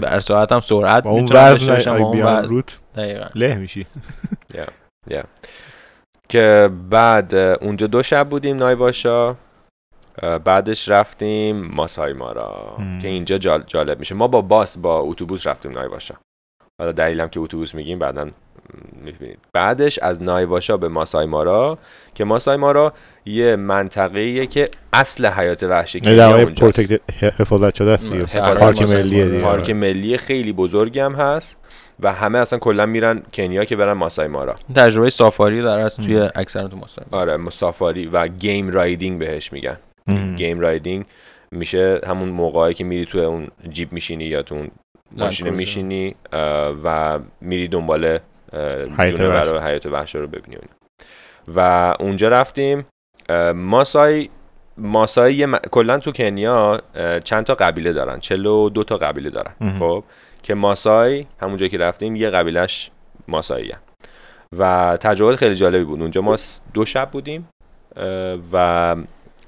در 0.00 0.20
ساعت 0.20 0.52
هم 0.52 0.60
سرعت 0.60 1.04
با 1.04 1.10
اون 1.10 1.28
وزن 1.32 1.88
اون 1.88 2.12
بیان 2.12 2.38
وزن. 2.44 2.48
روت 2.48 2.78
دقیقاً. 2.96 3.26
له 3.34 3.54
میشی. 3.54 3.86
که 6.28 6.70
بعد 6.90 7.34
اونجا 7.34 7.86
دو 7.86 8.02
شب 8.02 8.28
بودیم 8.28 8.56
نایباشا 8.56 9.36
بعدش 10.44 10.88
رفتیم 10.88 11.56
ماسای 11.56 12.12
مارا. 12.12 12.76
که 13.02 13.08
اینجا 13.08 13.38
جال- 13.38 13.64
جالب 13.66 13.98
میشه. 13.98 14.14
ما 14.14 14.28
با 14.28 14.40
باس 14.40 14.78
با 14.78 14.98
اتوبوس 14.98 15.46
رفتیم 15.46 15.72
نایباشا 15.72 16.14
حالا 16.80 16.92
دلیلم 16.92 17.28
که 17.28 17.40
اتوبوس 17.40 17.74
میگیم 17.74 17.98
بعدا 17.98 18.30
می‌بینید 19.04 19.38
بعدش 19.52 19.98
از 19.98 20.22
نایواشا 20.22 20.76
به 20.76 20.88
ماسای 20.88 21.26
مارا 21.26 21.78
که 22.14 22.24
ماسای 22.24 22.56
مارا 22.56 22.92
یه 23.26 23.56
منطقه 23.56 24.46
که 24.46 24.68
اصل 24.92 25.26
حیات 25.26 25.62
وحشی 25.62 26.00
یعنی 26.04 26.18
واقع 26.18 26.42
اونجاست. 26.42 26.60
protected 26.60 27.00
حفاظت 27.40 27.74
شده 27.74 27.90
است 27.90 28.38
پارک 28.38 28.80
ماسای. 28.80 29.02
دیگه. 29.02 29.38
پارک 29.40 29.70
ملی 29.70 30.16
خیلی 30.16 30.52
بزرگی 30.52 31.00
هم 31.00 31.14
هست 31.14 31.56
و 32.00 32.12
همه 32.12 32.38
اصلا 32.38 32.58
کلا 32.58 32.86
میرن 32.86 33.22
کنیا 33.32 33.64
که 33.64 33.76
برن 33.76 33.92
ماسای 33.92 34.28
مارا 34.28 34.54
تجربه 34.76 35.10
سافاری 35.10 35.62
در 35.62 35.78
از 35.78 35.96
توی 35.96 36.28
اکثر 36.34 36.68
تو 36.68 36.76
مصاحبه 36.76 37.16
آره 37.16 37.36
سافاری 37.36 38.06
و 38.06 38.28
game 38.28 38.70
riding 38.70 39.18
بهش 39.18 39.52
میگن. 39.52 39.76
مم. 40.06 40.34
game 40.36 40.60
riding 40.60 41.04
میشه 41.50 42.00
همون 42.06 42.28
موقعی 42.28 42.74
که 42.74 42.84
میری 42.84 43.04
تو 43.04 43.18
اون 43.18 43.48
جیپ 43.70 43.92
میشینی 43.92 44.24
یا 44.24 44.42
تو 44.42 44.54
اون 44.54 44.70
ماشین. 45.12 45.50
میشینی 45.50 46.14
و 46.84 47.18
میری 47.40 47.68
دنبال 47.68 48.18
جونور 49.16 49.62
حیات 49.68 49.86
وحش 49.86 50.14
رو 50.14 50.26
ببینی 50.26 50.56
و 51.54 51.94
اونجا 52.00 52.28
رفتیم 52.28 52.86
ماسای 53.54 54.28
ماسای 54.78 55.34
یه 55.34 55.46
م- 55.46 55.56
کلا 55.58 55.98
تو 55.98 56.12
کنیا 56.12 56.80
چند 57.24 57.44
تا 57.44 57.54
قبیله 57.54 57.92
دارن 57.92 58.20
42 58.20 58.84
تا 58.84 58.96
قبیله 58.96 59.30
دارن. 59.30 59.52
خب؟ 59.78 60.04
که 60.42 60.54
ماسای 60.54 61.26
همونجا 61.40 61.68
که 61.68 61.78
رفتیم 61.78 62.16
یه 62.16 62.30
قبیلش 62.30 62.90
ماسایی 63.28 63.72
و 64.58 64.96
تجربه 65.00 65.36
خیلی 65.36 65.54
جالبی 65.54 65.84
بود. 65.84 66.00
اونجا 66.00 66.20
ما 66.20 66.36
دو 66.74 66.84
شب 66.84 67.10
بودیم 67.10 67.48
و 68.52 68.96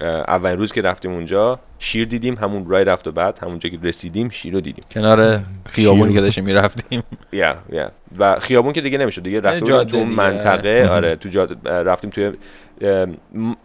اولین 0.01 0.57
روز 0.57 0.71
که 0.71 0.81
رفتیم 0.81 1.11
اونجا 1.11 1.59
شیر 1.79 2.05
دیدیم 2.05 2.35
همون 2.35 2.69
رای 2.69 2.83
رفت 2.83 3.07
و 3.07 3.11
بعد 3.11 3.39
همونجا 3.39 3.69
که 3.69 3.79
رسیدیم 3.83 4.29
شیر 4.29 4.53
رو 4.53 4.61
دیدیم 4.61 4.83
کنار 4.91 5.41
خیابونی. 5.65 6.13
که 6.13 6.21
داشتیم 6.21 6.43
می‌رفتیم 6.43 7.03
یا 7.31 7.57
یا 7.69 7.91
و 8.19 8.39
خیابون 8.39 8.73
که 8.73 8.81
دیگه 8.81 8.97
نمی‌شد 8.97 9.23
دیگه 9.23 9.39
رفتیم 9.39 9.83
تو. 9.83 10.05
منطقه 10.05 10.83
مهم. 10.83 10.93
آره 10.93 11.15
تو 11.15 11.29
جاده 11.29 11.69
رفتیم 11.69 12.09
توی 12.09 12.31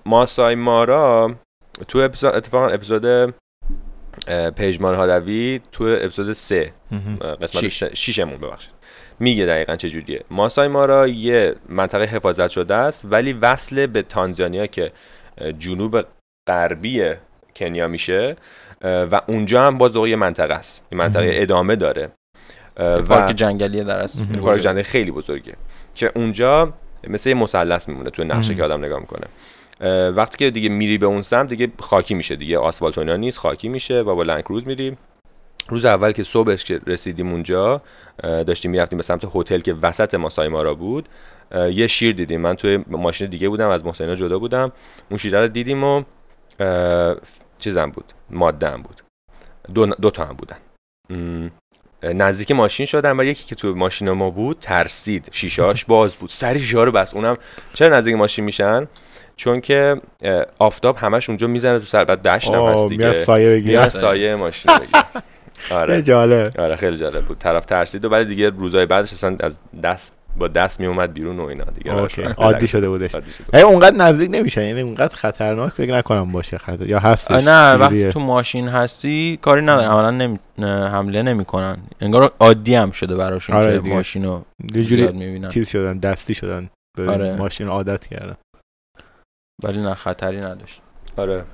ماسای 0.06 0.54
مارا 0.54 1.34
تو 1.88 1.98
اپیزود 1.98 2.34
اتفاقا 2.34 2.68
اپیزود 2.68 3.06
اه، 3.06 4.50
پیجمان 4.50 4.94
هادوی 4.94 5.60
تو 5.72 5.84
اپیزود 5.84 6.32
سه 6.32 6.72
مهم. 6.90 7.16
قسمت 7.16 7.60
شیش. 7.60 7.82
شیش. 7.84 7.92
شیشمون 7.92 8.38
ببخشید 8.38 8.70
میگه 9.20 9.46
دقیقا 9.46 9.76
چه 9.76 9.88
جوریه 9.88 10.24
ماسای 10.30 10.68
مارا 10.68 11.08
یه 11.08 11.54
منطقه 11.68 12.04
حفاظت 12.04 12.48
شده 12.48 12.74
است 12.74 13.06
ولی 13.10 13.32
وصل 13.32 13.86
به 13.86 14.02
تانزانیا 14.02 14.66
که 14.66 14.92
جنوب 15.58 16.04
غربی 16.46 17.12
کنیا 17.56 17.88
میشه 17.88 18.36
و 18.82 19.20
اونجا 19.26 19.66
هم 19.66 19.78
باز 19.78 19.96
یه 19.96 20.16
منطقه 20.16 20.54
است. 20.54 20.86
این 20.90 20.98
منطقه. 20.98 21.30
ادامه 21.32 21.76
داره. 21.76 22.10
اه، 22.76 23.02
پارک 23.02 23.36
جنگلی 23.36 23.84
در 23.84 24.02
مهم. 24.02 24.40
پارک 24.40 24.60
جنگلی 24.60 24.82
خیلی 24.82 25.10
بزرگه. 25.10 25.54
که 25.94 26.12
اونجا 26.14 26.72
مثل 27.08 27.28
یه 27.28 27.34
مثلث 27.34 27.88
میمونه 27.88 28.10
تو 28.10 28.24
نقشه. 28.24 28.54
که 28.54 28.64
آدم 28.64 28.84
نگاه 28.84 29.00
می‌کنه. 29.00 29.26
وقتی 30.10 30.36
که 30.36 30.50
دیگه 30.50 30.68
میری 30.68 30.98
به 30.98 31.06
اون 31.06 31.22
سمت 31.22 31.48
دیگه 31.48 31.68
خاکی 31.78 32.14
میشه 32.14 32.36
دیگه. 32.36 32.58
آسفالت 32.58 32.98
و 32.98 33.16
نیست 33.16 33.38
خاکی 33.38 33.68
میشه. 33.68 34.00
و 34.00 34.14
با 34.14 34.22
لنکروز 34.22 34.66
میری. 34.66 34.96
روز 35.68 35.84
اول 35.84 36.12
که 36.12 36.22
صبحش 36.22 36.64
که 36.64 36.80
رسیدیم 36.86 37.32
اونجا 37.32 37.82
داشتیم 38.22 38.70
می‌رفتیم 38.70 38.96
به 38.96 39.02
سمت 39.02 39.24
هتل 39.34 39.60
که 39.60 39.74
وسط 39.82 40.14
ماسای 40.14 40.48
مارا 40.48 40.74
بود. 40.74 41.08
یه 41.72 41.86
شیر 41.86 42.14
دیدیم. 42.14 42.40
من 42.40 42.54
توی 42.54 42.84
ماشین 42.86 43.30
دیگه 43.30 43.48
بودم 43.48 43.68
از 43.68 43.84
محسنا 43.84 44.14
جدا 44.14 44.38
بودم. 44.38 44.72
اون 45.10 45.18
شیره 45.18 45.40
رو 45.40 45.48
دیدیم 45.48 45.84
و 45.84 46.02
چیزم 47.58 47.90
بود 47.90 48.12
ماده 48.30 48.70
هم 48.70 48.82
بود. 48.82 49.02
دو, 49.74 49.86
دو 49.86 50.10
تا 50.10 50.24
هم 50.24 50.36
بودن. 50.36 50.56
نزدیک 52.02 52.50
ماشین 52.50 52.86
شدم 52.86 53.18
و 53.18 53.22
یکی 53.22 53.44
که 53.44 53.54
تو 53.54 53.74
ماشین 53.74 54.10
ما 54.10 54.30
بود 54.30 54.58
ترسید. 54.60 55.28
شیشاش 55.32 55.84
باز 55.94 56.14
بود. 56.14 56.30
سری 56.30 56.58
شیشه 56.58 56.78
رو 56.80 56.92
بس 56.92 57.14
اونم 57.14 57.36
چرا 57.72 57.96
نزدیک 57.96 58.14
ماشین 58.14 58.44
میشن؟ 58.44 58.86
چون 59.36 59.60
که 59.60 60.00
آفتاب 60.58 60.96
همش 60.96 61.28
اونجا 61.28 61.46
می‌زنه 61.46 61.78
تو 61.78 61.84
سر 61.84 62.04
بعد 62.04 62.22
دشت 62.22 62.50
هم 62.50 62.62
هست 62.62 62.88
دیگه. 62.88 63.04
میاد 63.04 63.16
سایه 63.16 63.50
بگیره. 63.50 63.88
سایه 63.88 64.36
ماشین 64.36 64.72
رو 64.72 64.78
بگیره. 64.78 65.04
آره. 65.80 66.02
جالب. 66.02 66.60
آره 66.60 66.76
خیلی 66.76 66.96
جالب 66.96 67.24
بود. 67.24 67.38
طرف 67.38 67.64
ترسید 67.64 68.04
و 68.04 68.08
ولی 68.08 68.24
دیگه 68.24 68.48
روزای 68.50 68.86
بعدش 68.86 69.12
اصلا 69.12 69.36
از 69.40 69.60
دست 69.82 70.16
با 70.38 70.48
دست 70.48 70.80
می 70.80 70.86
اومد 70.86 71.14
بیرون 71.14 71.40
و 71.40 71.42
اینا 71.42 71.64
دیگه. 71.64 71.98
اوکی. 71.98 72.22
براش 72.22 72.34
عادی 72.36 72.66
شده 72.66 72.88
بودش. 72.88 73.10
ای 73.54 73.62
اونقدر 73.62 73.96
نزدیک 73.96 74.30
نمیشه 74.32 74.66
یعنی 74.66 74.80
اونقدر 74.80 75.16
خطرناک 75.16 75.72
فکر 75.72 75.94
نکنم 75.94 76.32
باشه 76.32 76.58
خطر 76.58 76.88
یا 76.88 76.98
هستش. 76.98 77.30
آه، 77.30 77.40
نه. 77.40 77.74
وقتی 77.74 78.08
تو 78.08 78.20
ماشین 78.20 78.68
هستی 78.68 79.38
کاری 79.42 79.62
نداره 79.62 79.88
عملا 79.88 80.10
نمی... 80.10 80.38
نه، 80.58 80.88
حمله 80.88 81.22
نمی‌کنن. 81.22 81.76
انگار 82.00 82.32
عادی 82.40 82.74
هم 82.74 82.90
شده 82.90 83.16
براشون 83.16 83.56
آره 83.56 83.72
که 83.72 83.78
دیگه. 83.78 83.94
ماشین 83.94 84.24
رو 84.24 84.44
یه 84.74 84.84
جوری 84.84 85.06
می‌بینن. 85.06 85.48
چیز 85.48 85.68
شدن 85.68 85.98
دستی 85.98 86.34
شدن. 86.34 86.70
به 86.96 87.10
آره. 87.10 87.36
ماشین 87.36 87.68
عادت 87.68 88.06
کردن. 88.06 88.36
ولی 89.64 89.82
نه 89.82 89.94
خطری 89.94 90.36
نداشت. 90.36 90.82
آره. 91.16 91.44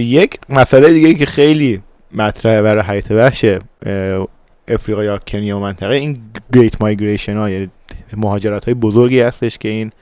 یک 0.00 0.38
مسئله 0.48 0.92
دیگه 0.92 1.14
که 1.14 1.26
خیلی 1.26 1.82
مطرحه 2.12 2.62
برای 2.62 2.82
حیات 2.82 3.10
وحش 3.10 3.44
اه، 3.44 4.28
افریقا 4.68 5.04
یا 5.04 5.18
کنیا 5.18 5.56
و 5.58 5.60
منطقه 5.60 5.94
این 5.94 6.18
Great 6.54 6.80
Migration 6.80 7.36
ها 7.36 7.50
یعنی 7.50 7.70
مهاجرت 8.16 8.64
های 8.64 8.74
بزرگی 8.74 9.20
هستش 9.20 9.58
که 9.58 9.68
این 9.68 9.92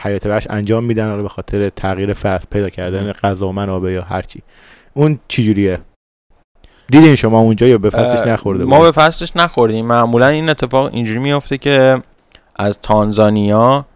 حیات 0.00 0.26
وحش 0.26 0.46
انجام 0.50 0.84
میدن 0.84 1.22
به 1.22 1.28
خاطر 1.28 1.68
تغییر 1.68 2.14
فصل 2.14 2.44
پیدا 2.50 2.68
کردن 2.68 3.12
غذا 3.12 3.48
و 3.48 3.52
منابع 3.52 3.90
یا 3.90 4.02
هرچی 4.02 4.42
اون 4.94 5.18
چجوریه؟ 5.28 5.78
دیدین 6.90 7.14
شما 7.16 7.40
اونجا 7.40 7.66
یا 7.66 7.78
به 7.78 7.90
فصلش 7.90 8.26
نخورده 8.26 8.64
ما 8.64 8.80
به 8.80 8.92
فصلش 8.92 9.36
نخوردیم. 9.36 9.86
معمولا 9.86 10.26
این 10.28 10.48
اتفاق 10.48 10.90
اینجوری 10.94 11.18
میفته 11.18 11.58
که 11.58 12.02
از 12.56 12.80
تانزانیا 12.80 13.86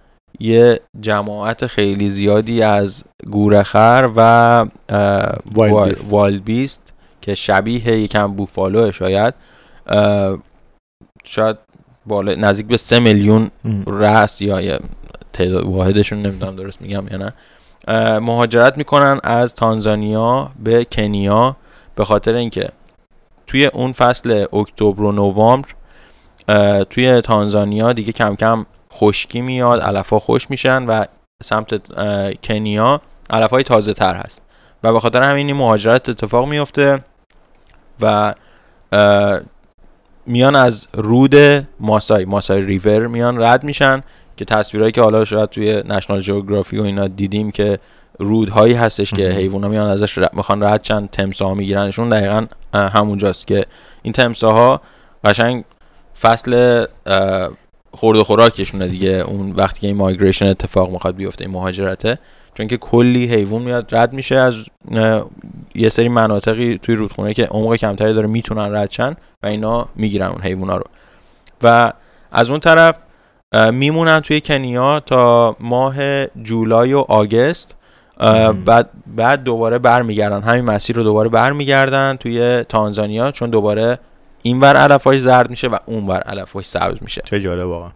یه 0.40 0.80
جماعت 1.00 1.66
خیلی 1.66 2.10
زیادی 2.10 2.62
از 2.62 3.04
گورخر 3.30 4.10
و 4.16 4.20
اه، 4.88 5.34
wild 5.54 5.98
wil- 6.10 6.38
beast. 6.44 6.89
که 7.20 7.34
شبیه 7.34 7.88
یکم 7.88 8.32
بوفالو 8.34 8.92
شاید 8.92 9.34
شاید 11.24 11.56
بالا 12.06 12.34
نزدیک 12.34 12.66
به 12.66 12.76
سه 12.76 12.98
میلیون. 12.98 13.50
رأس 13.86 14.40
یا 14.40 14.78
تعداد 15.32 15.64
واحدشون 15.64 16.22
نمی‌دونم 16.22 16.56
درست 16.56 16.82
میگم 16.82 17.04
یا 17.10 17.16
نه. 17.16 17.32
مهاجرت 18.18 18.78
می‌کنن 18.78 19.20
از 19.24 19.54
تانزانیا 19.54 20.50
به 20.64 20.84
کنیا 20.84 21.56
به 21.94 22.04
خاطر 22.04 22.34
اینکه 22.34 22.68
توی 23.46 23.66
اون 23.66 23.92
فصل 23.92 24.44
اکتبر 24.52 25.02
و 25.02 25.12
نوامبر 25.12 25.68
توی 26.84 27.20
تانزانیا 27.20 27.92
دیگه 27.92 28.12
کم 28.12 28.34
کم 28.34 28.66
خشکی 28.92 29.40
میاد 29.40 29.80
علفها 29.80 30.18
خوش 30.18 30.50
میشن 30.50 30.82
و 30.82 31.04
سمت 31.42 31.80
کنیا 32.42 33.00
علفهای 33.30 33.62
تازه 33.62 33.94
تر 33.94 34.14
هست. 34.14 34.42
و 34.82 34.92
به 34.92 35.00
خاطر 35.00 35.22
همین 35.22 35.46
این 35.46 35.56
مهاجرت 35.56 36.08
اتفاق 36.08 36.48
میفته 36.48 37.04
و 38.02 38.34
میان 40.26 40.56
از 40.56 40.86
رود 40.92 41.66
ماسای 41.80 42.24
ماسای 42.24 42.62
ریور 42.62 43.06
میان 43.06 43.42
رد 43.42 43.64
میشن 43.64 44.02
که 44.36 44.44
تصویرهایی 44.44 44.92
که 44.92 45.02
حالا 45.02 45.24
شاید 45.24 45.50
توی 45.50 45.82
نشنال 45.88 46.20
جیوگرافی 46.20 46.78
و 46.78 46.82
اینا 46.82 47.08
دیدیم 47.08 47.50
که 47.50 47.78
رودهایی 48.18 48.74
هستش 48.74 49.10
که. 49.14 49.30
حیوونا 49.30 49.68
میان 49.68 49.88
ازش 49.88 50.18
ر- 50.18 50.28
می‌خوان 50.32 50.62
رد 50.62 50.82
چن 50.82 51.06
تمساها 51.06 51.54
میگیرنشون. 51.54 52.08
دقیقا 52.08 52.46
همونجاست 52.74 53.46
که 53.46 53.66
این 54.02 54.12
تمساها 54.12 54.80
قشنگ 55.24 55.64
فصل 56.20 56.84
خورد 57.92 58.18
و 58.18 58.24
خوراکشونه 58.24 58.88
دیگه. 58.88 59.10
اون 59.10 59.50
وقتی 59.50 59.80
که 59.80 59.86
این 59.86 59.96
مایگریشن 59.96 60.46
اتفاق 60.46 60.90
می‌خواد 60.90 61.16
بیفته 61.16 61.44
این 61.44 61.54
مهاجرته. 61.54 62.18
چون 62.54 62.68
که 62.68 62.76
کلی 62.76 63.26
حیوان 63.26 63.62
میاد 63.62 63.94
رد 63.94 64.12
میشه 64.12 64.36
از 64.36 64.54
یه 65.74 65.88
سری 65.88 66.08
مناطقی 66.08 66.78
توی 66.82 66.94
رودخونه 66.94 67.34
که 67.34 67.46
عمق 67.46 67.76
کمتری 67.76 68.14
داره 68.14 68.26
می‌تونن 68.26 68.74
رد 68.74 68.90
شن 68.90 69.16
و 69.42 69.46
اینا 69.46 69.88
می‌گیرن 69.96 70.26
اون 70.26 70.42
حیوونا 70.42 70.76
رو. 70.76 70.84
و 71.62 71.92
از 72.32 72.50
اون 72.50 72.60
طرف 72.60 72.96
میمونن 73.72 74.20
توی 74.20 74.40
کنیا 74.40 75.00
تا 75.00 75.56
ماه 75.60 76.26
جولای 76.26 76.92
و 76.92 76.98
آگست. 76.98 77.74
بعد 78.64 78.90
بعد 79.16 79.42
دوباره 79.42 79.78
برمیگردن. 79.78 80.42
همین 80.42 80.64
مسیر 80.64 80.96
رو 80.96 81.02
دوباره 81.02 81.28
برمیگردن 81.28 82.16
توی 82.20 82.64
تانزانیا 82.68 83.30
چون 83.30 83.50
دوباره 83.50 83.98
این 84.42 84.60
ور 84.60 84.76
علفاش 84.76 85.20
زرد 85.20 85.50
میشه 85.50 85.68
و 85.68 85.76
اون 85.86 86.06
ور 86.06 86.20
علفاش 86.20 86.64
سبز 86.64 86.98
میشه. 87.00 87.22
چه 87.24 87.40
جالب 87.40 87.66
واقعا. 87.68 87.90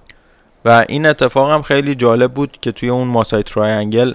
و 0.64 0.84
این 0.88 1.06
اتفاق 1.06 1.50
هم 1.50 1.62
خیلی 1.62 1.94
جالب 1.94 2.32
بود 2.32 2.58
که 2.60 2.72
توی 2.72 2.88
اون 2.88 3.08
ماسای 3.08 3.42
Triangle 3.42 4.12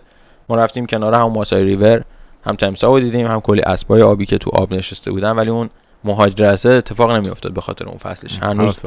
ما 0.49 0.55
رفتیم 0.55 0.85
کنار 0.85 1.13
هم 1.13 1.31
ماسای 1.31 1.63
ریور 1.63 2.03
هم 2.45 2.55
تمساح 2.55 2.87
رو 2.87 2.99
دیدیم 2.99 3.27
هم 3.27 3.41
کلی 3.41 3.61
اسبای 3.61 4.01
آبی 4.01 4.25
که 4.25 4.37
تو 4.37 4.49
آب 4.53 4.73
نشسته 4.73 5.11
بودن 5.11 5.31
ولی 5.31 5.49
اون 5.49 5.69
مهاجرت 6.03 6.65
اتفاق 6.65 7.11
نمیافتاد 7.11 7.53
به 7.53 7.61
خاطر 7.61 7.85
اون 7.85 7.97
فصلش. 7.97 8.39
هنوز 8.41 8.79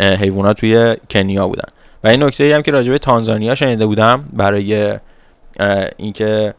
حیوانات 0.00 0.60
توی 0.60 0.96
کنیا 1.10 1.48
بودن. 1.48 1.68
و 2.04 2.08
این 2.08 2.22
نکته 2.22 2.54
هم 2.54 2.62
که 2.62 2.70
راجبه 2.70 2.98
تانزانیا 2.98 3.54
شنیده 3.54 3.86
بودم 3.86 4.24
برای 4.32 4.98
اینکه 5.96 6.54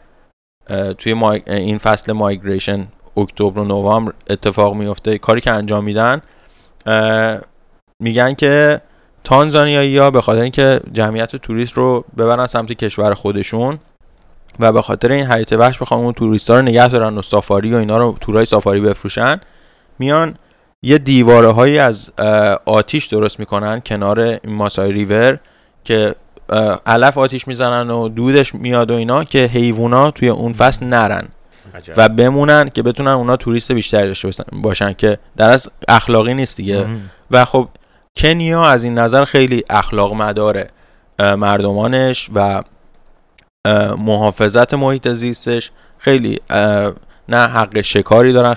توی 0.98 1.14
این 1.48 1.78
فصل 1.78 2.12
مایگریشن 2.12 2.88
اکتبر 3.18 3.60
و 3.60 3.66
نوامبر 3.66 4.14
اتفاق 4.30 4.76
میفته 4.76 5.18
کاری 5.18 5.42
که 5.42 5.52
انجام 5.52 5.84
میدن 5.84 6.22
میگن 8.00 8.34
که 8.34 8.82
تانزانیایی 9.24 9.98
ها 9.98 10.12
به 10.12 10.22
خاطر 10.22 10.42
اینکه 10.42 10.82
جمعیت 10.94 11.36
توریست 11.36 11.74
رو 11.74 12.06
ببرن 12.18 12.48
سمت 12.48 12.74
کشور 12.74 13.14
خودشون 13.14 13.80
و 14.60 14.72
به 14.72 14.82
خاطر 14.82 15.12
این 15.12 15.32
حیات 15.32 15.54
وحش 15.54 15.78
بخوام 15.78 16.00
اون 16.00 16.14
توریست 16.14 16.50
ها 16.50 16.56
رو 16.56 16.62
نگه 16.62 16.88
دارن 16.88 17.18
و 17.18 17.22
سافاری 17.22 17.74
و 17.74 17.78
اینا 17.78 17.98
رو 17.98 18.18
تورای 18.22 18.46
سافاری 18.46 18.82
بفروشن 18.82 19.42
میان 20.00 20.36
یه 20.84 20.98
دیواره 20.98 21.48
هایی 21.48 21.80
از 21.80 22.10
آتیش 22.66 23.06
درست 23.06 23.40
می‌کنن 23.40 23.82
کنار 23.86 24.20
این 24.20 24.40
ماسای 24.46 24.92
ریور 24.92 25.40
که 25.84 26.16
علف 26.86 27.18
آتیش 27.18 27.48
می‌زنن 27.48 27.90
و 27.90 28.10
دودش 28.10 28.56
میاد 28.56 28.92
و 28.92 28.94
اینا 28.94 29.24
که 29.24 29.46
حیوونا 29.46 30.12
توی 30.12 30.30
اون 30.30 30.54
فصل 30.54 30.86
نرن 30.86 31.28
و 31.98 32.10
بمونن 32.10 32.70
که 32.70 32.84
بتونن 32.84 33.12
اونا 33.12 33.38
توریست 33.38 33.72
بیشتری 33.72 34.08
داشته 34.08 34.44
باشن 34.52 34.94
که 34.94 35.18
در 35.38 35.52
از 35.52 35.70
اخلاقی 35.88 36.34
نیست 36.34 36.58
دیگه. 36.58 36.86
و 37.32 37.46
خب 37.46 37.68
کنیا 38.18 38.66
از 38.66 38.84
این 38.84 39.00
نظر 39.00 39.26
خیلی 39.26 39.64
اخلاق 39.70 40.14
مداره 40.14 40.70
مردمانش 41.20 42.30
و 42.36 42.64
محافظت 43.98 44.74
محیط 44.74 45.08
زیستش. 45.08 45.72
خیلی 45.98 46.40
نه 47.30 47.38
حق 47.38 47.82
شکاری 47.82 48.34
دارن. 48.34 48.56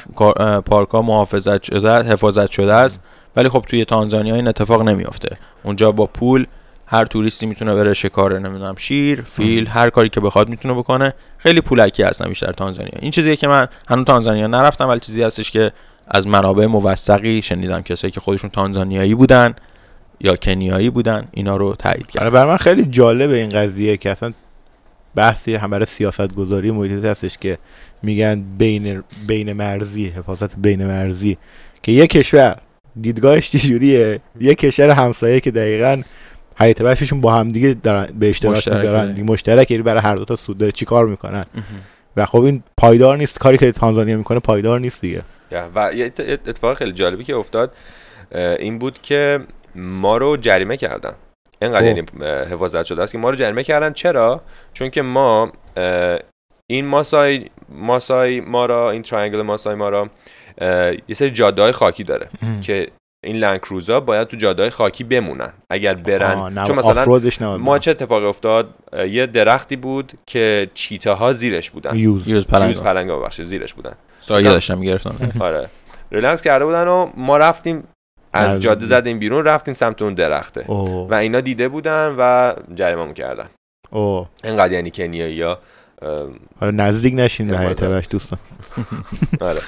پارک 0.61 0.89
ها 0.89 1.03
محافظت 1.03 1.63
شده 1.63 2.03
حفاظت 2.03 2.51
شده 2.51 2.73
است. 2.73 3.01
ولی 3.37 3.49
خب 3.49 3.65
توی 3.69 3.85
تانزانیا 3.85 4.35
این 4.35 4.49
اتفاق 4.49 4.83
نمیافته. 4.83 5.37
اونجا 5.63 5.93
با 5.93 6.07
پول 6.07 6.47
هر 6.87 7.05
توریستی 7.05 7.47
می‌تونه 7.47 7.75
بره 7.75 7.95
شکار 7.95 8.39
نمی‌دونم 8.39 8.75
شیر 8.77 9.23
فیل 9.23 9.67
هر 9.67 9.91
کاری 9.91 10.09
که 10.09 10.21
بخواد 10.21 10.49
می‌تونه 10.49 10.75
بکنه. 10.75 11.15
خیلی 11.39 11.61
پولکی 11.61 12.03
هستن 12.03 12.29
بیشتر 12.29 12.53
تانزانیا. 12.53 12.99
این 13.01 13.11
چیزیه 13.11 13.37
که 13.37 13.49
من 13.49 13.69
هنوز 13.89 14.05
تانزانیا 14.05 14.47
نرفتم 14.47 14.89
ولی 14.89 15.01
چیزی 15.01 15.23
هستش 15.23 15.51
که 15.51 15.73
از 16.09 16.27
منابع 16.27 16.67
موثقی 16.67 17.43
شنیدم. 17.43 17.83
کسایی 17.83 18.11
که 18.11 18.21
خودشون 18.21 18.51
تانزانیایی 18.51 19.15
بودن 19.15 19.55
یا 20.21 20.37
کنیایی 20.37 20.91
بودن 20.91 21.25
اینا 21.31 21.57
رو 21.57 21.75
تایید 21.75 22.07
کردن. 22.07 22.27
آره، 22.27 22.35
برای 22.35 22.51
من 22.51 22.57
خیلی 22.57 22.85
جالبه 22.85 23.37
این 23.37 23.49
قضیه 23.49 23.97
که 23.97 24.11
اصلا 24.11 24.33
بحثی 25.15 25.55
هم 25.55 25.71
برای 25.71 25.87
سیاست 25.87 26.35
گذاری 26.35 26.71
محیطی 26.71 27.09
هستش 27.09 27.39
که 27.39 27.59
میگن 28.03 28.45
بین 28.59 29.05
بین 29.27 29.53
مرزی 29.53 30.07
حفاظت 30.07 30.57
بین 30.57 30.87
مرزی 30.87 31.39
که 31.83 31.93
یک 31.93 32.11
کشور 32.11 32.57
دیدگاهش 33.01 33.51
چجوریه؟ 33.51 34.21
یک 34.41 34.59
کشور 34.59 34.91
همسایه 34.91 35.41
که 35.41 35.51
دقیقا 35.51 36.03
حیات 36.57 36.83
وحششون 36.83 37.21
با 37.21 37.33
هم 37.35 37.49
دیگه 37.49 37.75
دارن 37.75 38.09
به 38.19 38.31
اشتراک 38.31 38.69
می‌ذارن. 38.69 39.21
مشترک 39.21 39.71
یعنی 39.71 39.83
برای 39.83 40.01
هر 40.03 40.17
دو 40.17 40.25
تا 40.25 40.37
سود 40.37 40.59
داره. 40.59 40.73
چیکار 40.73 41.07
می‌کنن؟ 41.07 41.47
و 42.17 42.27
خب 42.27 42.41
این 42.41 42.63
پایدار 42.77 43.17
نیست. 43.17 43.39
کاری 43.39 43.59
که 43.59 43.73
تانزانیا 43.73 44.17
می‌کنه 44.17 44.39
پایدار 44.39 44.81
نیست 44.81 45.01
دیگه. 45.01 45.23
و 45.75 45.91
اتفاق 46.29 46.77
خیلی 46.77 46.93
جالبی 46.93 47.25
که 47.25 47.37
افتاد 47.37 47.73
این 48.59 48.79
بود 48.79 49.03
که 49.03 49.41
ما 49.75 50.17
رو 50.17 50.37
جریمه 50.37 50.77
کردن. 50.77 51.13
اینقدر 51.63 51.85
یعنی 51.85 52.03
حفاظت 52.25 52.85
شده 52.85 53.03
است 53.03 53.13
که 53.13 53.19
ما 53.19 53.31
رو 53.31 53.37
جریمه 53.37 53.65
کردن. 53.65 53.93
چرا؟ 53.93 54.41
چون 54.73 54.91
که 54.91 55.03
ما 55.03 55.53
این 56.71 56.87
ماسای 56.87 57.47
ماسای 57.69 58.41
مارا 58.41 58.91
این 58.91 59.03
Triangle 59.03 59.43
ماسای 59.43 59.75
مارا 59.75 60.11
یه 61.09 61.15
سری 61.15 61.31
جاده 61.31 61.73
خاکی 61.73 62.05
داره 62.05 62.29
که 62.61 62.89
این 63.25 63.37
لنکروزا 63.37 64.01
باید 64.01 64.29
تو 64.29 64.37
جاده 64.37 64.71
خاکی 64.71 65.05
بمونن. 65.05 65.53
اگر 65.71 65.95
برن 65.95 66.65
چون 66.65 66.77
مثلا 66.77 67.57
ما 67.57 67.79
چه 67.79 67.91
اتفاقی 67.91 68.27
افتاد؟ 68.27 68.75
یه 69.09 69.27
درختی 69.27 69.77
بود 69.77 70.13
که 70.27 70.71
چیته 70.75 71.11
ها 71.11 71.33
زیرش 71.33 71.71
بودن. 71.71 71.97
یوز, 71.97 72.29
یوز 72.29 72.47
پلنگا, 72.47 72.69
یوز 72.69 72.83
پلنگا 72.83 73.29
زیرش 73.31 73.75
بودن. 73.75 73.95
سایه 74.21 74.49
داشتم 74.49 74.81
گرفتن 74.81 75.33
آره. 75.41 75.69
ریلکس 76.13 76.43
کرده 76.43 76.65
بودن 76.65 76.89
و 76.89 77.11
ما 77.17 77.37
رفتیم 77.37 77.85
از 78.33 78.61
جاده 78.61 78.87
زدیم 78.87 79.19
بیرون 79.19 79.45
رفتیم 79.45 79.75
سمت 79.75 80.03
اون 80.03 80.15
درخته. 80.15 80.65
و 81.11 81.15
اینا 81.15 81.41
دیده 81.41 81.69
بودن 81.69 82.15
و 82.19 82.53
جریمه 82.75 83.13
کردن. 83.13 83.47
اینقدر 84.45 84.73
یعنی 84.73 84.91
کنیایی 84.91 85.43
ها 85.43 85.59
آره 86.61 86.71
نزدیک 86.73 87.15
نشین 87.17 87.49
به 87.49 87.59
حیات 87.59 88.09
دوستان. 88.09 88.39
آره. 89.41 89.61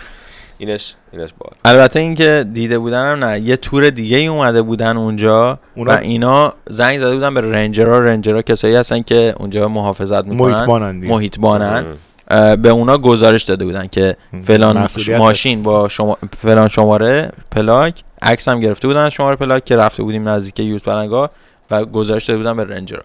اینش 0.59 0.95
اینش 1.13 1.31
بار 1.39 1.53
البته 1.65 2.01
اینکه 2.01 2.47
دیده 2.53 2.79
بودن 2.79 3.13
هم 3.13 3.25
نه 3.25 3.41
یه 3.41 3.57
تور 3.57 3.91
دیگه 3.91 4.17
ای 4.17 4.27
اومده 4.27 4.63
بودن 4.63 4.97
اونجا 4.97 5.59
اونا... 5.75 5.93
و 5.93 5.99
اینا 5.99 6.53
زنگ 6.67 6.99
زده 6.99 7.15
بودن 7.15 7.35
به 7.35 7.41
رنجرها. 7.41 7.99
رنجرها 7.99 8.43
کسایی 8.43 8.75
هستن 8.75 9.03
که 9.03 9.35
اونجا 9.39 9.69
محافظت 9.69 10.25
می‌کنن. 10.25 10.55
محیط 10.55 10.67
بانن, 10.67 11.07
محیط 11.07 11.39
بانن. 11.39 11.97
به 12.29 12.69
اونا 12.69 12.99
گزارش 12.99 13.43
داده 13.43 13.65
بودن 13.65 13.87
که 13.87 14.17
فلان 14.43 14.89
ماشین 15.19 15.63
با 15.63 15.89
شما 15.89 16.19
فلان 16.39 16.69
شماره 16.69 17.33
پلاک 17.51 18.03
عکس 18.23 18.49
هم 18.49 18.61
گرفته 18.61 18.89
بودن 18.89 19.09
شماره 19.09 19.37
پلاک 19.37 19.65
که 19.65 19.77
رفته 19.77 20.03
بودیم 20.03 20.29
نزدیک 20.29 20.61
یوز 20.61 20.83
پلنگا 20.83 21.31
و 21.71 21.85
گزارش 21.85 22.25
داده 22.25 22.39
بودن 22.39 22.57
به 22.57 22.65
رنجر. 22.65 23.01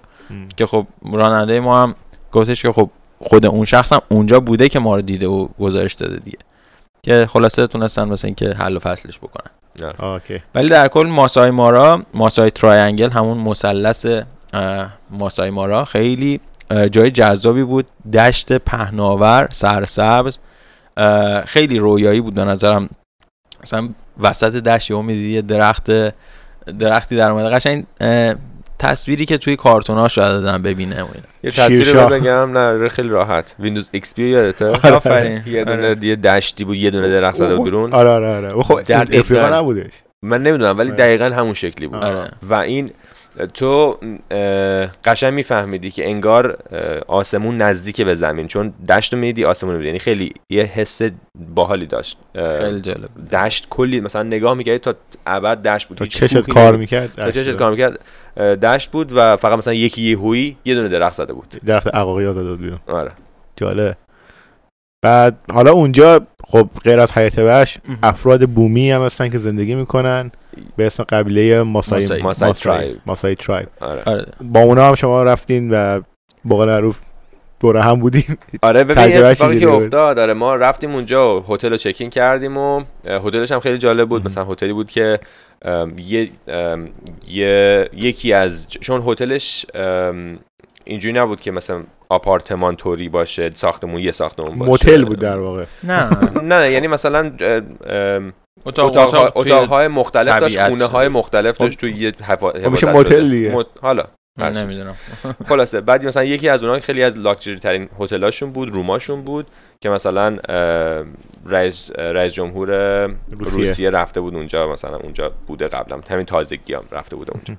که 0.55 0.65
خب 0.65 0.87
راننده 1.13 1.59
ما 1.59 1.83
هم 1.83 1.95
گفتش 2.31 2.61
که 2.61 2.71
خب 2.71 2.89
خود 3.19 3.45
اون 3.45 3.65
شخص 3.65 3.93
هم 3.93 4.01
اونجا 4.09 4.39
بوده 4.39 4.69
که 4.69 4.79
ما 4.79 4.95
رو 4.95 5.01
دیده 5.01 5.27
و 5.27 5.47
گزارش 5.59 5.93
داده 5.93 6.17
دیگه. 6.17 6.37
که 7.03 7.27
خلاصه 7.29 7.67
تونستن 7.67 8.07
مثلا 8.07 8.27
اینکه 8.27 8.53
حل 8.53 8.75
و 8.75 8.79
فصلش 8.79 9.19
بکنن. 9.19 9.51
آره. 9.99 10.43
ولی 10.55 10.69
در 10.69 10.87
کل 10.87 11.07
ماسای 11.07 11.51
مارا 11.51 12.03
ماسای 12.13 12.51
Triangle 12.51 13.09
همون 13.09 13.37
مثلث 13.37 14.05
ماسای 15.09 15.49
مارا 15.49 15.85
خیلی 15.85 16.39
جای 16.91 17.11
جذابی 17.11 17.63
بود. 17.63 17.85
دشت 18.13 18.53
پهناور 18.53 19.47
سرسبز. 19.51 20.37
خیلی 21.45 21.79
رویایی 21.79 22.21
بود 22.21 22.33
به 22.33 22.43
نظرم. 22.45 22.89
مثلا 23.63 23.89
وسط 24.19 24.55
دشت 24.55 24.91
یهو 24.91 25.01
می‌دیدی 25.01 25.29
یه 25.29 25.41
درخت 25.41 25.91
درختی 26.79 27.15
در 27.15 27.31
اومده. 27.31 27.49
قشنگ 27.49 27.85
تصویری 28.79 29.25
که 29.25 29.37
توی 29.37 29.55
کارتونا 29.55 30.07
شاید 30.07 30.31
دادن 30.31 30.61
ببینه 30.61 31.05
یه 31.43 31.51
تصویری 31.51 31.91
رو 31.91 32.07
بگم. 32.07 32.57
نه 32.57 32.89
خیلی 32.89 33.09
راحت. 33.09 33.55
ویندوز 33.59 33.89
ایکس 33.91 34.13
پی 34.15 34.23
یادته؟ 34.23 34.65
آفرین. 34.95 35.41
یه 35.47 35.63
دونه 35.63 35.87
آره. 35.89 36.05
یه 36.05 36.15
دشتی 36.15 36.65
بود 36.65 36.77
یه 36.77 36.89
دونه 36.89 37.09
درخت 37.09 37.35
زده 37.35 37.57
بیرون. 37.57 37.93
آره 37.93 38.09
آره 38.09 38.27
آره. 38.27 38.63
خب 38.63 38.81
در 38.81 39.55
نبودش. 39.55 39.91
من 40.21 40.43
نمی‌دونم 40.43 40.77
ولی 40.77 40.89
آره. 40.89 40.97
دقیقا 40.97 41.25
همون 41.25 41.53
شکلی 41.53 41.87
بود. 41.87 42.03
آره. 42.03 42.31
و 42.49 42.53
این 42.53 42.91
تو 43.53 43.99
قشنگ 45.05 45.33
میفهمیدی 45.33 45.91
که 45.91 46.05
انگار 46.05 46.57
آسمون 47.07 47.57
نزدیک 47.57 48.01
به 48.01 48.15
زمین 48.15 48.47
چون 48.47 48.73
دشت 48.89 49.13
رو 49.13 49.19
میدی 49.19 49.45
آسمون 49.45 49.75
رو 49.75 49.83
یعنی 49.83 49.99
خیلی 49.99 50.33
یه 50.49 50.63
حس 50.63 51.01
باحالی 51.55 51.85
داشت. 51.85 52.17
خیلی 52.33 52.81
جالب. 52.81 53.09
دشت 53.31 53.67
کلی 53.69 54.01
مثلا 54.01 54.23
نگاه 54.23 54.53
می‌کردی 54.53 54.77
تا 54.79 54.95
ابد 55.27 55.61
دشت 55.61 55.87
بود. 55.87 56.07
چشت 56.07 56.37
کار 56.39 56.75
می‌کرد 56.75 57.31
چشت 57.31 57.51
کار 57.51 57.71
می‌کرد. 57.71 57.99
دشت 58.37 58.91
بود 58.91 59.13
و 59.15 59.37
فقط 59.37 59.57
مثلا 59.57 59.73
یکی 59.73 60.03
یه 60.03 60.17
هویی 60.17 60.57
یه 60.65 60.75
دونه 60.75 60.89
درخت 60.89 61.15
زده 61.15 61.33
بود. 61.33 61.47
درخت 61.65 61.87
عقاقی 61.87 62.25
زده 62.25 62.55
بود 62.55 62.79
آره. 62.87 63.11
جالب. 63.55 63.97
بعد 65.01 65.37
حالا 65.51 65.71
اونجا 65.71 66.21
خب 66.43 66.69
غیر 66.83 66.99
از 66.99 67.11
حیات 67.11 67.37
وحش 67.37 67.77
افراد 68.03 68.49
بومی 68.49 68.91
هم 68.91 69.01
هستن 69.01 69.29
که 69.29 69.39
زندگی 69.39 69.75
می‌کنن 69.75 70.31
به 70.77 70.87
اسم 70.87 71.03
قبیله 71.03 71.63
ماسای 71.63 72.21
ماسای, 72.21 72.53
ترایب 72.53 72.97
ماسای 73.05 73.35
ترایب 73.35 73.67
آره. 73.81 74.25
با 74.41 74.59
اونا 74.59 74.87
هم 74.87 74.95
شما 74.95 75.23
رفتین 75.23 75.71
و 75.71 76.01
بقول 76.45 76.67
معروف 76.67 76.99
دور 77.59 77.77
هم 77.77 77.99
بودیم 77.99 78.37
آره 78.61 78.83
ببین 78.83 79.23
اتفاقی 79.23 79.59
که 79.59 79.69
افتاد 79.69 80.19
آره 80.19 80.33
ما 80.33 80.55
رفتیم 80.55 80.91
اونجا 80.91 81.39
هتل 81.39 81.69
رو 81.69 81.77
چکین 81.77 82.09
کردیم 82.09 82.57
و 82.57 82.83
هتلش 83.07 83.51
هم 83.51 83.59
خیلی 83.59 83.77
جالب 83.77 84.09
بود. 84.09 84.25
مثلا 84.25 84.45
هتلی 84.45 84.73
بود 84.73 84.91
که 84.91 85.19
یه 85.97 86.29
یه 87.27 87.89
یکی 87.93 88.33
از 88.33 88.67
چون 88.67 89.03
هتلش 89.07 89.65
اینجوری 90.89 91.19
نبود 91.19 91.41
که 91.41 91.51
مثلا 91.51 91.83
آپارتمان 92.09 92.75
توری 92.75 93.09
باشه 93.09 93.51
ساختمون 93.53 94.01
یه 94.01 94.11
ساختمون 94.11 94.59
باشه 94.59 94.69
موتل 94.69 95.05
بود 95.05 95.19
در 95.19 95.39
واقع 95.39 95.65
نه 95.83 96.09
نه 96.55 96.71
یعنی 96.71 96.87
مثلا 96.87 97.31
اتاق 98.65 98.97
اتاق 98.97 99.37
اتاقهای 99.37 99.87
مختلف 99.87 100.39
داشت 100.39 100.67
خونه 100.67 100.85
های 100.85 101.07
مختلف 101.07 101.57
داشت 101.57 101.79
توی 101.79 101.91
یه. 101.91 102.11
خب 102.11 102.69
میشه 102.69 102.91
موتل. 102.91 103.29
دیگه. 103.29 103.65
حالا. 103.81 104.03
نمی‌دونم 104.37 104.95
خلاصه 105.49 105.81
بعد 105.81 106.07
مثلا 106.07 106.23
یکی 106.23 106.49
از 106.49 106.63
اونها 106.63 106.79
خیلی 106.79 107.03
از 107.03 107.17
لاکچری 107.17 107.59
ترین 107.59 107.89
هتلاشون 107.99 108.51
بود 108.51 108.69
روماشون 108.69 109.21
بود 109.21 109.47
که 109.81 109.89
مثلا 109.89 110.37
رئیس 111.45 111.91
رئیس 111.97 112.33
جمهور 112.33 112.69
روسیه. 113.29 113.57
روسیه. 113.57 113.89
رفته 113.89 114.21
بود 114.21 114.35
اونجا 114.35 114.71
مثلا 114.71 114.97
اونجا 114.97 115.31
بوده 115.47 115.67
قبلا 115.67 116.01
همین 116.09 116.25
تازگی 116.25 116.73
هم 116.73 116.83
رفته 116.91 117.15
بوده 117.15 117.31
اونجا 117.33 117.55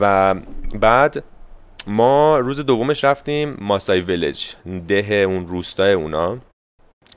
و 0.00 0.34
بعد 0.80 1.24
ما 1.86 2.38
روز 2.38 2.60
دومش 2.60 3.04
رفتیم 3.04 3.56
ماسای 3.60 4.00
ویلج 4.00 4.54
ده 4.88 5.14
اون 5.14 5.46
روستای 5.46 5.92
اونا 5.92 6.38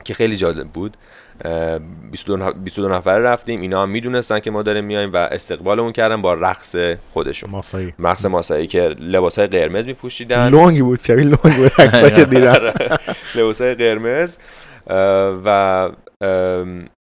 که 0.04 0.14
خیلی 0.14 0.36
جالب 0.36 0.66
بود. 0.68 0.96
اه، 1.44 1.78
22 1.78 2.36
نف- 2.36 2.54
22 2.56 2.88
نفره 2.88 3.18
رفتیم. 3.18 3.60
اینا 3.60 3.82
هم 3.82 3.88
می‌دونستن 3.90 4.40
که 4.40 4.50
ما 4.50 4.62
داریم 4.62 4.84
میایم 4.84 5.12
و 5.12 5.16
استقبالمون 5.16 5.92
کردن 5.92 6.22
با 6.22 6.34
رقص 6.34 6.76
خودشون. 7.12 7.50
ماسایی. 7.50 7.94
رقص 7.98 8.24
ماسایی 8.26 8.66
که 8.66 8.80
لباس 8.98 9.38
های 9.38 9.48
قرمز 9.48 9.86
میپوشیدن. 9.86 10.48
لونگی 10.48 10.82
بود 10.82 11.00
شبیه 11.00 11.24
لونگ 11.24 11.56
بود. 11.56 11.72
عکساشو 11.78 12.24
دیدم. 12.24 12.72
لباس 13.36 13.60
های 13.60 13.74
قرمز 13.74 14.38
و 15.44 15.90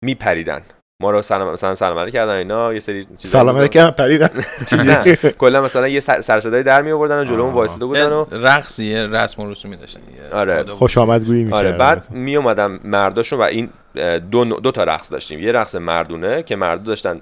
میپریدن. 0.06 0.62
ما 1.02 1.12
رو 1.12 1.22
سلام 1.22 1.54
مثلا 1.54 1.76
سلام 1.76 1.98
علیک 1.98 2.14
کردن 2.14 2.34
اینا 2.34 2.74
یه 2.74 2.80
سری 2.80 3.06
چیزا 3.18 3.40
سلام 3.40 3.58
علیکم 3.58 3.90
پریدن. 3.90 4.30
نه. 4.86 5.16
کلا 5.16 5.62
مثلا 5.62 5.88
یه 5.88 6.00
سر 6.00 6.22
سر 6.22 6.40
صدای 6.40 6.64
در 6.64 6.82
می 6.82 6.92
آوردن 6.92 7.20
و 7.20 7.24
جلومون. 7.24 7.54
وایساده 7.54 7.86
بودن 7.86 8.12
و 8.12 8.26
رقصی 8.32 8.86
یه 8.86 9.08
رسم 9.08 9.42
و 9.42 9.52
رسومی 9.52 9.76
داشتن. 9.76 10.00
آره. 10.32 10.64
خوش 10.64 10.98
آمدگویی 10.98 11.44
می‌کردن 11.44 11.68
آره 11.68 11.78
بعد 11.78 12.12
می 12.12 12.36
اومدن 12.36 12.80
مرداشون 12.84 13.40
و 13.40 13.42
این 13.42 13.70
دو, 14.32 14.46
دو 14.46 14.72
تا 14.72 14.84
رقص 14.84 15.12
داشتیم. 15.12 15.40
یه 15.40 15.52
رقص 15.52 15.76
مردونه 15.76 16.44
که 16.44 16.56
مردو 16.56 16.84
داشتن 16.84 17.22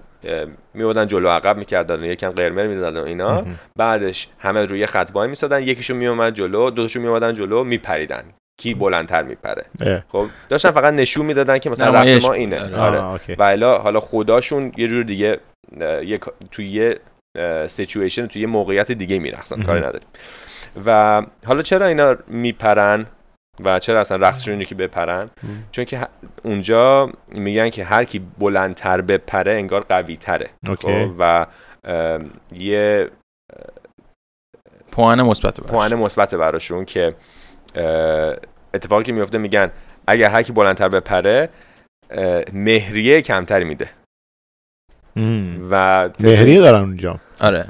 می 0.73 0.83
اومدن 0.83 1.07
جلو 1.07 1.29
عقب 1.29 1.57
می‌کردن 1.57 1.99
و 1.99 2.05
یکم 2.05 2.29
قرمز 2.29 2.65
می‌دادن 2.65 2.99
و 2.99 3.03
اینا. 3.03 3.45
بعدش 3.75 4.27
همه 4.39 4.65
روی 4.65 4.85
خط 4.85 5.09
وای 5.13 5.27
میسادن 5.27 5.63
یکیشون 5.63 5.97
می 5.97 6.07
اومد 6.07 6.33
جلو 6.33 6.69
دو 6.69 6.83
تاشون 6.83 7.01
می 7.01 7.07
اومدن 7.07 7.33
جلو 7.33 7.63
میپریدن. 7.63 8.23
کی 8.57 8.73
بلندتر 8.73 9.23
میپره. 9.23 9.65
خب 10.07 10.25
داشتن 10.49 10.71
فقط 10.71 10.93
نشون 10.93 11.25
می‌دادن 11.25 11.57
که 11.57 11.69
مثلا 11.69 12.01
رقص 12.01 12.25
ما. 12.25 12.33
اینه 12.33 12.61
آره. 12.61 12.99
آره. 12.99 13.35
و 13.39 13.43
الا 13.43 13.77
حالا 13.77 13.99
خداشون 13.99 14.71
یه 14.77 14.87
جور 14.87 15.03
دیگه 15.03 15.39
یه 15.81 16.19
توی 16.51 16.67
یه 16.67 16.99
سیچویشن 17.67 18.27
توی 18.27 18.41
یه 18.41 18.47
موقعیت 18.47 18.91
دیگه 18.91 19.19
میرقصن 19.19 19.63
کاری 19.63 19.79
نداریم 19.79 20.07
و 20.85 21.21
حالا 21.45 21.61
چرا 21.61 21.85
اینا 21.85 22.15
میپرن 22.27 23.05
و 23.63 23.79
چرا 23.79 23.99
اصلا 23.99 24.17
رقصشون 24.27 24.53
اینه 24.53 24.65
که 24.65 24.75
بپرن 24.75 25.29
چون 25.71 25.85
که 25.85 26.07
اونجا 26.43 27.11
میگن 27.27 27.69
که 27.69 27.83
هر 27.83 28.03
کی 28.03 28.19
بلندتر 28.39 29.01
بپره 29.01 29.51
انگار 29.51 29.81
قوی 29.81 30.17
تره 30.17 30.49
اوکی. 30.67 31.11
و 31.19 31.45
یه 32.55 33.09
پوان 34.91 35.21
مثبت 35.21 35.59
براش. 35.59 35.71
پوان 35.71 35.95
مثبت 35.95 36.35
براشون 36.35 36.85
که 36.85 37.15
اتفاقی 38.73 39.03
که 39.03 39.12
میفته 39.12 39.38
میگن 39.38 39.71
اگر 40.08 40.30
هر 40.30 40.43
کی 40.43 40.53
بلندتر 40.53 40.89
بپره 40.89 41.49
مهریه 42.53 43.21
کمتری 43.21 43.65
میده. 43.65 43.89
و 45.69 46.10
مهریه 46.19 46.62
دارن 46.62 46.82
اونجا 46.82 47.19
آره 47.39 47.65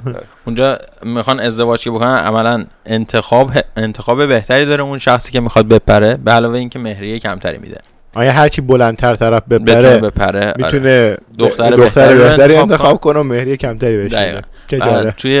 اونجا 0.46 0.78
می‌خوان 1.02 1.40
ازدواج 1.40 1.84
که 1.84 1.90
بکنن 1.90 2.18
عملا 2.18 2.64
انتخاب 2.86 3.50
انتخاب 3.76 4.26
بهتری 4.26 4.66
داره 4.66 4.82
اون 4.82 4.98
شخصی 4.98 5.32
که 5.32 5.40
می‌خواد 5.40 5.68
بپره 5.68 6.16
به 6.16 6.30
علاوه 6.30 6.58
اینکه 6.58 6.78
مهریه 6.78 7.18
کمتری 7.18 7.58
میده 7.58 7.78
آیا 8.14 8.32
هرچی 8.32 8.60
بلندتر 8.60 9.14
طرف 9.14 9.42
بپره 9.42 9.98
بپره 9.98 10.40
آره. 10.40 10.54
می‌تونه 10.56 11.16
دختر 11.38 11.70
دختر 11.70 12.16
بهتری 12.16 12.56
انتخاب 12.56 13.00
کنه 13.00 13.18
و 13.18 13.22
مهریه 13.22 13.56
کمتری 13.56 14.16
آره. 14.16 14.40
جالب. 14.68 15.10
توی 15.10 15.40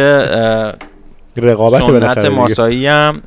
رقابت 1.36 1.82
سنت. 1.82 2.24
ماسایی 2.24 2.86
هم 2.86 3.22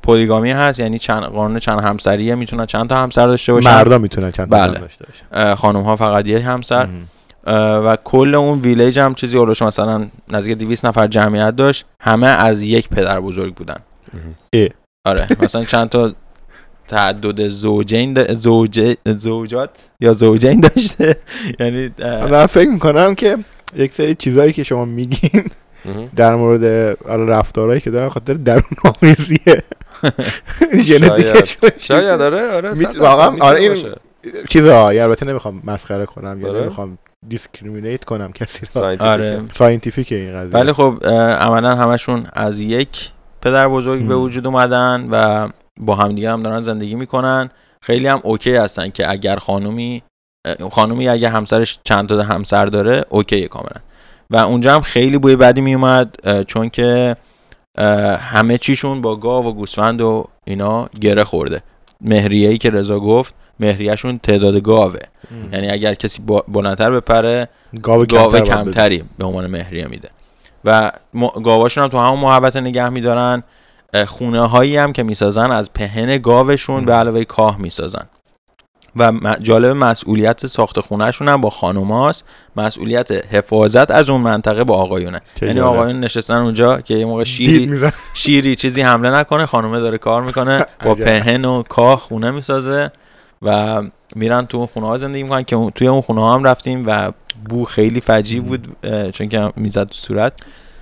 اه، 0.00 0.14
پلیگامی 0.14 0.50
هست 0.50 0.80
یعنی 0.80 0.98
چند 0.98 1.22
قانون 1.24 1.58
چند 1.58 1.80
همسریه 1.80 2.34
می‌تونن 2.34 2.66
چند 2.66 2.88
تا 2.88 3.02
همسر 3.02 3.26
داشته 3.26 3.52
باشن 3.52 3.70
مردا 3.70 3.98
می‌تونن 3.98 4.30
چند 4.30 4.50
تا 4.50 4.56
بله. 4.56 4.80
داشته 4.80 5.06
باشن 5.06 5.54
خانم 5.54 5.82
ها 5.82 5.96
فقط 5.96 6.26
یک 6.26 6.42
همسر 6.42 6.86
مم. 6.86 7.06
و 7.86 7.96
کل 8.04 8.34
اون 8.34 8.60
ویلیج 8.60 8.98
هم 8.98 9.14
چیزی 9.14 9.38
اولش 9.38 9.62
مثلا 9.62 10.08
نزدیک 10.28 10.58
200 10.58 10.86
نفر 10.86 11.06
جمعیت 11.06 11.56
داشت 11.56 11.84
همه 12.02 12.26
از 12.26 12.62
یک 12.62 12.88
پدر 12.88 13.20
بزرگ 13.20 13.54
بودن 13.54 13.76
اه. 14.52 14.68
آره 15.04 15.26
مثلا 15.42 15.64
چند 15.64 15.88
تا 15.88 16.12
تعدد 16.88 17.48
زوجین 17.48 18.34
زوجه 18.34 18.96
زوجات 19.04 19.70
یا 20.00 20.12
زوجین 20.12 20.60
داشته 20.60 21.16
یعنی 21.60 21.90
من 22.30 22.46
فکر 22.46 22.68
می‌کنم 22.68 23.14
که 23.14 23.36
یک 23.76 23.92
سری 23.92 24.14
چیزایی 24.14 24.52
که 24.52 24.64
شما 24.64 24.84
میگین. 24.84 25.50
در 26.16 26.34
مورد 26.34 26.96
رفتارهایی 27.08 27.80
که 27.80 27.90
دارن 27.90 28.08
خاطر 28.08 28.34
درون 28.34 28.62
آمیزیه 29.02 29.62
ژنتیکشون 30.84 31.70
شاید. 31.88 32.20
آره 32.20 32.50
آره 32.50 32.74
واقعا، 32.98 33.36
آره، 33.40 33.60
این-. 33.60 33.94
چیزا 34.48 34.88
البته 34.88 35.26
نمی‌خوام 35.26 35.62
مسخره 35.64 36.06
کنم 36.06 36.40
یا. 36.40 36.60
نمی‌خوام 36.60 36.98
discriminate 37.28 38.04
کنم 38.04 38.32
کسی 38.32 38.66
را 38.66 38.72
scientific 38.72 39.04
ه. 39.04 39.10
آره. 39.10 39.42
scientific 39.54 40.12
این 40.12 40.36
قضیه. 40.36 40.50
ولی 40.50 40.72
خب 40.72 41.06
عملا 41.40 41.76
همشون 41.76 42.26
از 42.32 42.60
یک 42.60 43.10
پدر 43.42 43.68
بزرگ 43.68 44.02
به. 44.02 44.14
وجود 44.14 44.46
اومدن 44.46 45.08
و 45.10 45.48
با 45.80 45.94
همدیگه 45.94 46.30
هم 46.30 46.42
دارن 46.42 46.60
زندگی 46.60 46.94
می‌کنن. 46.94 47.50
خیلی 47.82 48.06
هم 48.06 48.20
اوکی 48.24 48.54
هستن 48.54 48.88
که 48.88 49.10
اگر 49.10 49.36
خانومی 49.36 50.02
خانومی 50.72 51.08
اگه 51.08 51.28
همسرش 51.28 51.78
چند 51.84 52.08
تا 52.08 52.22
همسر 52.22 52.66
داره 52.66 53.04
اوکی 53.08 53.48
کاملا. 53.48 53.76
و 54.30 54.36
اونجا 54.36 54.74
هم 54.74 54.80
خیلی 54.80 55.18
بوی 55.18 55.36
بدی 55.36 55.60
میومد 55.60 56.16
چون 56.46 56.68
که 56.68 57.16
همه 58.18 58.58
چیشون 58.58 59.00
با 59.00 59.16
گاو 59.16 59.46
و 59.46 59.52
گوسفند 59.52 60.00
و 60.00 60.28
اینا 60.44 60.88
گره 61.00 61.24
خورده 61.24 61.62
مهریه 62.00 62.48
ای 62.48 62.58
که 62.58 62.70
رضا 62.70 63.00
گفت 63.00 63.34
مهریهشون 63.60 64.18
تعداد 64.18 64.62
گاوه 64.62 64.98
مم. 65.30 65.52
یعنی 65.52 65.70
اگر 65.70 65.94
کسی 65.94 66.22
بلندتر 66.48 66.90
بپره 66.90 67.48
گاو 67.82 68.04
گاو 68.04 68.32
کمتر. 68.32 68.40
کمتری 68.40 69.04
به 69.18 69.24
عنوان 69.24 69.46
مهریه 69.46 69.86
میده 69.86 70.08
و 70.64 70.92
م- 71.14 71.26
گاواشون 71.26 71.84
هم 71.84 71.90
تو 71.90 71.98
همون 71.98 72.20
محوطه 72.20 72.56
نگه 72.56 72.88
میدارن 72.88 73.42
خونه 74.06 74.40
هایی 74.40 74.76
هم 74.76 74.92
که 74.92 75.02
می‌سازن 75.02 75.50
از 75.50 75.72
پهن 75.72 76.18
گاوشون 76.18 76.82
م. 76.82 76.86
به 76.86 76.92
علاوه 76.92 77.24
کاه 77.24 77.58
می‌سازن 77.58 78.06
و 78.96 79.12
جالب 79.42 79.76
مسئولیت 79.76 80.46
ساخت 80.46 80.80
خونهشون 80.80 81.28
هم 81.28 81.40
با 81.40 81.50
خانوماست 81.50 82.24
مسئولیت 82.56 83.10
حفاظت 83.34 83.90
از 83.90 84.10
اون 84.10 84.20
منطقه 84.20 84.64
با 84.64 84.74
آقایونه. 84.74 85.20
یعنی. 85.42 85.60
آقایون 85.60 86.00
نشستن 86.00 86.34
اونجا 86.34 86.80
که 86.80 86.94
یه 86.94 87.04
موقع 87.04 87.24
شیری 87.24 87.80
شیری 88.14 88.56
چیزی 88.56 88.82
حمله 88.82 89.10
نکنه 89.10 89.46
خانومه 89.46 89.80
داره 89.80 89.98
کار 89.98 90.22
می‌کنه 90.22 90.66
با. 90.84 90.94
پهن 90.94 91.44
و 91.44 91.62
کاه 91.62 91.98
خونه 91.98 92.30
می‌سازه 92.30 92.90
و 93.42 93.82
میرن 94.16 94.46
تو 94.46 94.56
اون 94.58 94.66
خونه 94.66 94.86
ها 94.86 94.96
زندگی 94.96 95.22
می‌کنن 95.22 95.44
که 95.44 95.72
توی 95.74 95.88
اون 95.88 96.00
خونه 96.00 96.20
ها 96.20 96.34
هم 96.34 96.44
رفتیم 96.44 96.84
و 96.86 97.12
بو 97.48 97.64
خیلی 97.64 98.00
فجیع 98.00 98.40
بود 98.40 98.76
چون 99.12 99.28
که 99.28 99.52
می‌زد 99.56 99.84
تو 99.84 99.94
صورت. 99.94 100.32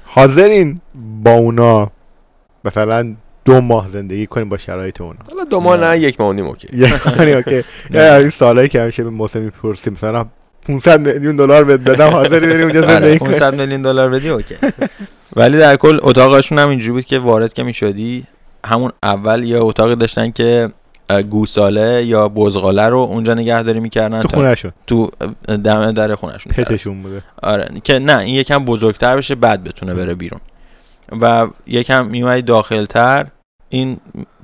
حاضرین 0.05 0.81
با 1.23 1.31
اونا 1.31 1.91
مثلا 2.65 3.15
دو 3.49 3.61
ماه 3.61 3.89
زندگی 3.89 4.27
کنیم 4.27 4.49
با 4.49 4.59
شرایط 4.59 5.01
اونا 5.01 5.19
حالا 5.31 5.45
دو 5.45 5.61
ماه 5.61 5.77
نه. 5.77 5.99
یک 5.99 6.21
ماه 6.21 6.31
و 6.31 6.33
نیم 6.33 6.47
اوکی. 6.47 6.69
یعنی 6.73 7.33
اوکی. 7.33 7.65
یا 7.91 8.17
این 8.17 8.31
سالایی 8.31 8.69
که 8.69 8.83
همیشه 8.83 9.05
به 9.05 9.11
محسن 9.11 9.41
می‌پرسیم 9.41 9.93
مثلا 9.93 10.27
500 10.69 11.01
میلیون 11.01 11.37
دلار 11.37 11.65
بدم 11.65 12.09
حاضری 12.09 12.41
بری 12.47 12.63
اونجا 12.63 12.81
آره، 12.85 12.93
زندگی 12.93 13.19
کنی 13.19 13.29
500 13.29 13.55
میلیون 13.55 13.83
دلار 13.83 14.11
بدی 14.11 14.29
اوکی. 14.29 14.55
ولی 15.37 15.59
در 15.59 15.77
کل 15.77 15.99
اتاقشون 16.03 16.59
هم 16.59 16.69
اینجوری 16.69 16.93
بود 16.93 17.05
که 17.05 17.19
وارد 17.19 17.53
که 17.53 17.63
می‌شدی 17.63 18.25
همون 18.67 18.93
اول 19.03 19.45
یه 19.45 19.59
اتاقی 19.61 19.97
داشتن 19.97 20.31
که 20.31 20.69
گوساله 21.31 22.05
یا 22.07 22.29
بزغاله 22.29 22.83
رو 22.89 22.99
اونجا 22.99 23.35
نگهداری 23.35 23.81
می‌کردن. 23.81 24.23
تو 24.23 24.29
خونهشون؟ 24.29 24.73
تو 24.87 25.11
دم 25.47 25.93
در 25.93 26.15
خونهشون. 26.15 26.53
پتشون 26.53 27.03
بوده. 27.03 27.23
آره 27.43 27.69
که 27.85 27.99
نه 27.99 28.19
این 28.19 28.35
یکم 28.35 28.65
بزرگتر 28.65 29.17
بشه 29.17 29.35
بعد 29.35 29.65
بتونه 29.65 29.95
بره 29.95 30.15
بیرون. 30.15 30.41
و 31.21 31.47
یکم 31.67 32.07
میومدی 32.07 32.43
داخلتر. 32.43 33.27
این 33.69 34.01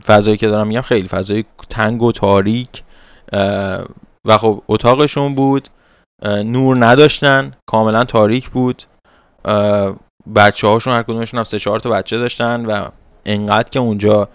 فضایی 0.06 0.36
که 0.36 0.48
دارم 0.48 0.66
میگم 0.66 0.80
خیلی 0.80 1.08
فضای 1.08 1.44
تنگ 1.70 2.02
و 2.02 2.12
تاریک 2.12 2.82
و 4.24 4.38
خب 4.38 4.62
اتاقشون 4.68 5.34
بود 5.34 5.68
نور 6.24 6.86
نداشتن 6.86 7.52
کاملا 7.66 8.04
تاریک 8.04 8.50
بود. 8.50 8.82
بچه 10.36 10.66
هاشون 10.66 10.94
هر 10.94 11.02
کدومشون 11.02 11.38
هم 11.38 11.44
سه 11.44 11.58
چهار 11.58 11.80
تا 11.80 11.90
بچه 11.90 12.18
داشتن 12.18 12.66
و 12.66 12.88
انقدر 13.26 13.68
که 13.68 13.78
اونجا 13.78 14.28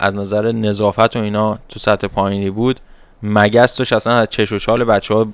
از 0.00 0.14
نظر 0.14 0.52
نظافت 0.52 1.16
و 1.16 1.18
اینا 1.18 1.58
تو 1.68 1.78
سطح 1.80 2.06
پایینی 2.06 2.50
بود 2.50 2.80
مگس 3.22 3.76
داشت 3.76 3.92
اصلا 3.92 4.14
از 4.14 4.28
چش 4.30 4.52
و 4.52 4.58
چال 4.58 4.84
بچه 4.84 5.14
ها 5.14 5.26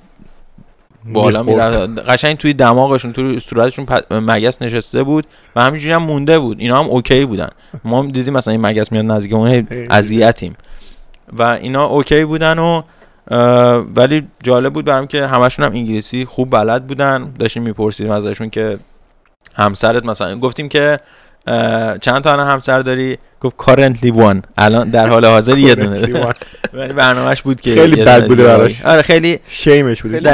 بالا. 1.05 1.43
میره 1.43 1.61
قشنگ 1.87 2.37
توی 2.37 2.53
دماغشون 2.53 3.13
توی 3.13 3.39
صورتشون 3.39 3.85
پ- 3.85 4.03
مگس 4.11 4.61
نشسته 4.61 5.03
بود 5.03 5.27
و 5.55 5.61
همینجوری 5.61 5.93
هم 5.93 6.03
مونده 6.03 6.39
بود. 6.39 6.59
اینا 6.59 6.83
هم 6.83 6.89
اوکی 6.89 7.25
بودن. 7.25 7.49
ما 7.83 8.05
دیدیم 8.05 8.33
مثلا 8.33 8.51
این 8.51 8.61
مگس 8.65 8.91
میاد 8.91 9.05
نزدیک 9.05 9.33
اون 9.33 9.47
هی 9.47 9.65
هی. 9.71 9.87
اذیتیم. 9.89 10.55
و 11.37 11.43
اینا 11.43 11.85
اوکی 11.85 12.25
بودن 12.25 12.59
و 12.59 12.81
ولی 13.95 14.27
جالب 14.43 14.73
بود 14.73 14.85
برام 14.85 15.07
که 15.07 15.27
همشون 15.27 15.65
هم 15.65 15.71
انگلیسی 15.71 16.25
خوب 16.25 16.49
بلد 16.49 16.87
بودن. 16.87 17.33
داشتیم 17.39 17.63
میپرسیدیم 17.63 18.11
ازشون 18.11 18.49
که 18.49 18.79
همسرت 19.53 20.05
مثلا 20.05 20.39
گفتیم 20.39 20.69
که 20.69 20.99
چند 22.01 22.21
تا 22.23 22.45
همسر 22.45 22.79
داری؟ 22.79 23.17
گفت 23.41 23.55
currently 23.61 24.11
one. 24.11 24.37
الان 24.57 24.89
در 24.89 25.07
حال 25.07 25.25
حاضر 25.25 25.57
یه 25.57 25.75
دونه. 25.75 25.99
ولی 26.73 26.93
برنامهش 26.93 27.41
بود 27.41 27.61
که 27.61 27.75
خیلی 27.75 28.03
بد 28.03 28.27
بوده 28.27 28.43
براش. 28.43 28.85
آره 28.85 29.01
خیلی 29.01 29.39
شیمش 29.47 30.01
بود 30.01 30.27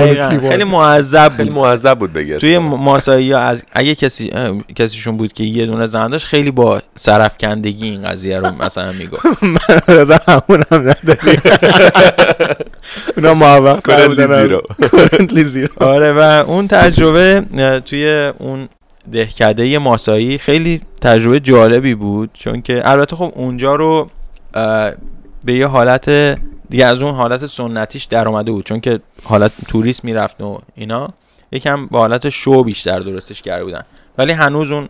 خیلی 0.49 0.63
معذب 0.63 1.31
خیلی 1.37 1.49
معذب 1.49 1.99
بود 1.99 2.13
بگه. 2.13 2.37
توی 2.37 2.57
ماسایی 2.57 3.31
ها 3.31 3.39
از 3.39 3.63
اگه 3.71 3.95
کسی 3.95 4.31
کسیشون 4.75 5.17
بود 5.17 5.33
که 5.33 5.43
یه 5.43 5.65
دونه 5.65 5.85
زن 5.85 6.07
داشت 6.07 6.25
خیلی 6.25 6.51
با 6.51 6.81
سرفکندگی 6.95 7.89
این 7.89 8.03
قضیه 8.03 8.39
رو 8.39 8.63
مثلا 8.63 8.91
می‌گفت. 8.91 9.25
من 9.43 10.19
همونم 10.27 10.65
نداری. 10.71 11.37
اونا 13.17 13.33
موفق 13.33 13.79
currently 13.79 15.39
زیرو 15.43 15.69
آره 15.77 16.13
و 16.13 16.43
اون 16.47 16.67
تجربه 16.67 17.43
توی 17.85 18.31
اون 18.37 18.69
دهکده 19.11 19.79
ماسایی 19.79 20.37
خیلی 20.37 20.81
تجربه 21.05 21.39
جالبی 21.39 21.95
بود 21.95 22.29
چون 22.33 22.61
که 22.61 22.89
البته 22.89 23.15
خب 23.15 23.31
اونجا 23.35 23.75
رو 23.75 24.07
به 25.43 25.53
یه 25.53 25.67
حالت 25.67 26.09
دیگه 26.69 26.85
از 26.85 27.01
اون 27.01 27.15
حالت 27.15 27.45
سنتیش 27.45 28.03
در 28.03 28.27
اومده 28.27 28.51
بود 28.51 28.65
چون 28.65 28.79
که 28.79 28.99
حالت 29.23 29.51
توریست 29.67 30.05
می‌رفت 30.05 30.41
و 30.41 30.59
اینا 30.75 31.09
یکم 31.51 31.87
با 31.87 31.99
حالت 31.99 32.29
شو 32.29 32.63
بیشتر 32.63 32.99
درستش 32.99 33.41
کرده 33.41 33.63
بودن. 33.63 33.81
ولی 34.17 34.31
هنوز 34.31 34.71
اون 34.71 34.89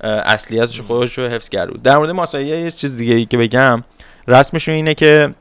اصلیتش 0.00 0.80
خودش 0.80 1.18
رو 1.18 1.28
حفظ 1.28 1.48
کرده 1.48 1.72
بود. 1.72 1.82
در 1.82 1.96
مورد 1.96 2.10
ماسایی 2.10 2.46
یه 2.46 2.70
چیز 2.70 2.96
دیگه 2.96 3.14
ای 3.14 3.24
که 3.24 3.38
بگم 3.38 3.82
رسمشون 4.28 4.74
اینه 4.74 4.94
که 4.94 5.34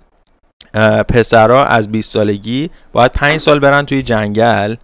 پسرها 1.09 1.65
از 1.65 1.91
20 1.91 2.13
سالگی 2.13 2.69
باید 2.93 3.11
5 3.11 3.39
سال 3.39 3.59
برن 3.59 3.85
توی 3.85 4.03
جنگل. 4.03 4.75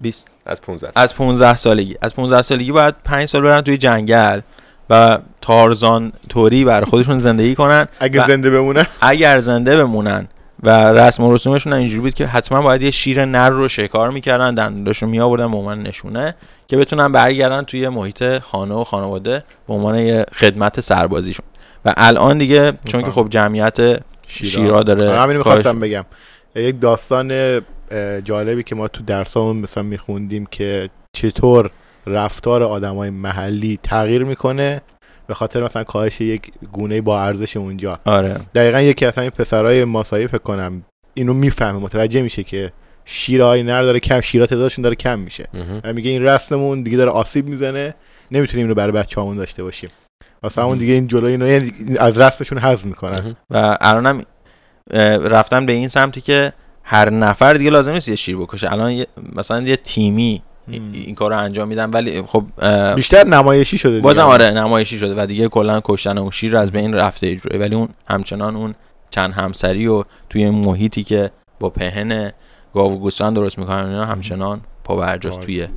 20 0.00 0.30
از 0.46 0.62
15 0.62 0.90
از 0.96 1.14
15 1.14 1.56
سالگی. 1.56 1.96
از 2.02 2.14
15 2.14 2.42
سالگی 2.42 2.72
باید 2.72 2.94
5 3.04 3.28
سال 3.28 3.42
برن 3.42 3.60
توی 3.60 3.76
جنگل. 3.76 4.40
و 4.90 5.18
تارزان 5.40 6.12
توری 6.28 6.64
بر 6.64 6.84
خودشون 6.84 7.20
زندگی 7.20 7.54
کنن 7.54 7.88
اگه 8.00 8.26
زنده 8.26 8.50
بمونن. 8.50 8.86
اگر 9.00 9.38
زنده 9.38 9.76
بمونن 9.76 10.28
و 10.62 10.70
رسم 10.92 11.24
و 11.24 11.34
رسومشون 11.34 11.72
اینجوری 11.72 12.00
بود 12.00 12.14
که 12.14 12.26
حتما 12.26 12.62
باید 12.62 12.82
یه 12.82 12.90
شیر 12.90 13.24
نر 13.24 13.50
رو 13.50 13.68
شکار 13.68 14.10
می‌کردن 14.10 14.54
دندونشون 14.54 15.08
می 15.08 15.20
آوردن 15.20 15.50
به 15.50 15.56
عنوان 15.56 15.82
نشونه 15.82 16.34
که 16.66 16.76
بتونن 16.76 17.12
برگردن 17.12 17.62
توی 17.62 17.88
محیط 17.88 18.38
خانه 18.38 18.74
و 18.74 18.84
خانواده 18.84 19.44
به 19.68 19.74
عنوان 19.74 19.98
یه 19.98 20.26
خدمت 20.34 20.80
سربازیشون. 20.80 21.46
و 21.84 21.94
الان 21.96 22.38
دیگه 22.38 22.72
چون 22.84 23.02
که 23.02 23.10
خب 23.10 23.26
جمعیت 23.30 24.00
شیرا. 24.26 24.82
داره 24.82 25.20
همین 25.20 25.36
می‌خواستم 25.36 25.80
بگم. 25.80 26.04
یک 26.54 26.80
داستان 26.80 27.60
جالبی 28.24 28.62
که 28.62 28.74
ما 28.74 28.88
تو 28.88 29.02
درسامون 29.04 29.56
مثلا 29.56 29.82
میخوندیم 29.82 30.46
که 30.46 30.90
چطور 31.12 31.70
رفتار 32.06 32.62
آدمای 32.62 33.10
محلی 33.10 33.78
تغییر 33.82 34.24
می‌کنه 34.24 34.80
به 35.26 35.34
خاطر 35.34 35.64
مثلا 35.64 35.84
کاهش 35.84 36.20
یک 36.20 36.52
گونه 36.72 37.00
با 37.00 37.22
ارزش 37.22 37.56
اونجا. 37.56 37.98
آره. 38.04 38.36
دقیقا 38.54 38.80
یکی 38.80 39.06
از 39.06 39.18
این 39.18 39.30
پسرای 39.30 39.84
ماسایی 39.84 40.26
فکر 40.26 40.38
کنم 40.38 40.82
اینو 41.14 41.34
می‌فهمه 41.34 41.78
متوجه 41.78 42.22
میشه 42.22 42.42
که 42.42 42.72
شیرهای 43.04 43.62
نر 43.62 43.82
داره 43.82 44.00
کم 44.00 44.20
شیرا 44.20 44.46
تعدادشون 44.46 44.82
داره 44.82 44.94
کم 44.94 45.18
میشه. 45.18 45.48
و 45.84 45.92
میگه 45.92 46.10
این 46.10 46.22
رسممون 46.22 46.82
دیگه 46.82 46.96
داره 46.96 47.10
آسیب 47.10 47.48
می‌زنه. 47.48 47.94
نمی‌تونیم 48.30 48.66
اینو 48.66 48.74
برای 48.74 48.92
بچه‌هامون 48.92 49.36
داشته 49.36 49.62
باشیم. 49.62 49.90
واسه 50.42 50.62
همون 50.62 50.78
دیگه 50.78 50.92
این 50.92 51.06
جلوی 51.06 51.32
اینو 51.32 51.68
از 51.98 52.18
رسمشون 52.18 52.58
حذف 52.58 52.84
می‌کنن. 52.84 53.36
و 53.50 53.78
الانم 53.80 54.22
رفتن 55.20 55.66
به 55.66 55.72
این 55.72 55.88
سمتی 55.88 56.20
که 56.20 56.52
هر 56.82 57.10
نفر 57.10 57.54
دیگه 57.54 57.70
لازم 57.70 57.92
نیست 57.92 58.08
یه 58.08 58.16
شیر 58.16 58.36
بکشه. 58.36 58.72
الان 58.72 59.04
مثلا 59.36 59.60
یه 59.62 59.76
تیمی 59.76 60.42
این 60.70 61.14
کار 61.14 61.30
رو 61.30 61.38
انجام 61.38 61.68
میدن 61.68 61.90
ولی 61.90 62.22
خب 62.22 62.44
بیشتر 62.96 63.26
نمایشی 63.26 63.78
شده 63.78 64.00
بازم 64.00 64.22
آره 64.22 64.50
نمایشی 64.50 64.98
شده 64.98 65.22
و 65.22 65.26
دیگه 65.26 65.48
کلا 65.48 65.80
کشتن 65.84 66.18
اون 66.18 66.30
شیر 66.30 66.56
از 66.56 66.72
بین 66.72 66.94
رفته 66.94 67.26
اجرایی. 67.26 67.62
ولی 67.62 67.74
اون 67.74 67.88
همچنان 68.08 68.56
اون 68.56 68.74
چند 69.10 69.32
همسری 69.32 69.86
و 69.86 70.04
توی 70.30 70.50
محیطی 70.50 71.02
که 71.02 71.30
با 71.60 71.70
پهن 71.70 72.32
گاو 72.74 72.92
و 72.92 72.96
گوسفند 72.96 73.34
درست 73.34 73.58
می‌کنن 73.58 73.86
اینا 73.86 74.04
همچنان 74.04 74.60
پا 74.84 74.96
برجاست 74.96 75.40
توی 75.40 75.68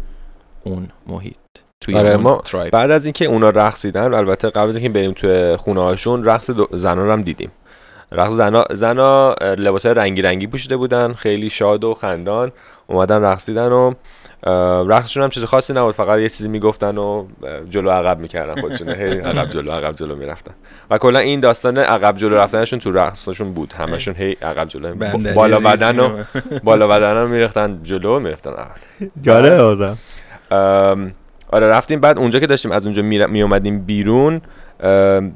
اون 0.63 0.87
محیط 1.07 1.35
توی 1.81 1.95
آره 1.95 2.17
ما 2.17 2.43
بعد 2.71 2.91
از 2.91 3.05
اینکه 3.05 3.25
اونا 3.25 3.49
رقصیدن 3.49 4.13
البته 4.13 4.49
قبل 4.49 4.69
از 4.69 4.75
اینکه 4.75 4.89
بریم 4.89 5.11
توی 5.11 5.55
خونه 5.55 5.81
هاشون 5.81 6.23
رقص 6.23 6.51
زنان 6.71 7.05
رو 7.05 7.11
هم 7.11 7.21
دیدیم. 7.21 7.51
رقص 8.11 8.33
زنا 8.33 8.65
زنا 8.71 9.33
لباس 9.41 9.85
رنگی 9.85 10.21
رنگی 10.21 10.47
پوشیده 10.47 10.77
بودن 10.77 11.13
خیلی 11.13 11.49
شاد 11.49 11.83
و 11.83 11.93
خندان. 11.93 12.51
اومدن 12.87 13.21
رقصیدن 13.21 13.71
و 13.71 13.93
رقصشون 14.87 15.23
هم 15.23 15.29
چیز 15.29 15.43
خاصی 15.43 15.73
نبود 15.73 15.95
فقط 15.95 16.19
یه 16.19 16.29
چیزی 16.29 16.49
می‌گفتن 16.49 16.97
و 16.97 17.27
جلو 17.69 17.89
عقب 17.89 18.19
می‌کردن 18.19 18.61
خودشون. 18.61 18.89
هی 18.89 19.17
عقب 19.17 19.49
جلو 19.49 19.71
عقب 19.71 19.95
جلو 19.95 20.15
می‌رفتن. 20.15 20.51
و 20.89 20.97
کلا 20.97 21.19
این 21.19 21.39
داستان 21.39 21.77
عقب 21.77 22.17
جلو 22.17 22.35
رفتنشون 22.35 22.79
تو 22.79 22.91
رقصشون 22.91 23.53
بود. 23.53 23.73
همشون 23.73 24.15
هی 24.15 24.37
عقب 24.41 24.67
جلو 24.67 24.95
بالا 25.35 25.59
بدن 25.59 25.99
و 25.99 26.23
بالا 26.63 26.87
بدن 26.87 27.17
رو 27.17 27.27
می‌رفتن 27.27 27.79
جلو 27.83 28.19
می‌رفتن 28.19 28.51
جالب 29.21 29.87
آره 31.53 31.67
رفتیم. 31.67 31.99
بعد 31.99 32.17
اونجا 32.17 32.39
که 32.39 32.47
داشتیم 32.47 32.71
از 32.71 32.85
اونجا 32.85 33.01
می 33.01 33.41
اومدیم 33.41 33.79
بیرون 33.79 34.41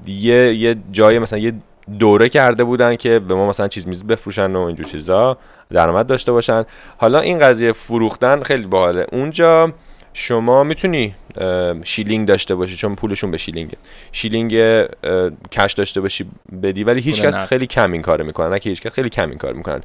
یه 0.08 0.56
یه 0.56 0.76
جای 0.92 1.20
مثلا 1.20 1.40
یه 1.40 1.54
دوره 2.00 2.30
کرده 2.30 2.64
بودن 2.64 2.96
که 2.96 3.20
به 3.20 3.36
ما 3.36 3.50
مثلا 3.50 3.68
چیز 3.68 3.88
میز 3.88 4.04
بفروشن 4.04 4.56
و 4.56 4.60
اینجور 4.60 4.86
چیزا 4.86 5.38
درآمد 5.70 6.08
داشته 6.08 6.32
باشن. 6.32 6.66
حالا 6.98 7.20
این 7.20 7.40
قضیه 7.40 7.72
فروختن 7.72 8.44
خیلی 8.44 8.68
باحاله. 8.68 9.08
اونجا 9.12 9.74
شما 10.14 10.64
می‌تونی 10.64 11.16
شیلینگ 11.84 12.28
داشته 12.28 12.56
باشی 12.56 12.76
چون 12.76 12.96
پولشون 12.96 13.32
به 13.32 13.38
شیلینگه 13.38 13.78
شیلینگ 14.12 14.52
cash 15.52 15.74
داشته 15.74 16.02
باشی 16.02 16.26
بدی 16.64 16.84
ولی 16.84 17.02
هیچ 17.02 17.22
کس 17.22 17.36
خیلی 17.36 17.68
کم 17.68 17.92
این 17.92 18.02
کارو 18.02 18.26
می‌کنن. 18.26 18.50
نه 18.50 18.60
که 18.60 18.70
هیچ 18.70 18.82
کس 18.82 18.92
خیلی 18.92 19.10
کم 19.10 19.30
این 19.30 19.38
کار 19.38 19.54
می‌کنن. 19.54 19.84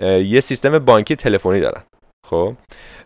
یه 0.00 0.40
سیستم 0.40 0.78
بانکی 0.78 1.16
تلفنی 1.16 1.60
دارن. 1.60 1.82
خب؟ 2.26 2.54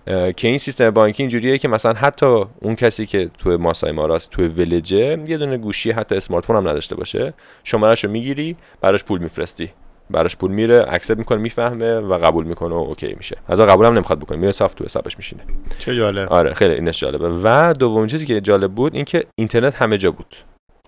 که 0.06 0.48
این 0.48 0.58
سیستم 0.58 0.90
بانکی 0.90 1.22
اینجوریه 1.22 1.58
که 1.58 1.68
مثلا 1.68 1.92
حتی 1.92 2.44
اون 2.60 2.74
کسی 2.74 3.06
که 3.06 3.30
تو 3.38 3.58
ماسای 3.58 3.92
ماراست 3.92 4.30
تو 4.30 4.42
ولجه 4.42 5.18
یه 5.28 5.38
دونه 5.38 5.56
گوشی 5.56 5.90
حتی 5.90 6.14
smart 6.14 6.44
phone 6.44 6.57
هم 6.56 6.68
نداشته 6.68 6.96
باشه 6.96 7.34
شمارهشو 7.64 8.08
می‌گیری 8.08 8.56
براش 8.80 9.04
پول 9.04 9.18
میفرستی. 9.18 9.70
براش 10.10 10.36
پول 10.36 10.50
میره 10.50 10.86
accept 10.88 11.18
می‌کنه 11.18 11.38
می‌فهمه 11.38 11.94
و 11.94 12.18
قبول 12.18 12.44
می‌کنه 12.44 12.74
و 12.74 12.78
اوکی 12.78 13.14
میشه. 13.16 13.36
حتی 13.48 13.64
قبول 13.66 13.86
هم 13.86 13.92
نمی‌خواد 13.92 14.18
بکنه 14.18 14.38
میره 14.38 14.52
صاف 14.52 14.74
تو 14.74 14.84
حسابش 14.84 15.16
میشینه. 15.16 15.42
چه 15.78 15.96
جالب. 15.96 16.32
آره 16.32 16.54
خیلی 16.54 16.74
اینش 16.74 17.00
جالبه. 17.00 17.28
و 17.42 17.72
دومین 17.72 18.06
چیزی 18.06 18.26
که 18.26 18.40
جالب 18.40 18.72
بود 18.72 18.94
این 18.94 19.04
که 19.04 19.24
اینترنت 19.34 19.74
همه 19.74 19.98
جا 19.98 20.10
بود. 20.10 20.36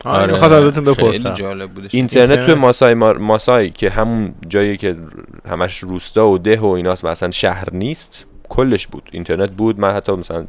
آره 0.04 0.32
می‌خواد 0.32 0.52
ازتون 0.52 0.84
بپرسم. 0.84 1.28
اینترنت, 1.28 1.70
اینترنت؟ 1.90 2.40
توی 2.40 2.54
ماسای 2.54 2.94
مارا 2.94 3.70
که 3.70 3.90
همون 3.90 4.34
جایی 4.48 4.76
که 4.76 4.96
همش 5.48 5.78
روستا 5.78 6.28
و 6.28 6.38
ده 6.38 6.60
و 6.60 6.66
ایناست 6.66 7.04
و 7.04 7.08
اصلا 7.08 7.30
شهر 7.30 7.68
نیست 7.72 8.26
کلش 8.48 8.86
بود. 8.86 9.08
اینترنت 9.12 9.50
بود. 9.50 9.80
من 9.80 9.92
حتی 9.92 10.12
مثلا 10.12 10.44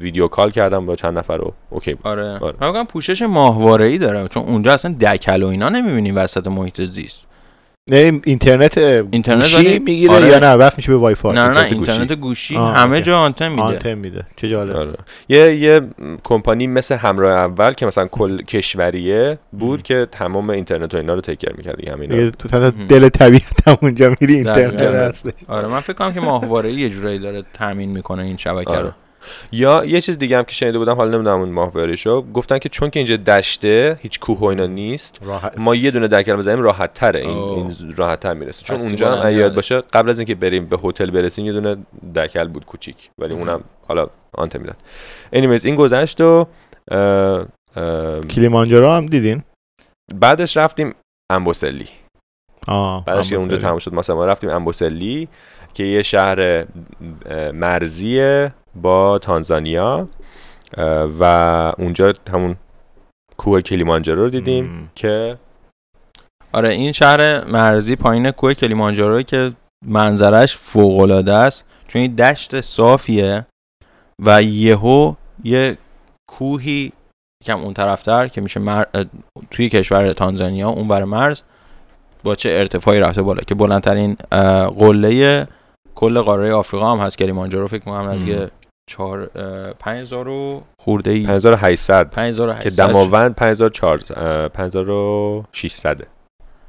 ویدیو 0.00 0.28
کال 0.28 0.50
کردم 0.50 0.86
با 0.86 0.96
چند 0.96 1.18
نفر 1.18 1.36
رو 1.36 1.52
اوکی 1.70 1.94
بود. 1.94 2.06
آره, 2.06 2.38
آره. 2.38 2.72
من 2.72 2.84
پوشش 2.84 3.22
ماهواره 3.22 3.86
ای 3.86 3.98
داره. 3.98 4.28
چون 4.28 4.42
اونجا 4.42 4.72
اصلا 4.72 4.94
دکل 5.00 5.42
و 5.42 5.46
اینا 5.46 5.68
نمی‌بینی 5.68 6.10
وسط 6.10 6.46
محیط 6.46 6.80
زیست. 6.80 7.26
نه 7.90 8.20
اینترنت 8.24 8.78
اینترنت 8.78 9.42
گوشی 9.42 9.78
می‌گیره 9.78 10.12
آره. 10.12 10.26
یا 10.26 10.38
نه؟ 10.38 10.56
بس 10.56 10.76
میشه 10.76 10.92
به 10.92 10.98
وای 10.98 11.14
فای 11.14 11.34
نه 11.36 11.48
نه 11.48 11.64
اینترنت 11.64 12.12
گوشی. 12.12 12.56
همه 12.56 13.02
جا 13.02 13.18
آنتن 13.18 13.48
میده. 13.48 13.62
آنتن 13.62 13.94
میده. 13.94 14.26
چه 14.36 14.48
جالب. 14.48 14.76
آره. 14.76 14.94
یه 15.28 15.54
یه 15.54 15.80
کمپانی 16.24 16.66
مثل 16.66 16.96
همراه 16.96 17.32
اول 17.32 17.72
که 17.72 17.86
مثلا 17.86 18.06
کل 18.06 18.42
کشوریه 18.42 19.38
بود 19.52 19.82
که 19.82 20.06
تمام 20.12 20.50
اینترنت 20.50 20.94
و 20.94 20.96
اینا 20.96 21.14
رو 21.14 21.20
تکر 21.20 21.52
می‌کرد 21.56 21.76
دیگه 21.76 21.92
همینا 21.92 22.30
تو 22.30 22.70
دل 22.70 23.08
طبیعت 23.08 23.68
هم 23.68 23.76
اونجا 23.82 24.14
میری 24.20 24.34
اینترنت 24.34 24.82
هستش 24.82 25.32
آره 25.48 25.68
من 25.68 25.80
فکر 25.80 25.92
کنم 25.92 26.12
که 26.12 26.20
ماهواره 26.20 26.72
یه 26.72 26.90
جورایی 26.90 27.18
داره 27.18 27.44
تامین 27.54 27.90
می‌کنه 27.90 28.22
این 28.22 28.36
شبکه 28.36 28.70
رو. 28.70 28.76
آره. 28.76 28.92
یا 29.52 29.84
یه 29.84 30.00
چیز 30.00 30.18
دیگه 30.18 30.38
هم 30.38 30.44
که 30.44 30.52
شنیده 30.52 30.78
بودم 30.78 30.94
حالا 30.94 31.10
نمی‌دونم 31.10 31.40
اون 31.40 31.48
ماهوارهشو 31.48 32.22
گفتن 32.32 32.58
که 32.58 32.68
چون 32.68 32.90
که 32.90 33.00
اینجا 33.00 33.16
دشته 33.16 33.96
هیچ 34.00 34.20
کوه 34.20 34.38
و 34.38 34.44
اینا 34.44 34.66
نیست 34.66 35.20
ما 35.56 35.74
یه 35.74 35.90
دونه 35.90 36.08
دکل 36.08 36.36
بزنیم 36.36 36.62
راحت 36.62 36.94
تره 36.94 37.20
این, 37.20 37.38
این 37.38 37.94
راحت 37.96 38.20
تر 38.20 38.34
می‌رسه. 38.34 38.64
چون 38.64 38.80
اونجا 38.80 39.16
هم 39.16 39.38
یاد 39.38 39.54
باشه 39.54 39.80
قبل 39.80 40.10
از 40.10 40.18
اینکه 40.18 40.34
بریم 40.34 40.66
به 40.66 40.78
هتل 40.84 41.10
برسیم 41.10 41.46
یه 41.46 41.52
دونه 41.52 41.76
دکل 42.14 42.48
بود 42.48 42.64
کوچیک. 42.64 43.10
ولی 43.18 43.34
اونم 43.34 43.64
حالا 43.88 44.06
آنته 44.32 44.58
می‌داد. 44.58 44.76
انیمیز 45.32 45.66
این 45.66 45.74
گذشت 45.74 46.20
و 46.20 46.46
کلیمانجارو 48.30 48.90
هم 48.90 49.06
دیدین؟ 49.06 49.42
بعدش 50.14 50.56
رفتیم 50.56 50.94
امبوسلی. 51.32 51.88
آه 52.68 53.04
بعدش 53.04 53.30
که 53.30 53.36
اونجا 53.36 53.56
تموم 53.56 53.78
شد 53.78 53.94
مثلا 53.94 54.16
ما 54.16 54.26
رفتیم 54.26 54.50
امبوسلی 54.50 55.28
که 55.74 55.84
یه 55.84 56.02
شهر 56.02 56.66
مرزیه. 57.52 58.54
با 58.76 59.18
تانزانیا 59.18 60.08
و 61.20 61.24
اونجا 61.78 62.12
همون 62.30 62.56
کوه 63.36 63.60
کلیمانجارو 63.60 64.22
رو 64.22 64.30
دیدیم 64.30 64.64
مم. 64.64 64.90
که 64.94 65.38
آره 66.52 66.68
این 66.68 66.92
شهر 66.92 67.44
مرزی 67.44 67.96
پایین 67.96 68.30
کوه 68.30 68.54
کلیمانجارو 68.54 69.22
که 69.22 69.52
منظرش 69.86 70.56
فوقالعاده 70.56 71.32
است. 71.32 71.64
چون 71.88 72.02
این 72.02 72.14
دشت 72.14 72.60
صافیه 72.60 73.46
و 74.22 74.42
یهو 74.42 75.14
یه 75.44 75.78
کوهی 76.28 76.92
کم 77.44 77.58
اون 77.58 77.74
طرفتر 77.74 78.28
که 78.28 78.40
میشه 78.40 78.60
مر... 78.60 78.84
توی 79.50 79.68
کشور 79.68 80.12
تانزانیا 80.12 80.68
اون 80.68 80.88
بر 80.88 81.04
مرز 81.04 81.42
با 82.24 82.34
چه 82.34 82.50
ارتفاعی 82.50 83.00
رفته 83.00 83.22
بالا 83.22 83.40
که 83.40 83.54
بلندترین 83.54 84.16
قله 84.78 85.46
کل 85.94 86.20
قاره 86.20 86.52
آفریقا 86.52 86.92
هم 86.92 86.98
هست. 86.98 87.18
کلیمانجارو 87.18 87.68
فکر 87.68 87.84
کنم 87.84 88.10
نزدیک 88.10 88.50
4 88.86 89.26
5000 89.78 90.28
و 90.28 90.62
خورده 90.78 91.10
ای 91.10 91.26
5800 91.26 92.10
5800 92.10 92.62
که 92.62 92.70
دماوند 92.70 93.34
5400 93.34 94.48
5600 94.48 96.06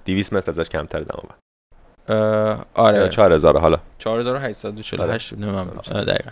200 0.06 0.34
متر 0.34 0.52
ازش 0.52 0.70
کمتر 0.70 1.00
دماوند. 1.00 1.36
آره. 2.74 3.10
4000 3.10 3.58
حالا. 3.60 3.78
4848 3.98 5.34
نمی‌دونم. 5.34 5.66
دقیقا. 5.92 6.30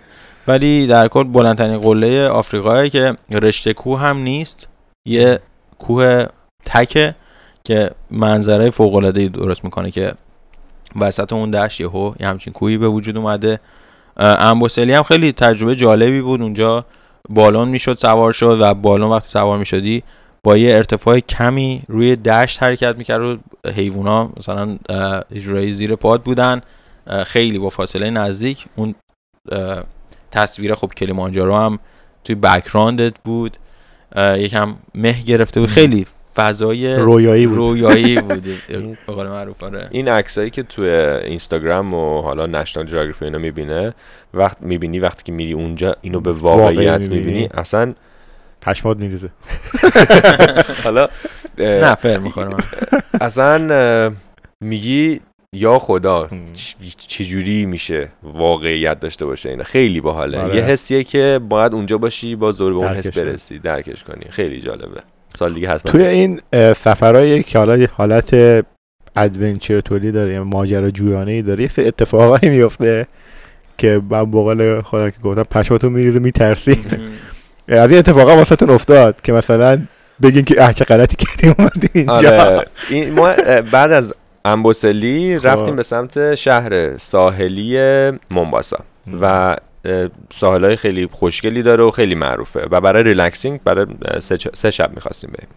ولی 0.48 0.88
در 0.88 1.08
کل 1.08 1.24
بلندترین 1.24 1.78
قله 1.78 2.28
آفریقایی 2.28 2.90
که 2.90 3.18
رشته 3.32 3.74
کوه 3.74 4.00
هم 4.00 4.18
نیست 4.18 4.68
یه 5.08 5.40
کوه 5.80 6.26
تکه 6.66 7.16
که 7.64 7.92
منظره 8.12 8.70
فوق 8.70 8.96
العاده 8.96 9.28
درست 9.28 9.64
می‌کنه 9.64 9.92
که 9.92 10.12
وسط 11.00 11.34
اون 11.34 11.52
دشت 11.52 11.82
یهو 11.82 12.14
یه 12.20 12.28
همچین 12.28 12.54
کوهی 12.54 12.78
به 12.78 12.88
وجود 12.88 13.18
اومده. 13.18 13.60
امبوسلی 14.18 14.94
هم 14.94 15.04
خیلی 15.04 15.32
تجربه 15.32 15.76
جالبی 15.76 16.22
بود. 16.22 16.42
اونجا 16.42 16.86
بالون 17.30 17.70
می‌شد 17.70 17.98
سوار 17.98 18.32
شد 18.32 18.58
و 18.62 18.74
بالون 18.74 19.12
وقتی 19.12 19.28
سوار 19.30 19.58
می‌شدی 19.58 20.04
با 20.44 20.58
یه 20.58 20.76
ارتفاع 20.76 21.20
کمی 21.20 21.84
روی 21.88 22.16
دشت 22.16 22.64
حرکت 22.64 22.98
می‌کرد 22.98 23.22
و 23.22 23.38
حیوونا 23.76 24.30
مثلا 24.38 24.78
جورایی 25.32 25.74
زیر 25.74 25.96
پاد 25.96 26.24
بودن. 26.24 26.62
خیلی 27.26 27.60
با 27.60 27.70
فاصله 27.70 28.10
نزدیک. 28.10 28.66
اون 28.76 28.96
تصویر 30.32 30.76
خب 30.76 30.92
کلیمانجارو 30.98 31.56
هم 31.56 31.80
توی 32.24 32.36
بکراندت 32.36 33.14
بود. 33.24 33.58
یکم 34.18 34.76
مه 34.96 35.22
گرفته 35.24 35.60
بود. 35.60 35.70
خیلی 35.70 36.08
فضای 36.36 36.96
رویایی 36.96 37.48
بود. 37.48 37.58
رویایی 37.58 38.22
بود. 38.22 38.48
معروف 39.08 39.64
آره. 39.64 39.88
این 39.92 40.08
عکسایی 40.08 40.50
که 40.50 40.64
توی 40.64 40.90
اینستاگرام 40.90 41.94
و 41.94 42.22
حالا 42.22 42.46
نشنال 42.46 42.86
جیوگرافی 42.86 43.26
اینا 43.26 43.38
می‌بینه 43.38 43.94
وقت 44.34 44.62
می‌بینی 44.62 45.00
وقتی 45.00 45.24
که 45.24 45.32
میری 45.32 45.54
اونجا 45.54 45.96
اینو 46.02 46.20
به 46.20 46.32
واقعیت 46.32 47.10
می‌بینی؟ 47.10 47.50
اصلا 47.54 47.94
پشمات 48.62 48.98
میریزه. 48.98 49.30
حالا 50.84 51.08
نه 51.58 51.96
فر 51.96 52.18
می‌خورم 52.18 52.58
اصلا 53.22 54.14
میگی 54.62 55.22
یا 55.56 55.80
خدا 55.80 56.28
چجوری 57.08 57.66
میشه 57.66 58.10
واقعیت 58.24 59.00
داشته 59.00 59.26
باشه 59.26 59.50
اینا؟ 59.50 59.64
خیلی 59.64 60.02
باحاله. 60.02 60.40
آره. 60.40 60.56
یه 60.56 60.62
حسیه 60.62 61.04
که 61.04 61.40
باید 61.50 61.74
اونجا 61.74 61.98
باشی 61.98 62.36
با 62.36 62.52
زور 62.52 62.74
به 62.74 62.80
اون 62.80 62.88
حس 62.88 63.18
برسی 63.18 63.60
درکش 63.60 64.04
کنی. 64.04 64.26
خیلی 64.30 64.62
جالبه. 64.62 65.02
سال 65.38 65.54
دیگه 65.54 65.68
حتما 65.68 65.92
توی 65.92 66.06
این 66.06 66.42
سفرهای 66.76 67.44
که 67.44 67.58
حالا 67.60 67.88
حالت 67.94 68.64
adventure 69.16 69.82
تولی 69.82 70.12
داره 70.12 70.34
یا 70.34 70.44
ماجرا 70.44 70.92
جویانه 70.92 71.32
ای 71.32 71.42
داره 71.42 71.62
یه 71.62 71.70
سری 71.70 71.88
اتفاقایی 71.88 72.50
میفته 72.50 73.08
که 73.78 74.02
من 74.10 74.32
بقول 74.32 74.82
خدا 74.82 75.10
که 75.10 75.18
گفتم 75.24 75.44
پشماتون 75.44 75.94
میریزه 75.94 76.20
میترسی 76.20 76.80
از 77.68 77.90
این 77.90 78.00
اتفاقا 78.00 78.36
واسهتون 78.36 78.70
افتاد 78.70 79.22
که 79.22 79.34
مثلا 79.34 79.82
بگین 80.22 80.46
که 80.46 80.64
اه 80.64 80.74
چه 80.74 80.86
غلطی 80.86 81.16
کردیم 81.16 81.56
اومدیم 81.60 81.90
اینجا. 81.94 82.44
آره. 82.44 82.66
این 82.90 83.14
ما 83.14 83.34
بعد 83.72 83.92
از 83.92 84.14
امبوسلی 84.46 85.38
رفتیم 85.38 85.76
به 85.76 85.84
سمت 85.84 86.36
شهر 86.36 86.98
ساحلی 86.98 87.78
مومباسا 88.32 88.78
و 89.22 89.56
ساحل 90.30 90.66
های 90.66 90.76
خیلی 90.76 91.08
خوشگلی 91.12 91.62
داره 91.62 91.84
و 91.84 91.92
خیلی 91.92 92.16
معروفه. 92.16 92.68
و 92.72 92.82
برای 92.82 93.04
relaxing 93.04 93.64
برای 93.64 93.86
سه, 94.54 94.72
شب 94.72 94.94
می‌خواستیم 94.94 95.32
بریم 95.32 95.50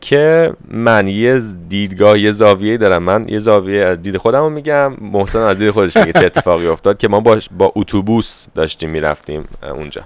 که 0.00 0.52
من 0.68 1.06
یه 1.06 1.40
دیدگاه 1.68 2.18
یه 2.18 2.30
زاویه 2.30 2.76
دارم. 2.76 3.02
من 3.02 3.28
یه 3.28 3.38
زاویه 3.38 3.84
از 3.84 4.02
دید 4.02 4.16
خودم 4.16 4.40
رو 4.40 4.50
میگم. 4.50 4.92
محسن 5.00 5.38
از 5.38 5.58
دید 5.58 5.70
خودش 5.70 5.96
میگه 5.96 6.12
چه 6.12 6.26
اتفاقی 6.32 6.66
افتاد 6.66 6.98
که 6.98 7.08
ما 7.08 7.20
با, 7.20 7.38
با 7.58 7.72
اتوبوس 7.76 8.46
داشتیم 8.54 8.90
می‌رفتیم 8.90 9.48
اونجا. 9.62 10.02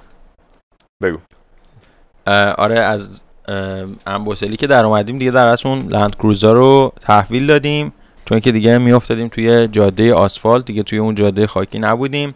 بگو. 1.02 1.18
آره 2.58 2.78
از 2.78 3.22
امبوسلی 4.06 4.56
که 4.56 4.66
در 4.66 4.84
اومدیم 4.84 5.18
دیگه 5.18 5.30
در 5.30 5.46
اصل 5.46 5.68
اون 5.68 5.78
لند 5.78 6.16
کروزا 6.16 6.52
رو 6.52 6.92
تحویل 7.00 7.46
دادیم. 7.46 7.92
چون 8.24 8.40
که 8.40 8.52
دیگه 8.52 8.78
میافتادیم 8.78 9.28
توی 9.28 9.68
جاده 9.68 10.14
آسفالت 10.14 10.64
دیگه 10.64 10.82
توی 10.82 10.98
اون 10.98 11.14
جاده 11.14 11.46
خاکی 11.46 11.78
نبودیم. 11.78 12.34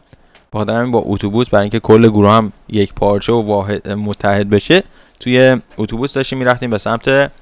بخاطر 0.52 0.72
همین 0.76 0.92
با 0.92 1.02
اتوبوس 1.06 1.48
برای 1.48 1.62
اینکه 1.62 1.80
کل 1.80 2.08
گروه 2.08 2.30
هم 2.30 2.52
یک 2.68 2.94
پارچه 2.94 3.32
و 3.32 3.42
واحد 3.42 3.88
متحد 3.88 4.50
بشه 4.50 4.82
توی 5.20 5.56
اتوبوس 5.78 6.14
داشتیم 6.14 6.38
می‌رفتیم 6.38 6.70
به 6.70 6.78
سمت 6.78 7.32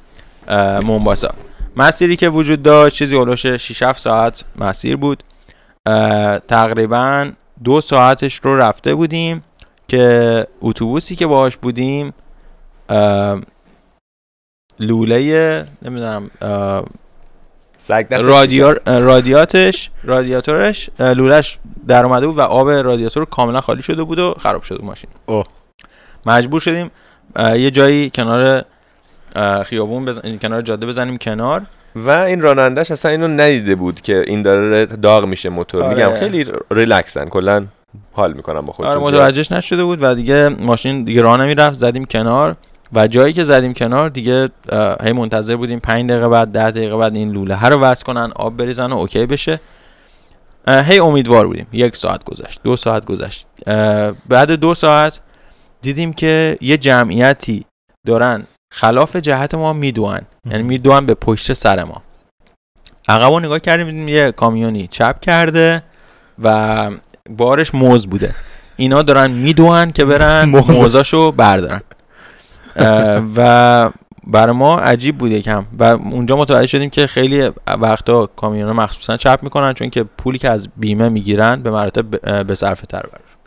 مومباسا 0.84 1.34
مسیری 1.76 2.16
که 2.16 2.28
وجود 2.28 2.62
داشت 2.62 2.96
چیزی 2.96 3.16
اولوش 3.16 3.46
6 3.46 3.82
7 3.82 4.00
ساعت 4.00 4.44
مسیر 4.56 4.96
بود. 4.96 5.22
تقریبا 6.48 7.30
دو 7.64 7.80
ساعتش 7.80 8.34
رو 8.34 8.56
رفته 8.56 8.94
بودیم 8.94 9.44
که 9.88 10.46
اتوبوسی 10.60 11.16
که 11.16 11.26
باهاش 11.26 11.56
بودیم 11.56 12.12
لوله 14.80 15.66
نمی‌دونم 15.82 16.30
رادیار 18.10 18.80
رادیاتش 18.86 19.90
رادیاتورش 20.04 20.90
لولش 20.98 21.58
در 21.88 22.04
اومده 22.04 22.26
بود 22.26 22.38
و 22.38 22.40
آب 22.40 22.70
رادیاتور 22.70 23.24
کاملا 23.24 23.60
خالی 23.60 23.82
شده 23.82 24.02
بود 24.02 24.18
و 24.18 24.34
خراب 24.38 24.62
شده 24.62 24.84
ماشین. 24.84 25.10
اوه. 25.26 25.44
مجبور 26.26 26.60
شدیم 26.60 26.90
یه 27.38 27.70
جایی 27.70 28.10
کنار 28.10 28.64
خیابون 29.64 30.04
بزن... 30.04 30.38
کنار 30.38 30.60
جاده 30.60 30.86
بزنیم 30.86 31.18
کنار. 31.18 31.62
و 31.96 32.10
این 32.10 32.40
رانندش 32.40 32.90
اصلا 32.90 33.10
اینو 33.10 33.28
ندیده 33.28 33.74
بود 33.74 34.00
که 34.00 34.24
این 34.26 34.42
داره 34.42 34.86
داغ 34.86 35.24
میشه 35.24 35.48
موتور. 35.48 35.82
آره. 35.82 35.94
میگم 35.94 36.18
خیلی 36.18 36.46
ریلکسن 36.70 37.28
کلا 37.28 37.66
حال 38.12 38.32
می‌کنم 38.32 38.60
با 38.60 38.72
خودشون 38.72 38.96
آره 38.96 39.04
متوجهش 39.04 39.52
نشده 39.52 39.84
بود 39.84 39.98
و 40.02 40.14
دیگه 40.14 40.48
ماشین 40.48 41.04
دیگه 41.04 41.22
راه 41.22 41.40
نمی‌رفت 41.40 41.78
زدیم 41.78 42.04
کنار. 42.04 42.56
و 42.94 43.06
جایی 43.06 43.32
که 43.32 43.44
زدیم 43.44 43.74
کنار 43.74 44.08
دیگه 44.08 44.48
هی 45.02 45.12
منتظر 45.12 45.56
بودیم 45.56 45.80
5 45.80 46.10
دقیقه 46.10 46.28
بعد 46.28 46.52
10 46.52 46.70
دقیقه 46.70 46.96
بعد 46.96 47.14
این 47.14 47.32
لوله 47.32 47.54
هر 47.56 47.70
رو 47.70 47.80
وصل 47.80 48.04
کنن 48.04 48.32
آب 48.36 48.56
بریزن 48.56 48.92
و 48.92 48.96
اوکی 48.96 49.26
بشه. 49.26 49.60
هی 50.68 50.98
امیدوار 50.98 51.46
بودیم. 51.46 51.66
یک 51.72 51.96
ساعت 51.96 52.24
گذشت 52.24 52.60
دو 52.62 52.76
ساعت 52.76 53.04
گذشت. 53.04 53.46
بعد 54.28 54.50
دو 54.50 54.74
ساعت 54.74 55.20
دیدیم 55.82 56.12
که 56.12 56.58
یه 56.60 56.76
جمعیتی 56.76 57.64
دارن 58.06 58.46
خلاف 58.72 59.16
جهت 59.16 59.54
ما 59.54 59.72
میدوان. 59.72 60.20
یعنی 60.50 60.62
میدوان 60.62 61.06
به 61.06 61.14
پشت 61.14 61.52
سر 61.52 61.84
ما. 61.84 62.02
عقبا 63.08 63.40
نگاه 63.40 63.58
کردیم 63.58 63.86
دیدیم 63.86 64.08
یه 64.08 64.32
کامیونی 64.32 64.86
چپ 64.86 65.20
کرده 65.20 65.82
و 66.42 66.90
بارش 67.30 67.74
موز 67.74 68.06
بوده. 68.06 68.34
اینا 68.76 69.02
دارن 69.02 69.30
میدوان 69.30 69.92
که 69.92 70.04
برن 70.04 70.44
موزاشو 70.78 71.32
بردارن. 71.32 71.80
و 73.36 73.90
برای 74.26 74.56
ما 74.56 74.78
عجیب 74.78 75.18
بود 75.18 75.32
یکم. 75.32 75.64
و 75.78 75.84
اونجا 75.84 76.36
متوجه 76.36 76.66
شدیم 76.66 76.90
که 76.90 77.06
خیلی 77.06 77.50
وقتا 77.66 78.26
کامیون 78.26 78.72
مخصوصا 78.72 79.16
چپ 79.16 79.38
می‌کنن 79.42 79.72
چون 79.72 79.90
که 79.90 80.02
پولی 80.02 80.38
که 80.38 80.50
از 80.50 80.68
بیمه 80.76 81.08
می‌گیرن 81.08 81.62
به 81.62 81.70
مراتب 81.70 82.44
به 82.44 82.54
صرف 82.54 82.80
تر 82.80 83.00
برشون 83.00 83.38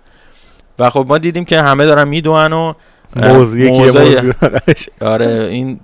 و 0.80 0.90
خب 0.90 1.06
ما 1.10 1.18
دیدیم 1.18 1.46
که 1.46 1.62
همه 1.62 1.86
دارن 1.86 2.08
می‌دونن 2.08 2.54
و 2.54 2.74
موز 3.16 3.56
یکی 3.56 4.34
آره 5.02 5.48
این 5.52 5.80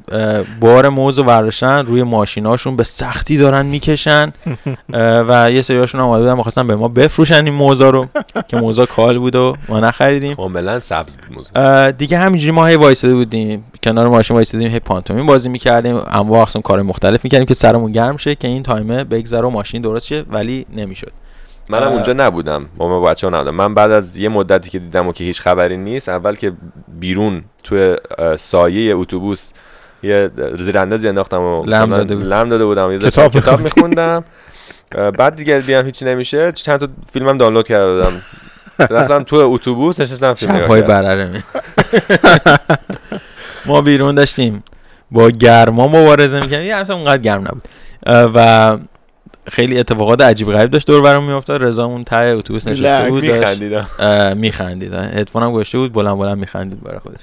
بار 0.59 0.89
موز 0.89 1.19
و 1.19 1.23
ورداشتن 1.23 1.85
روی 1.85 2.03
ماشیناشون 2.03 2.75
به 2.75 2.83
سختی 2.83 3.37
دارن 3.37 3.65
می‌کشن. 3.65 4.33
و 5.29 5.51
یه 5.51 5.61
سریاشون 5.61 6.01
هم 6.01 6.41
بودن 6.43 6.67
به 6.67 6.75
ما 6.75 6.87
بفروشن 6.87 7.45
این 7.45 7.53
موزا 7.53 7.89
رو 7.89 8.05
که 8.47 8.57
موزا 8.57 8.85
کال 8.85 9.19
بود 9.19 9.35
و 9.35 9.55
ما 9.69 9.79
نخریدیم. 9.79 10.35
کاملا 10.35 10.79
سبز 10.79 11.17
بود 11.17 11.35
موزا 11.35 11.91
دیگه 11.91 12.17
همینجوری 12.17 12.51
ما 12.51 12.65
هی 12.65 12.75
وایساده 12.75 13.15
بودیم. 13.15 13.63
کنار 13.83 14.07
ماشین 14.07 14.35
وایسادیم 14.35 14.67
هی 14.67 14.79
پانتومین 14.79 15.25
بازی 15.25 15.49
می‌کردیم. 15.49 15.95
اما 15.95 16.33
وقت 16.33 16.57
کار 16.57 16.81
مختلف 16.81 17.23
می‌کردیم 17.23 17.45
که 17.45 17.53
سرمون 17.53 17.91
گرم 17.91 18.17
شه 18.17 18.35
که 18.35 18.47
این 18.47 18.63
تایمه 18.63 19.03
بگذره 19.03 19.47
و 19.47 19.49
ماشین 19.49 19.81
درست 19.81 20.07
شه 20.07 20.23
ولی 20.31 20.65
نمی‌شد. 20.75 21.11
منم 21.69 21.87
اونجا 21.87 22.13
نبودم. 22.13 22.65
با 22.77 23.01
بچه 23.01 23.27
ها 23.27 23.37
نبودم 23.37 23.55
من 23.55 23.73
بعد 23.73 23.91
از 23.91 24.17
یه 24.17 24.29
مدتی 24.29 24.69
که 24.69 24.79
دیدم 24.79 25.07
و 25.07 25.13
که 25.13 25.23
هیچ 25.23 25.41
خبری 25.41 25.77
نیست 25.77 26.09
اول 26.09 26.35
که 26.35 26.53
بیرون 26.87 27.43
توی 27.63 27.95
سایه 28.37 28.95
اتوبوس 28.95 29.51
یه 30.03 30.29
زیراندازی 30.59 31.07
انداختم 31.07 31.41
و 31.41 31.65
لم 31.65 31.89
داده, 31.89 32.15
بود. 32.15 32.25
لم 32.25 32.49
داده 32.49 32.65
بودم. 32.65 32.91
یه 32.91 32.99
کتاب, 32.99 33.31
کتاب 33.31 33.61
میخوندم. 33.61 34.23
بعد 35.19 35.35
دیگه 35.35 35.59
دیدم 35.59 35.85
هیچی 35.85 36.05
نمیشه. 36.05 36.51
چند 36.51 36.79
تا 36.79 36.87
فیلمم 37.13 37.37
دانلود 37.37 37.67
کرده 37.67 37.95
بودم 37.95 38.21
رفتم 38.79 39.23
تو 39.23 39.35
اتوبوس 39.35 39.99
نشستم 39.99 40.33
فیلم 40.33 40.51
نگاه 40.51 40.81
برره 40.81 41.29
ما 43.65 43.81
بیرون 43.81 44.15
داشتیم. 44.15 44.63
با 45.11 45.29
گرما 45.29 45.87
مبارزه 45.87 46.39
می‌کردیم. 46.39 46.67
یه 46.67 46.75
اصلا 46.75 46.95
اونقدر 46.95 47.21
گرم 47.21 47.41
نبود. 47.41 47.63
و 48.35 48.77
خیلی 49.47 49.79
اتفاقات 49.79 50.21
عجیب 50.21 50.51
غریب 50.51 50.71
داشت. 50.71 50.87
دور 50.87 51.01
برام 51.01 51.23
میافتاد. 51.23 51.63
رضا 51.63 51.85
اون 51.85 52.03
ته 52.03 52.15
اتوبوس 52.15 52.67
نشسته 52.67 53.09
بود 53.09 53.23
میخندید 53.23 53.85
میخندید. 54.35 54.93
هدفونم 54.93 55.51
گوشته 55.51 55.77
بود 55.77 55.93
بلند 55.93 56.17
بلند 56.17 56.37
میخندید 56.37 56.83
برای 56.83 56.99
خودش. 56.99 57.19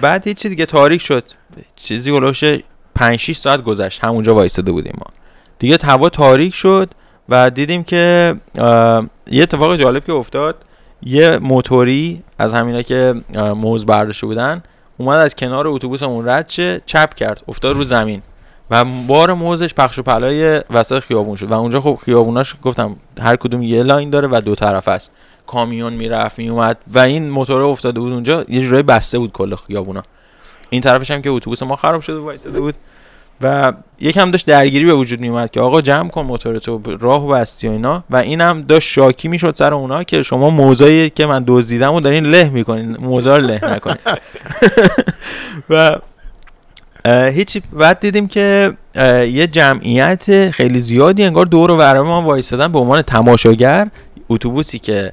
بعد 0.00 0.26
هیچی 0.26 0.48
دیگه 0.48 0.66
تاریک 0.66 1.00
شد. 1.00 1.24
چیزی 1.76 2.10
هلوش 2.10 2.44
5 2.94 3.18
6 3.18 3.36
ساعت 3.36 3.62
گذشت. 3.62 4.04
همونجا 4.04 4.34
وایساده 4.34 4.72
بودیم 4.72 4.94
ما. 4.98 5.06
دیگه 5.58 5.78
هوا 5.84 6.08
تاریک 6.08 6.54
شد 6.54 6.90
و 7.28 7.50
دیدیم 7.50 7.84
که 7.84 8.34
یه 9.30 9.42
اتفاق 9.42 9.76
جالب 9.76 10.04
که 10.04 10.12
افتاد. 10.12 10.56
یه 11.02 11.38
موتوری 11.38 12.22
از 12.38 12.54
همینا 12.54 12.82
که 12.82 13.14
موز 13.34 13.86
برداشته 13.86 14.26
بودن 14.26 14.62
اومد 14.96 15.18
از 15.18 15.36
کنار 15.36 15.68
اتوبوسمون 15.68 16.28
رد 16.28 16.48
شه 16.48 16.80
چپ 16.86 17.14
کرد. 17.14 17.42
افتاد 17.48 17.76
رو 17.76 17.84
زمین. 17.84 18.22
و 18.70 18.84
بار 18.84 19.32
موزش 19.32 19.74
پخش 19.74 19.98
و 19.98 20.02
پلا 20.02 20.62
وسط 20.70 20.98
خیابون 20.98 21.36
شد. 21.36 21.50
و 21.50 21.54
اونجا 21.54 21.80
خب 21.80 21.98
خیابوناش 22.04 22.54
گفتم 22.62 22.96
هر 23.20 23.36
کدوم 23.36 23.62
یه 23.62 23.82
لاین 23.82 24.10
داره 24.10 24.28
و 24.32 24.40
دو 24.40 24.54
طرف 24.54 24.88
است. 24.88 25.10
کامیون 25.46 25.92
می‌رفت 25.92 26.38
میومد 26.38 26.76
و 26.94 26.98
این 26.98 27.30
موتور 27.30 27.62
افتاده 27.62 28.00
بود 28.00 28.12
اونجا. 28.12 28.44
یه 28.48 28.60
جورایی 28.60 28.82
بسته 28.82 29.18
بود 29.18 29.32
کل 29.32 29.54
خیابونا. 29.56 30.02
این 30.70 30.80
طرفش 30.80 31.10
هم 31.10 31.22
که 31.22 31.30
اتوبوس 31.30 31.62
ما 31.62 31.76
خراب 31.76 32.00
شده 32.00 32.18
وایساده 32.18 32.60
بود. 32.60 32.74
و 33.40 33.72
یکم 34.00 34.30
داشت 34.30 34.46
درگیری 34.46 34.84
به 34.84 34.94
وجود 34.94 35.20
میومد 35.20 35.50
که 35.50 35.60
آقا 35.60 35.80
جمع 35.80 36.08
کن 36.08 36.22
موتور 36.22 36.58
تو 36.58 36.80
راه 37.00 37.24
و 37.24 37.28
بستی 37.28 37.68
و 37.68 37.70
اینا. 37.70 38.04
و 38.10 38.16
اینم 38.16 38.60
داشت 38.60 38.88
شاکی 38.88 39.28
می‌شد 39.28 39.54
سر 39.54 39.74
اونا 39.74 40.04
که 40.04 40.22
شما 40.22 40.50
موزایی 40.50 41.10
که 41.10 41.26
من 41.26 41.44
دزدیدم 41.46 41.94
و 41.94 42.00
دارین 42.00 42.26
له 42.26 42.50
می‌کنین. 42.50 42.96
موزا 42.96 43.36
رو 43.36 43.46
له 43.46 43.60
نکنین. 43.64 43.96
و 45.70 45.96
هیچی 47.06 47.62
بعد 47.72 48.00
دیدیم 48.00 48.28
که 48.28 48.72
یه 49.32 49.46
جمعیت 49.46 50.50
خیلی 50.50 50.80
زیادی 50.80 51.24
انگار 51.24 51.46
دور 51.46 51.70
و 51.70 51.76
برای 51.76 52.02
ما 52.02 52.22
وایستادن 52.22 52.72
به 52.72 52.78
عنوان 52.78 53.02
تماشاگر. 53.02 53.90
اتوبوسی 54.28 54.78
که 54.78 55.12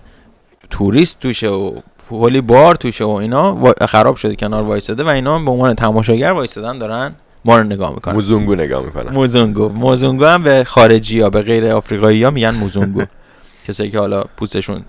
توریست 0.69 1.19
توشه 1.19 1.47
و 1.47 1.71
پلی 2.09 2.41
بار 2.41 2.75
توشه 2.75 3.03
و 3.03 3.09
اینا 3.09 3.73
خراب 3.87 4.15
شده 4.15 4.35
کنار 4.35 4.63
وایستاده 4.63 5.03
و 5.03 5.07
اینا 5.07 5.39
به 5.39 5.51
عنوان 5.51 5.73
تماشاگر 5.75 6.31
وایستادن 6.31 6.77
دارن 6.77 7.15
ما 7.45 7.57
رو 7.57 7.63
نگاه 7.63 7.93
می‌کنن. 7.93 8.13
موزونگو 8.13 8.55
نگاه 8.55 8.85
می‌کنن. 8.85 9.13
موزونگو. 9.13 9.69
موزونگو 9.69 10.25
هم 10.25 10.43
به 10.43 10.63
خارجی 10.63 11.19
ها 11.19 11.29
به 11.29 11.41
غیر 11.41 11.67
آفریقایی 11.67 12.23
ها 12.23 12.31
میگن 12.31 12.55
موزونگو. 12.55 13.03
کسایی 13.67 13.89
که 13.89 13.99
حالا 13.99 14.23
پوستشون 14.37 14.81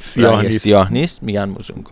سیاه 0.00 0.42
نیست. 0.42 0.62
سیاه 0.62 0.92
نیست 0.92 1.22
میگن 1.22 1.44
موزونگو. 1.44 1.90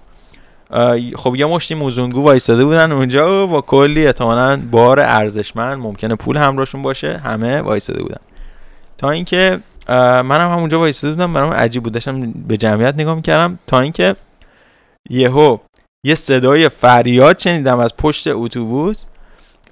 خب 1.16 1.36
یه 1.36 1.46
مشتی 1.46 1.74
موزونگو 1.74 2.22
وایستاده 2.22 2.64
بودن 2.64 2.92
اونجا 2.92 3.44
و 3.44 3.46
با 3.46 3.60
کلی 3.60 4.06
احتمالاً 4.06 4.60
بار 4.70 5.00
ارزشمند 5.00 5.78
ممکنه 5.78 6.14
پول 6.14 6.36
همراهشون 6.36 6.82
باشه 6.82 7.18
همه 7.18 7.60
وایستاده 7.60 8.02
بودن. 8.02 8.20
تا 8.98 9.10
اینکه 9.10 9.60
منم 9.88 10.52
هم 10.52 10.58
اونجا 10.58 10.78
وایستاده 10.78 11.14
بودم 11.14 11.32
برام 11.32 11.52
عجیب 11.52 11.82
بود. 11.82 11.92
داشتم 11.92 12.32
به 12.32 12.56
جمعیت 12.56 12.94
نگاه 12.94 13.14
می‌کردم 13.14 13.58
تا 13.66 13.80
اینکه 13.80 14.16
یهو 15.10 15.58
یه 16.04 16.14
صدای 16.14 16.68
فریاد 16.68 17.38
شنیدم 17.38 17.78
از 17.78 17.96
پشت 17.96 18.26
اتوبوس 18.26 19.04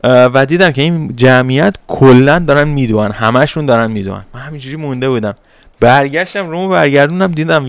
و 0.04 0.46
دیدم 0.46 0.70
که 0.70 0.82
این 0.82 1.16
جمعیت 1.16 1.74
کلا 1.88 2.38
دارن 2.38 2.68
می‌دونن 2.68 3.10
همشون 3.10 3.66
دارن 3.66 3.90
می‌دونن 3.90 4.24
من 4.34 4.40
همینجوری 4.40 4.76
مونده 4.76 5.08
بودم. 5.08 5.34
برگشتم 5.80 6.48
رومو 6.48 6.68
برگردونم 6.68 7.26
دیدم 7.26 7.66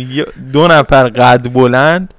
دو 0.54 0.68
نفر 0.68 1.08
قد 1.08 1.54
بلند 1.54 2.14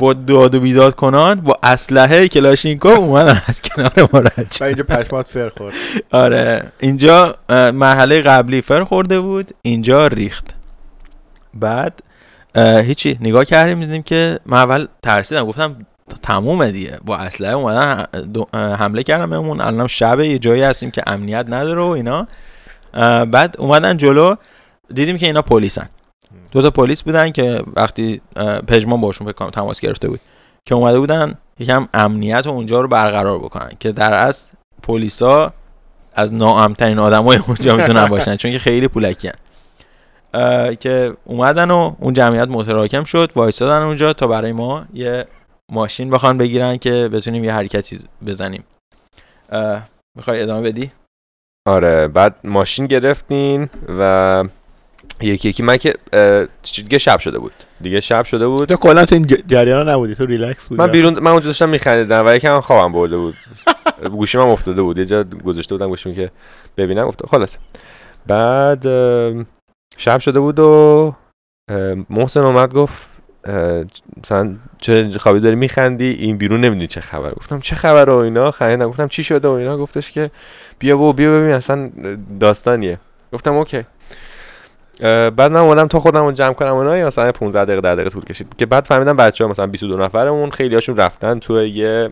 با 0.00 0.12
داد 0.12 0.54
و 0.54 0.60
بیداد 0.60 0.94
کنان 0.94 1.40
با 1.40 1.58
اسلحه 1.62 2.28
کلاشینکوف 2.28 2.98
اومدن 2.98 3.42
از 3.46 3.62
کنار 3.62 4.08
ما 4.12 4.18
رد 4.18 4.56
و 4.60 4.64
اینجا 4.64 4.84
پشمات 4.84 5.28
فر 5.28 5.48
خورد. 5.48 5.74
آره. 6.10 6.72
اینجا 6.78 7.36
مرحله 7.74 8.20
قبلی 8.20 8.60
فر 8.60 8.84
خورده 8.84 9.20
بود 9.20 9.50
اینجا 9.62 10.06
ریخت. 10.06 10.54
بعد 11.54 12.02
هیچی. 12.56 13.18
نگاه 13.20 13.44
کردیم 13.44 13.80
دیدیم 13.80 14.02
که 14.02 14.38
من 14.46 14.56
اول 14.56 14.86
ترسیدم. 15.02 15.44
گفتم 15.44 15.76
تمومه 16.22 16.70
دیگه. 16.72 16.98
با 17.04 17.16
اسلحه 17.16 17.52
اومدن 17.52 18.06
حمله 18.54 19.02
کردم 19.02 19.30
بهمون. 19.30 19.60
الان 19.60 19.86
شب 19.86 20.20
یه 20.20 20.38
جایی 20.38 20.62
هستیم 20.62 20.90
که 20.90 21.02
امنیت 21.06 21.46
نداره 21.48 21.82
و 21.82 21.88
اینا. 21.88 22.26
بعد 23.24 23.54
اومدن 23.58 23.96
جلو. 23.96 24.34
دیدیم 24.94 25.18
که 25.18 25.26
اینا 25.26 25.42
پلیسن. 25.42 25.88
دو 26.50 26.62
تا 26.62 26.70
پلیس 26.70 27.02
بودن 27.02 27.30
که 27.30 27.62
وقتی 27.76 28.20
پژمان 28.68 29.00
باشون 29.00 29.32
فکر 29.32 29.50
تماس 29.50 29.80
گرفته 29.80 30.08
بود 30.08 30.20
که 30.66 30.74
اومده 30.74 30.98
بودن 30.98 31.34
یکم 31.58 31.88
امنیت 31.94 32.46
و 32.46 32.50
اونجا 32.50 32.80
رو 32.80 32.88
برقرار 32.88 33.38
بکنن 33.38 33.70
که 33.80 33.92
در 33.92 34.12
اصل 34.12 34.46
پلیسا 34.82 35.52
از 36.14 36.34
ناامترین 36.34 36.98
آدمای 36.98 37.38
اونجا 37.46 37.76
می‌تونن 37.76 38.06
باشن 38.14 38.36
چون 38.36 38.50
که 38.50 38.58
خیلی 38.58 38.88
پولکی 38.88 39.30
که 40.80 41.16
اومدن 41.24 41.70
و 41.70 41.94
اون 41.98 42.14
جمعیت 42.14 42.48
متراکم 42.48 43.04
شد 43.04 43.32
وایسادن 43.36 43.82
اونجا 43.82 44.12
تا 44.12 44.26
برای 44.26 44.52
ما 44.52 44.84
یه 44.94 45.26
ماشین 45.72 46.10
بخوان 46.10 46.38
بگیرن 46.38 46.76
که 46.76 47.08
بتونیم 47.12 47.44
یه 47.44 47.52
حرکتی 47.52 47.98
بزنیم. 48.26 48.64
می‌خوای 50.16 50.42
ادامه 50.42 50.62
بدی؟ 50.62 50.90
آره 51.68 52.08
بعد 52.08 52.34
ماشین 52.44 52.86
گرفتین 52.86 53.68
و 53.98 54.44
یکی 55.20 55.48
یکی. 55.48 55.62
من 55.62 55.76
که 55.76 55.94
دیگه 56.74 56.98
شب 56.98 57.18
شده 57.18 57.38
بود. 57.38 57.52
دیگه 57.80 58.00
شب 58.00 58.24
شده 58.24 58.46
بود. 58.46 58.68
تو 58.68 58.76
کلا 58.76 59.04
تو 59.04 59.14
این 59.14 59.26
جریان 59.46 59.88
نبودی 59.88 60.14
تو 60.14 60.26
ریلکس 60.26 60.68
بودی؟ 60.68 60.82
من 60.82 60.90
بیرون 60.90 61.18
من 61.18 61.30
اونجا 61.30 61.46
داشتم 61.46 61.68
میخندیدم 61.68 62.26
و 62.26 62.34
یکم 62.34 62.60
خوابم 62.60 62.92
برده 62.92 63.16
بود. 63.16 63.34
گوشیم 64.10 64.40
هم 64.40 64.48
افتاده 64.48 64.82
بود. 64.82 64.98
یه 64.98 65.04
جا 65.04 65.24
گذاشته 65.24 65.74
بودم 65.74 65.88
گوشیم 65.88 66.14
که 66.14 66.30
ببینم 66.76 67.06
افتاد. 67.06 67.28
خلاص 67.28 67.56
بعد 68.26 68.86
شب 69.96 70.18
شده 70.18 70.40
بود 70.40 70.58
و 70.58 71.14
محسن 72.10 72.40
اومد 72.40 72.74
گفت 72.74 73.10
مثلا 74.24 74.56
چه 74.78 75.10
خوابی 75.18 75.40
داری 75.40 75.56
میخندی؟ 75.56 76.10
این 76.10 76.36
بیرون 76.36 76.60
نمی‌دونی 76.60 76.86
چه 76.86 77.00
خبر 77.00 77.30
گفتم 77.30 77.60
چه 77.60 77.76
خبر 77.76 78.10
و 78.10 78.14
اینا؟ 78.14 78.50
خندیدم. 78.50 78.88
گفتم 78.88 79.08
چی 79.08 79.24
شده 79.24 79.48
و 79.48 79.50
اینا؟ 79.50 79.78
گفتش 79.78 80.12
که 80.12 80.30
بیا 80.78 80.96
بو 80.96 81.12
بیا 81.12 81.32
ببین 81.32 81.52
اصلا 81.52 81.90
داستانیه. 82.40 82.98
گفتم 83.32 83.54
اوکی. 83.54 83.84
بعد 85.00 85.42
من 85.42 85.60
اومدم 85.60 85.86
تا 85.86 86.00
خودم 86.00 86.24
رو 86.24 86.32
جمع 86.32 86.52
کنم 86.52 86.74
اونها 86.74 87.06
مثلا 87.06 87.32
15 87.32 87.64
دقیقه 87.64 87.80
در 87.80 87.94
دقیقه 87.94 88.10
طول 88.10 88.24
کشید. 88.24 88.56
که 88.58 88.66
بعد 88.66 88.84
فهمیدم 88.84 89.16
بچه 89.16 89.44
ها 89.44 89.50
مثلا 89.50 89.66
22 89.66 89.96
نفرمون 89.96 90.50
خیلی 90.50 90.74
هاشون 90.74 90.96
رفتن 90.96 91.38
تو 91.38 91.62
یه 91.66 92.10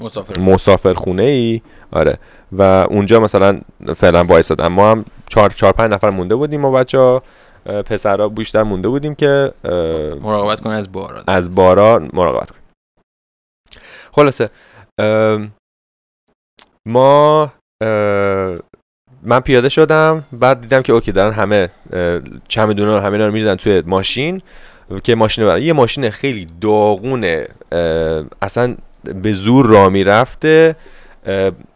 مسافر 0.00 0.38
مسافر. 0.40 0.92
خونه 0.92 1.22
ای 1.22 1.60
آره. 1.92 2.18
و 2.52 2.62
اونجا 2.62 3.20
مثلا 3.20 3.60
فعلا 3.96 4.24
وایسادن. 4.24 4.68
ما 4.68 4.90
هم 4.90 5.04
4 5.28 5.50
4 5.50 5.72
5 5.72 5.92
نفر 5.92 6.10
مونده 6.10 6.34
بودیم 6.34 6.64
و 6.64 6.72
بچه 6.72 6.98
ها 6.98 7.22
پسرها 7.64 8.28
بیشتر 8.28 8.62
مونده 8.62 8.88
بودیم 8.88 9.14
که 9.14 9.52
مراقبت 10.22 10.60
کنن 10.60 10.74
از 10.74 10.92
بارا. 10.92 11.22
از 11.26 11.54
بارا 11.54 12.08
مراقبت 12.12 12.50
کنیم 12.50 12.62
خلاصه 14.12 14.50
ما 16.86 17.52
من 19.22 19.40
پیاده 19.40 19.68
شدم 19.68 20.24
بعد 20.32 20.60
دیدم 20.60 20.82
که 20.82 20.92
اوکی 20.92 21.12
دارن 21.12 21.34
همه 21.34 21.68
چمدونا 22.48 22.94
رو 22.94 23.00
همه 23.00 23.16
رو 23.16 23.32
میریزن 23.32 23.54
توی 23.54 23.82
ماشین 23.86 24.42
که 25.04 25.14
ماشین 25.14 25.44
برن 25.44 25.62
یه 25.62 25.72
ماشین 25.72 26.10
خیلی 26.10 26.48
داغونه 26.60 27.48
اصلا 28.42 28.74
به 29.22 29.32
زور 29.32 29.66
را 29.66 29.88
می‌رفته 29.88 30.76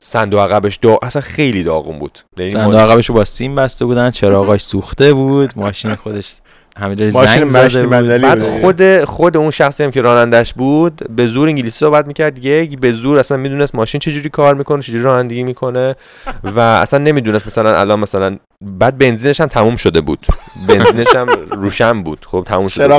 صندوق 0.01 0.41
عقبش 0.41 0.79
دا... 0.83 0.99
اصلا 1.03 1.23
خیلی 1.23 1.63
داغون 1.63 1.99
بود. 1.99 2.19
یعنی 2.37 2.51
صندوق 2.51 2.75
عقبش 2.75 3.07
رو 3.07 3.15
با 3.15 3.25
سیم 3.25 3.55
بسته 3.55 3.85
بودن 3.85 4.11
چراغاش 4.11 4.75
جای 4.99 5.13
بود 5.13 5.53
ماشین 5.57 5.95
خودش 5.95 6.35
همه 6.77 7.11
زنگ 7.11 7.49
زده 7.49 7.87
بود. 7.87 8.07
بعد 8.07 8.45
خود 8.45 9.05
خود 9.05 9.37
اون 9.37 9.51
شخصی 9.51 9.85
هم 9.85 9.91
که 9.91 10.01
رانندش 10.01 10.55
بود 10.55 11.03
به 11.17 11.27
زور 11.27 11.49
انگلیسی 11.49 11.79
صحبت 11.79 12.07
می‌کرد. 12.07 12.45
یک 12.45 12.79
به 12.79 12.93
زور 12.93 13.19
اصلا 13.19 13.37
می‌دونست 13.37 13.75
ماشین 13.75 13.99
چجوری 13.99 14.29
کار 14.29 14.55
می‌کنه 14.55 14.83
چجوری 14.83 15.03
رانندگی 15.03 15.43
می‌کنه 15.43 15.97
و 16.45 16.61
اصلا 16.61 16.99
نمی‌دونست 16.99 17.47
مثلا 17.47 17.81
الان 17.81 18.01
مثلا 18.01 18.37
بعد 18.61 18.99
بنزینش 18.99 19.41
هم 19.41 19.47
تموم 19.47 19.77
شده 19.77 20.01
بود. 20.01 20.27
بنزینش 20.69 21.17
هم 21.17 21.27
روشن 21.51 22.03
بود. 22.03 22.27
خب 22.31 22.45
تموم 22.47 22.69
شده 22.69 22.95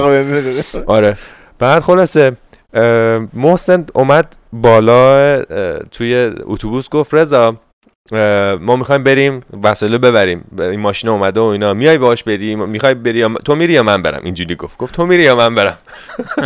آره. 0.86 1.18
بعد 1.60 1.82
خلاصه 1.82 2.32
محسن 3.34 3.86
اومد 3.94 4.38
بالا 4.54 5.42
توی 5.92 6.32
اتوبوس 6.46 6.90
گفت 6.90 7.14
رضا 7.14 7.56
ما 8.12 8.76
می‌خوایم 8.76 9.04
بریم 9.04 9.42
وسایل 9.64 9.98
ببریم. 9.98 10.44
این 10.60 10.80
ماشین 10.80 11.10
اومده 11.10 11.40
و 11.40 11.44
اینا. 11.44 11.74
میای 11.74 11.98
باش 11.98 12.24
بریم 12.24 12.70
می‌خوای 12.70 12.94
بری 12.94 13.36
تو 13.46 13.56
میری 13.56 13.74
یا 13.74 13.84
من 13.84 14.02
برم؟ 14.02 14.22
اینجوری 14.24 14.56
گفت. 14.56 14.78
گفت 14.78 14.94
تو 14.94 15.06
میری 15.06 15.24
یا 15.24 15.36
من 15.36 15.56
برم؟ 15.56 15.78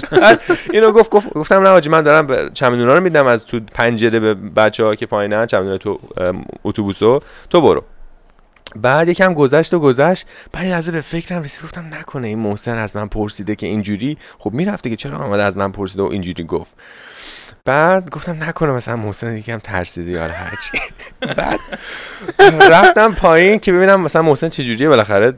اینو 0.73 0.91
گفت 0.91 1.09
گفت 1.09 1.33
گفتم 1.33 1.61
نه 1.61 1.69
آجی 1.69 1.89
من 1.89 2.01
دارم 2.01 2.49
چمدونا 2.53 2.93
رو 2.93 3.03
میدم. 3.03 3.27
از 3.27 3.45
تو 3.45 3.59
پنجره 3.73 4.19
به 4.19 4.33
بچه 4.33 4.83
ها 4.83 4.95
که 4.95 5.05
پایینن 5.05 5.45
چمدونا 5.45 5.77
تو 5.77 5.99
اتوبوسو 6.63 7.21
تو 7.49 7.61
برو. 7.61 7.83
بعد 8.75 9.09
یکم 9.09 9.33
گذشت 9.33 9.73
و 9.73 9.79
گذشت. 9.79 10.27
بعد 10.51 10.65
لحظه 10.65 10.91
به 10.91 11.01
فکرم 11.01 11.43
رسید. 11.43 11.63
گفتم 11.63 11.85
نکنه 11.93 12.27
این 12.27 12.39
محسن 12.39 12.77
از 12.77 12.95
من 12.95 13.07
پرسیده 13.07 13.55
که 13.55 13.67
اینجوری. 13.67 14.17
خب 14.37 14.53
می‌رفته 14.53 14.89
که 14.89 14.95
چرا 14.95 15.17
آمده 15.17 15.43
از 15.43 15.57
من 15.57 15.71
پرسیده 15.71 16.03
و 16.03 16.05
اینجوری 16.05 16.43
گفت. 16.43 16.73
بعد 17.69 18.09
گفتم 18.09 18.43
نکنه 18.43 18.71
مثلا 18.71 18.95
محسن 18.95 19.37
یکم 19.37 19.57
ترسیده 19.57 20.11
یا 20.11 20.27
هرچی. 20.27 20.77
بعد 21.37 21.59
رفتم 22.71 23.13
پایین 23.13 23.59
که 23.59 23.73
ببینم 23.73 24.01
مثلا 24.01 24.21
محسن 24.21 24.49
چجوریه 24.49 24.89
بالاخره 24.89 25.33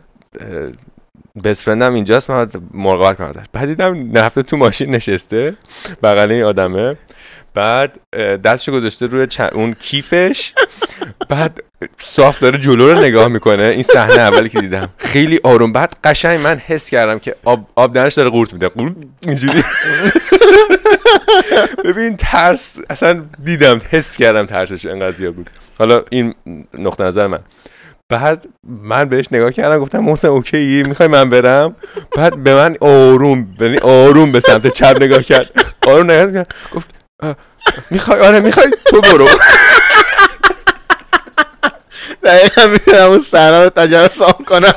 بست 1.43 1.63
فرندم 1.63 1.93
اینجاست. 1.93 2.29
من 2.29 2.49
مراقبت 2.73 3.17
کنم 3.17 3.27
ازش. 3.27 3.45
بعد 3.53 3.65
دیدم 3.65 4.17
نفته 4.17 4.43
تو 4.43 4.57
ماشین 4.57 4.95
نشسته. 4.95 5.53
بغل 6.03 6.31
این 6.31 6.43
آدمه. 6.43 6.95
بعد 7.53 7.99
دستشو 8.43 8.71
گذاشته 8.71 9.05
روی 9.05 9.27
اون 9.51 9.73
کیفش. 9.73 10.53
بعد 11.29 11.63
صاف 11.95 12.39
داره 12.39 12.57
جلو 12.57 12.93
رو 12.93 12.99
نگاه 12.99 13.27
می‌کنه. 13.27 13.63
این 13.63 13.83
صحنه 13.83 14.19
اولی 14.19 14.49
که 14.49 14.61
دیدم. 14.61 14.89
خیلی 14.97 15.39
آروم. 15.43 15.73
بعد 15.73 15.95
قشنگ 16.03 16.39
من 16.39 16.57
حس 16.57 16.89
کردم 16.89 17.19
که 17.19 17.35
آب, 17.43 17.67
آب 17.75 17.93
دانش 17.93 18.13
داره 18.13 18.29
قورت 18.29 18.53
میده. 18.53 18.69
اینجوری. 19.27 19.63
ببین 21.85 22.17
ترس 22.17 22.79
اصلا 22.89 23.25
دیدم 23.43 23.79
حس 23.89 24.17
کردم 24.17 24.45
ترسش 24.45 24.85
انقدر 24.85 25.17
زیاد 25.17 25.33
بود. 25.33 25.49
حالا 25.79 26.03
این 26.09 26.35
نقطه 26.73 27.03
نظر 27.03 27.27
من. 27.27 27.39
بعد 28.09 28.45
من 28.63 29.09
بهش 29.09 29.27
نگاه 29.31 29.51
کردم 29.51 29.79
گفتم 29.79 29.99
محسن 29.99 30.27
اوکی 30.27 30.83
می‌خوای 30.83 31.09
من 31.09 31.29
برم؟ 31.29 31.75
بعد 32.15 32.43
به 32.43 32.55
من 32.55 32.77
آروم 32.81 33.55
یعنی 33.59 33.77
آروم 33.77 34.31
به 34.31 34.39
سمت 34.39 34.67
چپ 34.67 34.97
نگاه 35.01 35.23
کرد. 35.23 35.73
آروم 35.87 36.11
نگاه 36.11 36.33
کرد 36.33 36.55
گفت 36.75 36.87
می‌خوای؟ 37.91 38.19
آره 38.19 38.39
می‌خوای؟ 38.39 38.71
تو 38.85 39.01
برو. 39.01 39.27
دقیقا 42.23 42.67
می‌تونم 42.67 43.09
اون 43.09 43.21
صحنه 43.21 43.63
رو 43.63 43.69
تجسم 43.69 44.31
کنم. 44.31 44.73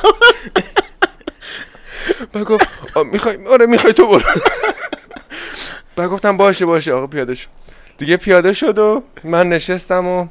بعد 2.32 2.44
گفت 2.44 2.66
می‌خوای؟ 3.12 3.36
آره 3.46 3.66
می‌خوای 3.66 3.92
تو 3.92 4.06
برو. 4.06 4.22
گفتم 6.24 6.36
باشه 6.36 6.66
باشه 6.66 6.92
آقا 6.92 7.06
پیاده 7.06 7.34
شد 7.34 7.48
دیگه 7.98 8.16
پیاده 8.16 8.52
شد 8.52 8.78
و 8.78 9.02
من 9.24 9.48
نشستم 9.48 10.06
و 10.06 10.26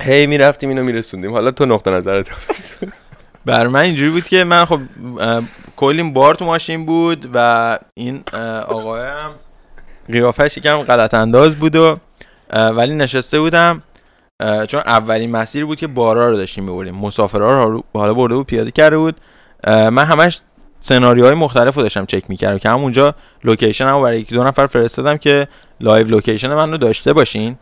هی 0.00 0.26
می‌رفتیم 0.26 0.68
اینو 0.68 0.82
میرسوندیم. 0.82 1.32
حالا 1.32 1.50
تو 1.50 1.66
نقطه 1.66 1.90
نظرت. 1.90 2.28
بر 3.46 3.66
من 3.66 3.80
اینجوری 3.80 4.10
بود 4.10 4.24
که 4.24 4.44
من 4.44 4.64
خب 4.64 4.80
کلیم 5.76 6.12
بار 6.12 6.34
تو 6.34 6.44
ماشین 6.44 6.86
بود 6.86 7.30
و 7.34 7.78
این 7.94 8.24
آقای 8.68 9.02
هم 9.02 9.30
قیافش 10.12 10.56
یکم 10.56 10.76
غلط 10.76 11.14
انداز 11.14 11.56
بود 11.56 11.76
و 11.76 11.98
ولی 12.52 12.94
نشسته 12.94 13.40
بودم. 13.40 13.82
چون 14.68 14.80
اولین 14.86 15.30
مسیر 15.30 15.64
بود 15.64 15.78
که 15.78 15.86
بارا 15.86 16.30
رو 16.30 16.36
داشتیم 16.36 16.64
می‌بریم 16.64 16.94
مسافرها 16.94 17.64
رو 17.64 17.84
حالا 17.94 18.14
برده 18.14 18.34
بود 18.34 18.46
پیاده 18.46 18.70
کرده 18.70 18.96
بود. 18.96 19.20
من 19.66 20.04
همش 20.04 20.40
سناریوهای 20.84 21.34
مختلف 21.34 21.74
رو 21.74 21.82
داشتم 21.82 22.06
چک 22.06 22.24
می‌کردم 22.28 22.58
که 22.58 22.68
همونجا 22.68 23.14
location 23.44 23.86
هم 23.86 24.02
برای 24.02 24.20
یکی 24.20 24.34
دو 24.34 24.44
نفر 24.44 24.66
فرستادم 24.66 25.16
که 25.16 25.48
live 25.80 26.06
location 26.06 26.54
من 26.54 26.70
داشته 26.70 27.12
باشین. 27.12 27.56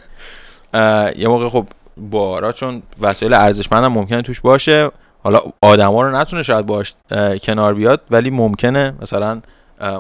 یه 1.17 1.29
موقع 1.29 1.49
خب 1.49 1.67
بارا 1.97 2.53
چون 2.53 2.83
وسایل 3.01 3.35
ارزشمند 3.35 3.85
هم 3.85 3.93
ممکنه 3.93 4.23
توش 4.23 4.41
باشه. 4.41 4.91
حالا 5.23 5.41
آدما 5.61 6.03
رو 6.03 6.17
نتونه 6.17 6.43
شاید 6.43 6.67
باش 6.67 6.95
کنار 7.43 7.75
بیاد 7.75 8.01
ولی 8.11 8.31
ممکنه 8.31 8.95
مثلا 9.03 9.41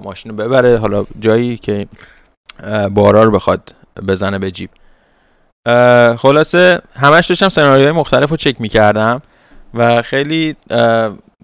ماشین 0.02 0.32
رو 0.32 0.38
ببره. 0.38 0.78
حالا 0.78 1.04
جایی 1.20 1.56
که 1.56 1.86
بارا 2.90 3.24
رو 3.24 3.30
بخواد 3.30 3.74
بزنه 4.08 4.38
به 4.38 4.50
جیب. 4.50 4.70
خلاصه 6.16 6.80
همش 6.96 7.26
داشتم 7.26 7.48
سناریوهای 7.48 7.92
مختلف 7.92 8.30
رو 8.30 8.36
چک 8.36 8.60
می‌کردم 8.60 9.22
و 9.74 10.02
خیلی 10.02 10.56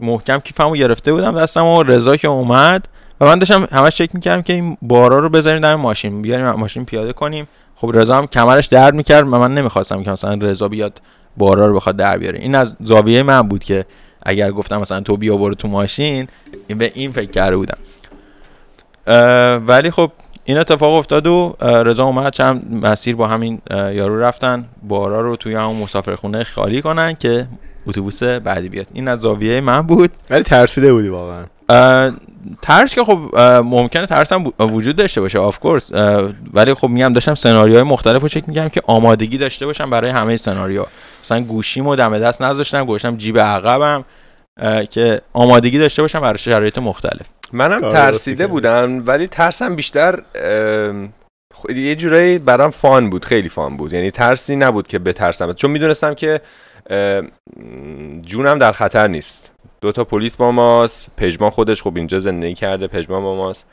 محکم 0.01 0.38
کیفمو 0.38 0.76
گرفته 0.76 1.12
بودم 1.12 1.40
دستم 1.40 1.64
و 1.64 1.82
رضا 1.82 2.16
که 2.16 2.28
اومد 2.28 2.88
و 3.20 3.24
من 3.24 3.38
داشتم 3.38 3.68
همش 3.72 3.96
چک 3.96 4.14
می‌کردم 4.14 4.42
که 4.42 4.53
این 4.53 4.76
بارا 4.82 5.18
رو 5.18 5.28
بذاریم 5.28 5.62
در 5.62 5.76
ماشین 5.76 6.22
بیاریم 6.22 6.51
ماشین 6.51 6.84
پیاده 6.84 7.12
کنیم. 7.12 7.49
خب 7.76 7.90
رضا 7.94 8.16
هم 8.16 8.26
کمرش 8.26 8.66
درد 8.66 8.94
می‌کرد 8.94 9.22
و 9.22 9.26
من 9.26 9.55
نمی‌خواستم 9.55 10.03
که 10.03 10.11
مثلا 10.11 10.34
رضا 10.34 10.68
بیاد 10.68 11.01
بارا 11.36 11.66
رو 11.66 11.76
بخواد 11.76 11.96
در 11.96 12.18
بیاره. 12.18 12.38
این 12.38 12.55
از 12.55 12.76
زاویه 12.80 13.22
من 13.22 13.42
بود 13.42 13.64
که 13.64 13.84
اگر 14.22 14.53
گفتم 14.53 14.80
مثلا 14.80 15.01
تو 15.01 15.16
بیا 15.16 15.36
برو 15.36 15.55
تو 15.55 15.68
ماشین 15.68 16.28
به 16.68 16.92
این 16.94 17.12
فکر 17.12 17.30
کرده 17.30 17.57
بودم. 17.57 17.78
ولی 19.66 19.90
خب 19.90 20.11
این 20.44 20.59
اتفاق 20.59 20.94
افتاد 20.94 21.26
و 21.26 21.57
رضا 21.61 22.05
اومد 22.05 22.32
چند 22.32 22.84
مسیر 22.84 23.16
با 23.16 23.26
همین 23.26 23.61
یارو 23.70 24.20
رفتن 24.20 24.64
بارا 24.82 25.20
رو 25.20 25.36
توی 25.36 25.55
همون 25.55 25.76
مسافرخونه 25.76 26.44
خالی 26.44 26.82
کنن 26.82 27.14
که 27.14 27.46
اتوبوس 27.89 28.22
بعدی 28.22 28.68
بیاد. 28.68 28.86
این 28.93 29.09
از 29.09 29.20
زاویه 29.20 29.61
من 29.61 29.82
بود. 29.82 30.11
ولی 30.30 30.43
ترسیده 30.43 30.93
بودی 30.93 31.09
واقعا. 31.09 31.45
ترس 32.62 32.95
که 32.95 33.05
خب 33.05 33.18
ممکنه 33.64 34.07
ترس 34.07 34.32
هم 34.32 34.53
وجود 34.59 34.97
داشته 34.97 35.20
باشه 35.20 35.39
آف 35.39 35.59
کورس 35.59 35.93
ولی 36.55 36.74
خب 36.74 36.89
میگم 36.89 37.12
داشتم 37.12 37.34
سناریوهای 37.34 37.82
مختلف 37.82 38.22
رو 38.22 38.28
چک 38.28 38.49
میگم 38.49 38.68
که 38.68 38.82
آمادگی 38.86 39.39
داشته 39.39 39.66
باشم 39.66 39.91
برای 39.91 40.11
همه 40.11 40.36
سناریو 40.36 40.84
مثلا 41.24 41.41
گوشیمو 41.41 41.97
دم 41.97 42.18
دست 42.18 42.43
نذاشتم 42.43 42.84
گوشتم 42.84 43.16
جیب 43.16 43.39
عقبم 43.39 44.05
که 44.91 45.20
آمادگی 45.32 45.78
داشته 45.78 46.03
باشم 46.03 46.20
برای 46.20 46.39
شرایط 46.39 46.78
مختلف. 46.78 47.26
منم 47.53 47.89
ترسیده 47.89 48.47
بودم 48.47 49.03
ولی 49.07 49.26
ترسم 49.26 49.76
بیشتر 49.76 50.22
یه 51.68 51.97
جورایی 51.97 52.39
برام 52.39 52.70
فان 52.70 53.11
بود 53.11 53.24
خیلی 53.24 53.49
فان 53.49 53.76
بود. 53.76 53.93
یعنی 53.93 54.11
ترسی 54.11 54.57
نبود 54.57 54.89
که 54.89 54.99
بترسم. 54.99 55.53
چون 55.53 55.70
می‌دونستم 55.70 56.14
که 56.14 56.41
جونم 58.22 58.59
در 58.59 58.72
خطر 58.72 59.09
نیست. 59.09 59.53
دو 59.80 59.93
تا 59.93 60.05
پلیس 60.05 60.36
با 60.36 60.51
ماست 60.51 61.11
پژمان 61.16 61.51
خودش 61.51 61.82
خب 61.82 61.97
اینجا 61.97 62.18
زندگی 62.18 62.55
کرده 62.55 62.86
پژمان 62.86 63.22
با 63.22 63.34
ماست. 63.34 63.66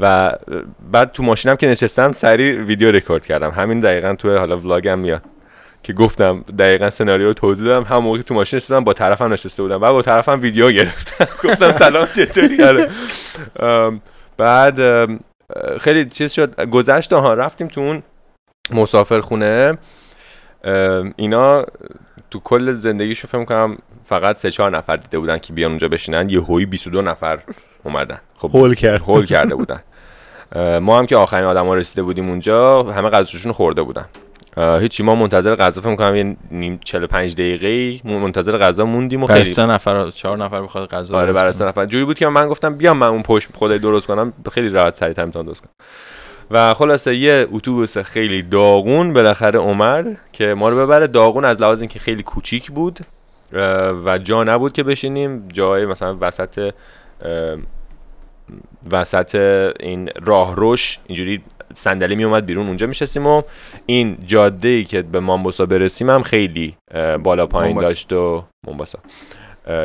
و 0.00 0.32
بعد 0.92 1.12
تو 1.12 1.22
ماشینم 1.22 1.56
که 1.56 1.66
نشستم 1.66 2.12
سریع 2.12 2.62
ویدیو 2.62 2.92
رکورد 2.92 3.26
کردم. 3.26 3.50
همین 3.50 3.80
دقیقا 3.80 4.14
تو 4.14 4.38
حالا 4.38 4.58
ولاگم 4.58 4.98
میاد. 4.98 5.22
که 5.82 5.92
گفتم 5.92 6.44
دقیقا 6.58 6.90
سناریو 6.90 7.26
رو 7.26 7.32
توضیح 7.32 7.66
دادم. 7.66 7.84
هم 7.84 7.98
موقع 7.98 8.22
تو 8.22 8.34
ماشین 8.34 8.56
نشستم 8.56 8.84
با 8.84 8.92
طرفم 8.92 9.32
نشسته 9.32 9.62
بودم. 9.62 9.82
و 9.82 9.92
با 9.92 10.02
طرفم 10.02 10.40
ویدیو 10.40 10.70
گرفتم. 10.70 11.24
گفتم 11.48 11.72
سلام 11.72 12.06
چطوری؟ 12.06 12.62
آره. 12.68 12.90
بعد 14.36 14.80
خیلی 15.80 16.04
چیز 16.04 16.32
شد. 16.32 16.68
گذشت 16.68 17.12
ها 17.12 17.34
رفتیم 17.34 17.68
تو 17.68 17.80
اون 17.80 18.02
مسافر 18.70 19.20
خونه 19.20 19.78
اینا 21.16 21.64
تو 22.30 22.40
کل 22.40 22.72
زندگیشو 22.72 23.28
فکر 23.28 23.44
کنم 23.44 23.78
فقط 24.04 24.36
سه 24.36 24.50
چهار 24.50 24.76
نفر 24.76 24.96
دیده 24.96 25.18
بودن 25.18 25.38
که 25.38 25.52
بیان 25.52 25.70
اونجا 25.70 25.88
بشینن. 25.88 26.30
یه 26.30 26.40
هوی 26.40 26.66
22 26.66 27.02
نفر 27.02 27.38
اومدن. 27.84 28.18
خب 28.36 28.50
هول 28.54 28.74
کرد. 28.74 29.02
هول 29.02 29.26
کرده 29.26 29.54
بودن. 29.54 29.80
ما 30.80 30.98
هم 30.98 31.06
که 31.06 31.16
آخرین 31.16 31.44
آدما 31.44 31.74
رسیده 31.74 32.02
بودیم 32.02 32.28
اونجا 32.28 32.82
همه 32.82 33.10
غذاشون 33.10 33.52
خورده 33.52 33.82
بودن. 33.82 34.06
هیچی 34.56 35.02
ما 35.02 35.14
منتظر 35.14 35.54
غذا 35.54 35.80
فکر 35.80 35.96
کنم 35.96 36.16
یه 36.16 36.36
نیم 36.50 36.80
45 36.84 37.34
دقیقه 37.34 38.00
منتظر 38.04 38.56
غذا 38.56 38.84
موندیم 38.84 39.22
و 39.22 39.26
خیلی 39.26 39.44
سه 39.44 39.66
نفر 39.66 40.10
چهار 40.10 40.44
نفر 40.44 40.62
بخواد 40.62 40.88
غذا 40.88 41.18
آره 41.18 41.32
برای 41.32 41.52
سه 41.52 41.64
نفر. 41.64 41.86
جوری 41.86 42.04
بود 42.04 42.18
که 42.18 42.28
من 42.28 42.48
گفتم 42.48 42.74
بیام 42.74 42.96
من 42.96 43.06
اون 43.06 43.22
پشت 43.22 43.48
خودی 43.54 43.78
درست 43.78 44.06
کنم 44.06 44.32
خیلی 44.52 44.68
راحت 44.68 44.96
سریعتر 44.96 45.24
می‌تونم 45.24 45.46
درست 45.46 45.60
کنم. 45.60 45.70
و 46.50 46.74
خلاصه 46.74 47.16
یه 47.16 47.46
اتوبوس 47.52 47.98
خیلی 47.98 48.42
داغون 48.42 49.12
بالاخره 49.12 49.58
اومد 49.58 50.18
که 50.32 50.54
ما 50.54 50.68
رو 50.68 50.76
ببره. 50.76 51.06
داغون 51.06 51.44
از 51.44 51.60
لحاظ 51.60 51.80
اینکه 51.80 51.98
خیلی 51.98 52.22
کوچیک 52.22 52.70
بود 52.70 52.98
و 54.04 54.18
جا 54.18 54.44
نبود 54.44 54.72
که 54.72 54.82
بشینیم. 54.82 55.48
جای 55.48 55.86
مثلا 55.86 56.16
وسط 56.20 56.72
وسط 58.90 59.34
این 59.80 60.10
راهروش 60.24 60.98
اینجوری 61.06 61.42
صندلی 61.74 62.16
می 62.16 62.24
اومد 62.24 62.46
بیرون 62.46 62.66
اونجا 62.66 62.86
میشستیم 62.86 63.26
و 63.26 63.42
این 63.86 64.16
جاده 64.26 64.68
ای 64.68 64.84
که 64.84 65.02
به 65.02 65.20
مامبوسا 65.20 65.66
برسیم 65.66 66.10
هم 66.10 66.22
خیلی 66.22 66.76
بالا 67.22 67.46
پایین 67.46 67.80
داشت 67.80 68.12
و 68.12 68.44
مامبوسا. 68.66 68.98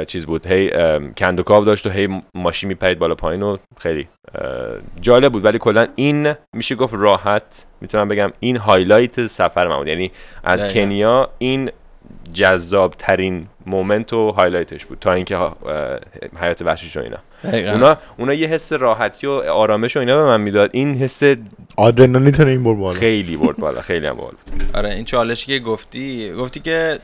چیز 0.08 0.26
بود. 0.26 0.48
هی 0.48 0.72
کندوکاو 1.18 1.66
داشت 1.66 1.88
و 1.88 1.90
هی 1.90 2.22
ماشین 2.34 2.68
میپرید 2.68 3.00
بالا 3.00 3.16
پایین 3.16 3.44
و 3.44 3.58
خیلی 3.78 4.08
جالب 5.02 5.32
بود. 5.32 5.46
ولی 5.46 5.58
کلا 5.58 5.88
این 5.96 6.34
میشه 6.54 6.76
گفت 6.76 6.94
راحت. 6.98 7.66
می‌تونم 7.82 8.08
بگم 8.08 8.34
این 8.40 8.58
highlight 8.58 9.26
سفر 9.26 9.68
من 9.68 9.78
بود. 9.78 9.88
یعنی 9.88 10.12
از 10.44 10.74
کنیا 10.74 11.30
این 11.38 11.72
جذاب 12.34 12.96
ترین 12.98 13.46
moment 13.66 14.14
و 14.14 14.32
highlight 14.32 14.76
ش 14.76 14.86
بود. 14.86 14.98
تا 15.00 15.14
اینکه 15.14 15.38
حیات 16.42 16.62
وحشیش 16.62 16.98
و 16.98 17.00
اینا. 17.00 17.18
اونا 17.74 17.98
اونا 18.18 18.34
یه 18.34 18.48
حس 18.48 18.74
راحتی 18.74 19.28
و 19.28 19.32
آرامش 19.32 19.98
و 19.98 20.00
اینا 20.00 20.16
به 20.16 20.24
من 20.24 20.42
می‌داد. 20.42 20.70
این 20.74 20.96
حس 20.96 21.24
آدرنالین 21.78 22.42
این 22.42 22.64
برد 22.64 22.78
بالا. 22.78 23.00
خیلی 23.00 23.38
برد 23.38 23.58
بالا. 23.58 23.82
خیلی 23.82 24.08
هم 24.08 24.16
بالا 24.16 24.38
آره 24.74 24.90
این 24.90 25.06
چالشی 25.06 25.46
که 25.46 25.66
گفتی 25.66 26.32
گفتی 26.32 26.60
که 26.60 27.00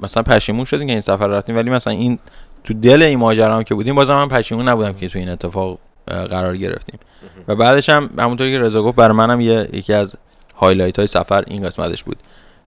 مثلا 0.00 0.22
پشیمون 0.22 0.64
شدیم 0.64 0.86
که 0.86 0.92
این 0.92 1.00
سفر 1.00 1.26
رفتیم 1.26 1.56
ولی 1.56 1.70
مثلا 1.70 1.92
این 1.92 2.18
تو 2.64 2.74
دل 2.74 3.02
این 3.02 3.18
ماجرا 3.18 3.56
هم 3.56 3.62
که 3.62 3.74
بودیم 3.74 3.94
بازم 3.94 4.14
من 4.14 4.28
پشیمون 4.28 4.68
نبودم 4.68 4.92
که 4.92 5.08
تو 5.08 5.18
این 5.18 5.28
اتفاق 5.28 5.78
قرار 6.06 6.56
گرفتیم. 6.56 7.00
و 7.48 7.56
بعدش 7.56 7.88
هم 7.88 8.10
همونطوری 8.18 8.52
که 8.52 8.58
رضا 8.58 8.82
گفت 8.82 8.96
برای 8.96 9.16
منم 9.16 9.40
یه 9.40 9.68
یکی 9.72 9.92
از 9.92 10.14
highlight 10.56 10.96
های 10.98 11.06
سفر 11.06 11.44
این 11.46 11.66
قسمتش 11.66 12.02
بود. 12.04 12.16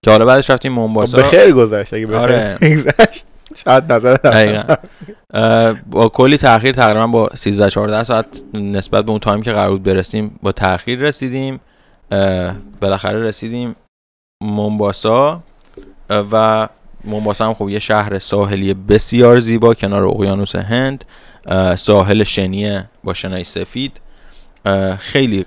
که 0.02 0.10
حالا 0.10 0.24
بعدش 0.24 0.50
رفتیم 0.50 0.72
مونباسا 0.72 1.16
به 1.16 1.22
خیر 1.22 1.52
گذشت 1.52 1.94
اگه 1.94 2.18
آره. 2.18 2.58
شاید 3.64 3.92
نظر 3.92 4.16
با 5.90 6.08
کلی 6.08 6.38
تاخیر 6.38 6.72
تقریبا 6.72 7.06
با 7.06 7.30
13 7.34 7.70
14 7.70 8.04
ساعت 8.04 8.42
نسبت 8.54 9.04
به 9.04 9.10
اون 9.10 9.20
تایم 9.20 9.42
که 9.42 9.52
قرار 9.52 9.70
بود 9.70 9.82
برسیم 9.82 10.38
با 10.42 10.52
تاخیر 10.52 10.98
رسیدیم. 10.98 11.60
بالاخره 12.80 13.22
رسیدیم 13.22 13.76
مونباسا 14.42 15.42
و 16.10 16.68
مونباسا 17.04 17.46
هم 17.46 17.54
خب 17.54 17.68
یه 17.68 17.78
شهر 17.78 18.18
ساحلی 18.18 18.74
بسیار 18.74 19.40
زیبا 19.40 19.74
کنار 19.74 20.04
اقیانوس 20.04 20.56
هند 20.56 21.04
ساحل 21.76 22.24
شنیه 22.24 22.88
با 23.04 23.14
شنای 23.14 23.44
سفید. 23.44 24.00
خیلی 24.98 25.46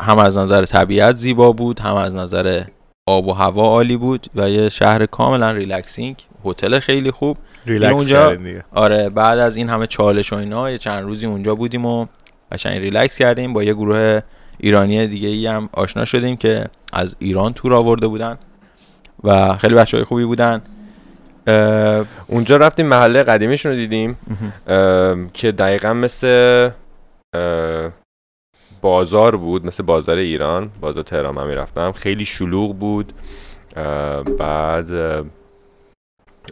هم 0.00 0.18
از 0.18 0.38
نظر 0.38 0.64
طبیعت 0.64 1.16
زیبا 1.16 1.52
بود 1.52 1.80
هم 1.80 1.94
از 1.94 2.14
نظر 2.14 2.62
آب 3.08 3.26
و 3.26 3.32
هوا 3.32 3.62
عالی 3.62 3.96
بود 3.96 4.26
و 4.34 4.50
یه 4.50 4.68
شهر 4.68 5.06
کاملا 5.06 5.50
relaxing. 5.50 6.16
هتل 6.44 6.78
خیلی 6.78 7.10
خوب. 7.10 7.36
ریلکس 7.66 7.92
اونجا 7.92 8.34
دیگه. 8.34 8.64
آره 8.72 9.08
بعد 9.08 9.38
از 9.38 9.56
این 9.56 9.68
همه 9.68 9.86
چالش 9.86 10.32
و 10.32 10.36
اینا 10.36 10.70
یه 10.70 10.78
چند 10.78 11.02
روزی 11.02 11.26
اونجا 11.26 11.54
بودیم 11.54 11.86
و 11.86 12.06
قشنگ 12.52 12.78
ریلکس 12.78 13.18
کردیم. 13.18 13.52
با 13.52 13.62
یه 13.62 13.74
گروه 13.74 14.20
ایرانی 14.58 15.06
دیگه 15.06 15.28
ای 15.28 15.46
هم 15.46 15.68
آشنا 15.72 16.04
شدیم 16.04 16.36
که 16.36 16.64
از 16.92 17.16
ایران 17.18 17.52
تور 17.52 17.74
آورده 17.74 18.06
بودن 18.06 18.38
و 19.24 19.56
خیلی 19.56 19.74
بچه 19.74 19.96
های 19.96 20.04
خوبی 20.04 20.24
بودن. 20.24 20.62
اونجا 22.26 22.56
رفتیم 22.56 22.86
محله 22.86 23.22
قدیمیشون 23.22 23.72
رو 23.72 23.78
دیدیم. 23.78 24.16
که 25.34 25.52
دقیقا 25.52 25.92
مثل 25.92 26.70
بازار 28.80 29.36
بود 29.36 29.66
مثل 29.66 29.82
بازار 29.82 30.16
ایران. 30.18 30.70
بازار 30.80 31.02
تهران 31.02 31.34
من 31.34 31.46
می‌رفتم. 31.46 31.92
خیلی 31.92 32.24
شلوغ 32.24 32.78
بود. 32.78 33.12
بعد 34.38 34.86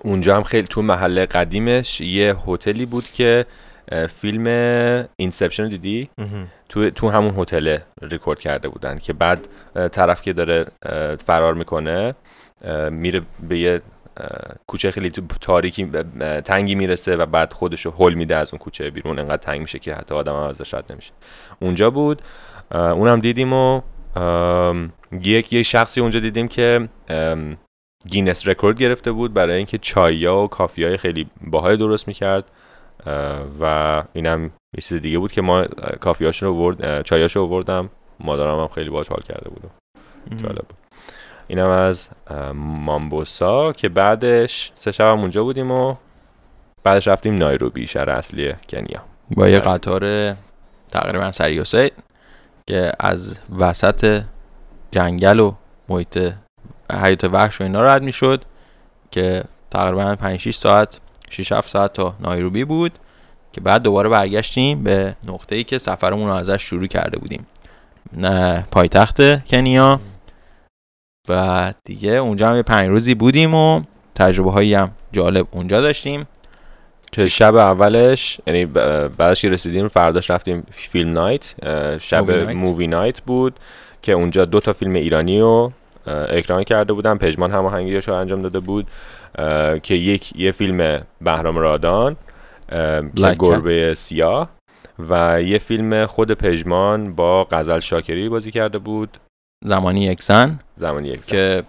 اونجا 0.02 0.36
هم 0.36 0.42
خیلی 0.42 0.66
تو 0.66 0.82
محله 0.82 1.26
قدیمش 1.26 2.00
یه 2.00 2.36
هتلی 2.46 2.86
بود 2.86 3.04
که 3.04 3.46
فیلم 4.08 4.46
اینسپشن 5.16 5.68
دیدی؟ 5.68 6.10
تو 6.68 6.90
تو 6.90 7.10
همون 7.10 7.34
هتل 7.38 7.78
ریکورد 8.02 8.40
کرده 8.40 8.68
بودن 8.68 8.98
که 8.98 9.12
بعد 9.12 9.48
طرف 9.92 10.22
که 10.22 10.32
داره 10.32 10.66
فرار 11.26 11.54
می‌کنه 11.54 12.14
میره 12.90 13.22
به 13.48 13.58
یه 13.58 13.82
کوچه 14.66 14.90
خیلی 14.90 15.10
تاریکی 15.40 15.86
تنگی 16.44 16.74
می‌رسه 16.74 17.16
و 17.16 17.26
بعد 17.26 17.52
خودشو 17.52 17.90
هول 17.90 18.14
میده 18.14 18.36
از 18.36 18.52
اون 18.52 18.58
کوچه 18.58 18.90
بیرون. 18.90 19.18
انقدر 19.18 19.36
تنگ 19.36 19.60
میشه 19.60 19.78
که 19.78 19.94
حتی 19.94 20.14
آدم 20.14 20.32
هم 20.32 20.42
ازش 20.42 20.74
رد 20.74 20.92
نمیشه. 20.92 21.12
اونجا 21.60 21.90
بود. 21.90 22.22
اونم 22.72 23.20
دیدیم 23.20 23.52
و 23.52 23.80
یک 25.20 25.52
یه 25.52 25.62
شخصی 25.62 26.00
اونجا 26.00 26.20
دیدیم 26.20 26.48
که 26.48 26.88
Guinness 28.08 28.48
record 28.48 28.78
گرفته 28.78 29.12
بود 29.12 29.34
برای 29.34 29.56
اینکه 29.56 29.78
چایا 29.78 30.36
و 30.36 30.48
coffee 30.48 30.84
های 30.84 30.96
خیلی 30.96 31.30
باحالی 31.40 31.76
درست 31.76 32.08
می‌کرد. 32.08 32.50
و 33.60 34.02
اینم 34.12 34.44
یه 34.44 34.80
چیز 34.80 35.02
دیگه 35.02 35.18
بود 35.18 35.32
که 35.32 35.42
ما 35.42 35.64
کافی 36.00 36.24
هاشون 36.24 36.48
رو 36.48 36.54
ورد 36.54 37.02
چایاشو 37.02 37.42
آوردم. 37.42 37.90
مادرم 38.20 38.60
هم 38.60 38.68
خیلی 38.68 38.90
باش 38.90 39.08
حال 39.08 39.22
کرده 39.28 39.50
بود 39.50 39.70
جالب 40.36 40.64
بود. 40.68 40.83
اینم 41.48 41.68
از 41.68 42.08
مامبوسا 42.54 43.72
که 43.72 43.88
بعدش 43.88 44.72
سه 44.74 44.92
شب 44.92 45.04
هم 45.04 45.20
اونجا 45.20 45.44
بودیم 45.44 45.70
و 45.70 45.94
بعدش 46.82 47.08
رفتیم 47.08 47.34
نایروبی 47.34 47.86
شهر 47.86 48.10
اصلی 48.10 48.54
کنیا. 48.68 49.02
با 49.30 49.48
یه 49.48 49.58
قطار 49.58 50.34
تقریبا 50.88 51.32
سری 51.32 51.60
و 51.60 51.64
که 52.66 52.92
از 53.00 53.34
وسط 53.58 54.22
جنگل 54.90 55.40
و 55.40 55.54
محیط 55.88 56.32
حیات 57.02 57.24
وحش 57.24 57.60
و 57.60 57.64
اینا 57.64 57.82
رد 57.82 58.02
می‌شد 58.02 58.44
که 59.10 59.44
تقریبا 59.70 60.16
5 60.16 60.40
6 60.40 60.54
ساعت 60.54 61.00
6 61.30 61.52
7 61.52 61.68
ساعت 61.68 61.92
تا 61.92 62.14
نایروبی 62.20 62.64
بود 62.64 62.92
که 63.52 63.60
بعد 63.60 63.82
دوباره 63.82 64.08
برگشتیم 64.08 64.82
به 64.82 65.16
نقطه 65.24 65.56
ای 65.56 65.64
که 65.64 65.78
سفرمون 65.78 66.26
رو 66.26 66.34
ازش 66.34 66.62
شروع 66.62 66.86
کرده 66.86 67.18
بودیم. 67.18 67.46
نه 68.12 68.66
پایتخت 68.70 69.46
کنیا. 69.46 70.00
و 71.28 71.72
دیگه 71.84 72.10
اونجا 72.10 72.50
هم 72.50 72.56
یه 72.56 72.62
پنج 72.62 72.88
روزی 72.88 73.14
بودیم 73.14 73.54
و 73.54 73.82
تجربه 74.14 74.50
هایی 74.50 74.74
هم 74.74 74.90
جالب 75.12 75.46
اونجا 75.50 75.80
داشتیم. 75.80 76.26
که 77.12 77.26
شب 77.26 77.54
اولش 77.54 78.40
یعنی 78.46 78.66
بعدش 79.16 79.44
رسیدیم 79.44 79.88
فرداش 79.88 80.30
رفتیم 80.30 80.66
فیلم 80.70 81.12
نایت 81.12 81.54
شب 81.98 82.30
مووی 82.30 82.86
نایت 82.86 83.20
بود 83.20 83.60
که 84.02 84.12
اونجا 84.12 84.44
دو 84.44 84.60
تا 84.60 84.72
فیلم 84.72 84.94
ایرانی 84.94 85.40
رو 85.40 85.72
اکران 86.06 86.64
کرده 86.64 86.92
بودن 86.92 87.18
پژمان 87.18 87.50
هماهنگیش 87.50 88.08
رو 88.08 88.14
انجام 88.14 88.42
داده 88.42 88.60
بود 88.60 88.86
که 89.82 89.94
یک 89.94 90.36
یه 90.36 90.52
فیلم 90.52 91.02
بهرام 91.20 91.58
رادان 91.58 92.16
که 93.16 93.36
گربه 93.38 93.94
سیاه 93.94 94.50
و 95.08 95.42
یه 95.42 95.58
فیلم 95.58 96.06
خود 96.06 96.32
پژمان 96.32 97.14
با 97.14 97.44
غزل 97.44 97.80
شاکری 97.80 98.28
بازی 98.28 98.50
کرده 98.50 98.78
بود. 98.78 99.18
زمانی 99.64 100.04
یک 100.04 100.22
زن 100.22 100.58
زمانی 100.76 101.08
یک 101.08 101.24
زن. 101.24 101.30
که 101.30 101.62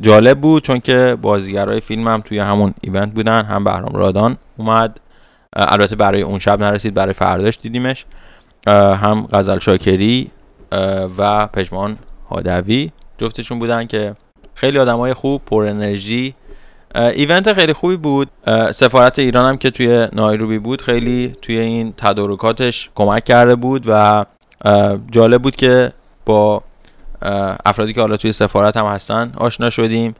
جالب 0.00 0.40
بود 0.40 0.62
چون 0.62 0.78
که 0.78 1.16
بازیگرای 1.22 1.80
فیلم 1.80 2.08
هم 2.08 2.20
توی 2.20 2.38
همون 2.38 2.74
ایونت 2.80 3.12
بودن 3.12 3.44
هم 3.44 3.64
بهرام 3.64 3.92
رادان 3.96 4.36
اومد. 4.56 5.00
البته 5.56 5.96
برای 5.96 6.22
اون 6.22 6.38
شب 6.38 6.60
نرسید 6.60 6.94
برای 6.94 7.12
فرداش 7.12 7.58
دیدیمش. 7.62 8.04
هم 8.66 9.28
غزل 9.32 9.58
شاکری 9.58 10.30
و 11.18 11.46
پژمان 11.46 11.98
هادوی 12.30 12.90
جفتشون 13.18 13.58
بودن 13.58 13.86
که 13.86 14.14
خیلی 14.54 14.78
آدمای 14.78 15.14
خوب 15.14 15.42
پر 15.46 15.64
انرژی. 15.64 16.34
ایونت 16.94 17.52
خیلی 17.52 17.72
خوبی 17.72 17.96
بود. 17.96 18.30
سفارت 18.70 19.18
ایران 19.18 19.46
هم 19.46 19.56
که 19.56 19.70
توی 19.70 20.08
نایروبی 20.12 20.58
بود 20.58 20.82
خیلی 20.82 21.36
توی 21.42 21.58
این 21.58 21.94
تدارکاتش 21.96 22.90
کمک 22.94 23.24
کرده 23.24 23.54
بود 23.54 23.84
و 23.86 24.24
جالب 25.10 25.42
بود 25.42 25.56
که 25.56 25.92
با 26.26 26.62
افرادی 27.64 27.92
که 27.92 28.00
حالا 28.00 28.16
توی 28.16 28.32
سفارت 28.32 28.76
هم 28.76 28.86
هستن 28.86 29.32
آشنا 29.36 29.70
شدیم 29.70 30.14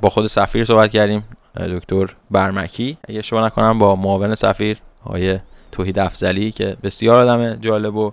با 0.00 0.10
خود 0.10 0.26
سفیر 0.26 0.64
صحبت 0.64 0.90
کردیم 0.90 1.24
دکتر 1.56 2.06
برمکی. 2.30 2.98
اگه 3.08 3.18
اشتباه 3.18 3.44
نکنم 3.44 3.78
با 3.78 3.96
معاون 3.96 4.34
سفیر 4.34 4.78
های 5.06 5.38
توحید 5.72 5.98
افضلی 5.98 6.52
که 6.52 6.76
بسیار 6.82 7.20
آدم 7.20 7.54
جالب 7.54 7.96
و 7.96 8.12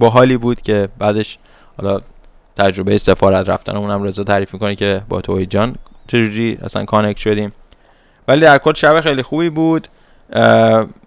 باحالی 0.00 0.36
بود 0.36 0.62
که 0.62 0.88
بعدش 0.98 1.38
حالا 1.76 2.00
تجربه 2.56 2.98
سفارت 2.98 3.48
رفتن 3.48 3.76
اونم 3.76 4.02
رضا 4.02 4.24
تعریف 4.24 4.54
می‌کنه 4.54 4.74
که 4.74 5.02
با 5.08 5.20
توحید 5.20 5.50
جان 5.50 5.76
چجوری 6.06 6.58
اصلا 6.62 6.84
connect 6.84 7.18
شدیم. 7.18 7.52
ولی 8.28 8.40
در 8.40 8.58
کل 8.58 8.72
شب 8.72 9.00
خیلی 9.00 9.22
خوبی 9.22 9.50
بود. 9.50 9.88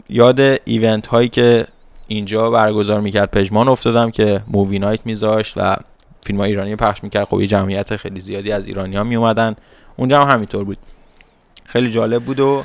یاد 0.09 0.39
event 0.65 1.07
هایی 1.07 1.29
که 1.29 1.65
اینجا 2.13 2.49
برگزار 2.49 3.01
می‌کرد. 3.01 3.31
پژمان 3.31 3.67
افتادم 3.67 4.11
که 4.11 4.41
movie 4.47 4.79
night 4.79 4.99
میذاشت 5.05 5.53
و 5.57 5.75
فیلم 6.25 6.39
های 6.39 6.49
ایرانی 6.49 6.75
پخش 6.75 7.03
می‌کرد. 7.03 7.25
خب 7.25 7.41
یه 7.41 7.47
جمعیت 7.47 7.95
خیلی 7.95 8.21
زیادی 8.21 8.51
از 8.51 8.67
ایرانی 8.67 8.95
ها 8.95 9.03
میومدن 9.03 9.55
اونجا 9.95 10.21
هم 10.21 10.29
همینطور 10.35 10.63
بود. 10.63 10.77
خیلی 11.65 11.91
جالب 11.91 12.23
بود 12.23 12.39
و 12.39 12.63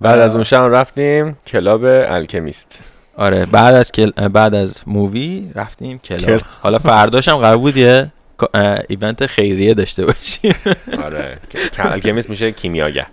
بعد 0.00 0.18
از 0.18 0.34
اون 0.34 0.44
شب 0.44 0.68
رفتیم 0.72 1.36
club 1.46 1.84
Alchemist 1.84 2.80
آره 3.16 3.46
بعد 3.46 3.74
از 3.74 3.92
کل... 3.92 4.28
بعد 4.28 4.54
از 4.54 4.82
movie 4.86 5.50
رفتیم 5.54 5.98
club. 5.98 6.40
حالا 6.62 6.78
فرداش 6.78 7.28
هم 7.28 7.36
قرار 7.36 7.58
بود 7.58 7.76
یه 7.76 8.12
event 8.88 9.26
خیریه 9.26 9.74
داشته 9.74 10.06
باشیم 10.06 10.54
آره. 11.04 11.38
Alchemist 11.78 12.30
میشه 12.30 12.52
کیمیاگر. 12.52 13.06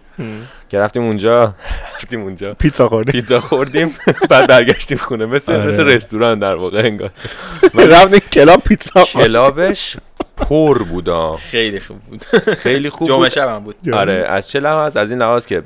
که 0.69 0.80
رفتیم 0.80 1.03
اونجا 1.03 1.53
رفتیم 1.95 2.21
اونجا. 2.21 2.53
پیتزا 2.53 2.89
خوردیم. 2.89 3.11
پیتزا 3.11 3.39
خوردیم 3.39 3.95
بعد 4.30 4.47
برگشتیم 4.47 4.97
خونه. 4.97 5.25
مثل 5.25 5.51
آره. 5.51 5.67
مثل 5.67 5.84
رستوران 5.84 6.39
در 6.39 6.55
واقع 6.55 6.80
انگار. 6.80 7.11
رفتیم 7.73 8.19
club 8.19 8.61
پیتزا 8.61 9.03
club 9.03 9.66
ش 9.66 9.97
پر 10.38 10.84
بودا 10.84 11.34
خیلی 11.36 11.80
خوب 11.80 11.99
بود. 11.99 12.23
خیلی 12.53 12.89
خوب 12.89 13.07
جمعه 13.07 13.30
شب 13.30 13.49
هم 13.49 13.63
بود. 13.63 13.75
آره 13.93 14.13
از 14.30 14.49
چه 14.49 14.59
لحاظ؟ 14.59 14.97
از 14.97 15.09
این 15.09 15.19
لحاظ 15.19 15.45
که 15.45 15.63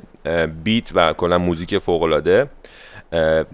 beat 0.64 0.90
و 0.94 1.12
کلا 1.12 1.38
موزیک 1.38 1.78
فوق 1.78 2.02
العاده 2.02 2.46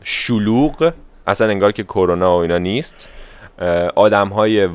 شلوغ 0.04 0.92
اصلا 1.26 1.48
انگار 1.48 1.72
که 1.72 1.82
کرونا 1.82 2.38
و 2.38 2.40
اینا 2.42 2.58
نیست. 2.58 3.08
آدم 3.96 4.28
های 4.28 4.68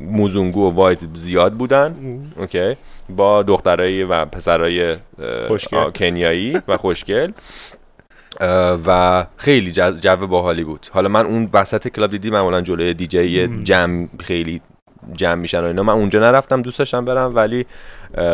mzungu 0.00 0.70
و 0.70 0.74
white 0.74 0.98
زیاد 1.14 1.52
بودن. 1.52 1.94
okay. 2.36 2.76
با 3.08 3.42
دخترایی 3.42 4.04
و 4.04 4.24
پسرای 4.24 4.96
کنیایی 5.94 6.62
و 6.68 6.76
خوشگل. 6.76 7.30
و 8.86 9.26
خیلی 9.36 9.70
جو 9.72 10.26
باحالی 10.26 10.64
بود. 10.64 10.86
حالا 10.92 11.08
من 11.08 11.26
اون 11.26 11.48
وسط 11.52 11.88
club 11.88 12.10
دیدی 12.10 12.30
معمولا 12.30 12.60
جلوی 12.60 12.94
دیجی 12.94 13.62
جمع 13.62 14.06
خیلی 14.20 14.60
جمع 15.12 15.34
میشن 15.34 15.60
و 15.60 15.64
اینا. 15.64 15.82
من 15.82 15.92
اونجا 15.92 16.20
نرفتم 16.20 16.62
دوست 16.62 16.78
داشتم 16.78 17.04
برم 17.04 17.36
ولی 17.36 17.66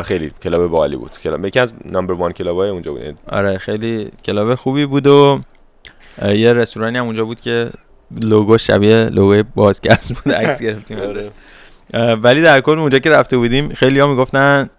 خیلی 0.05 0.33
club 0.43 0.67
باحالی 0.67 0.97
بود. 0.97 1.11
club 1.11 1.47
یکی 1.47 1.61
از 1.61 1.75
number 1.85 2.15
one 2.15 2.33
club 2.33 2.57
های 2.57 2.71
اونجا 2.71 2.93
بود. 2.93 3.19
آره 3.29 3.59
خیلی 3.59 4.11
club 4.25 4.55
خوبی 4.55 4.87
بود 4.87 5.07
و 5.07 5.41
یه 6.23 6.53
رستورانی 6.53 6.99
هم 6.99 7.05
اونجا 7.05 7.25
بود 7.25 7.41
که 7.41 7.71
لوگو 8.23 8.59
شبیه 8.59 9.05
لوگوی 9.05 9.45
بازگشت 9.55 10.13
بود 10.13 10.33
عکس 10.41 10.63
گرفتیم 10.63 10.99
ازش. 10.99 11.29
ولی 12.23 12.43
در 12.43 12.61
کل 12.61 12.79
اونجا 12.79 12.99
که 12.99 13.11
رفته 13.11 13.37
بودیم 13.37 13.69
خیلی 13.69 13.99
ها 14.01 14.07
می‌گفتن 14.07 14.71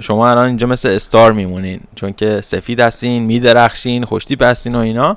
شما 0.00 0.30
الان 0.30 0.46
اینجا 0.46 0.66
مثل 0.66 0.88
star 0.88 1.32
میمونین 1.32 1.80
چون 1.94 2.12
که 2.12 2.40
سفید 2.40 2.80
هستین 2.80 3.24
میدرخشین 3.24 4.04
خوشتیپ 4.04 4.36
هستین 4.40 4.74
و 4.74 4.78
اینا. 4.78 5.16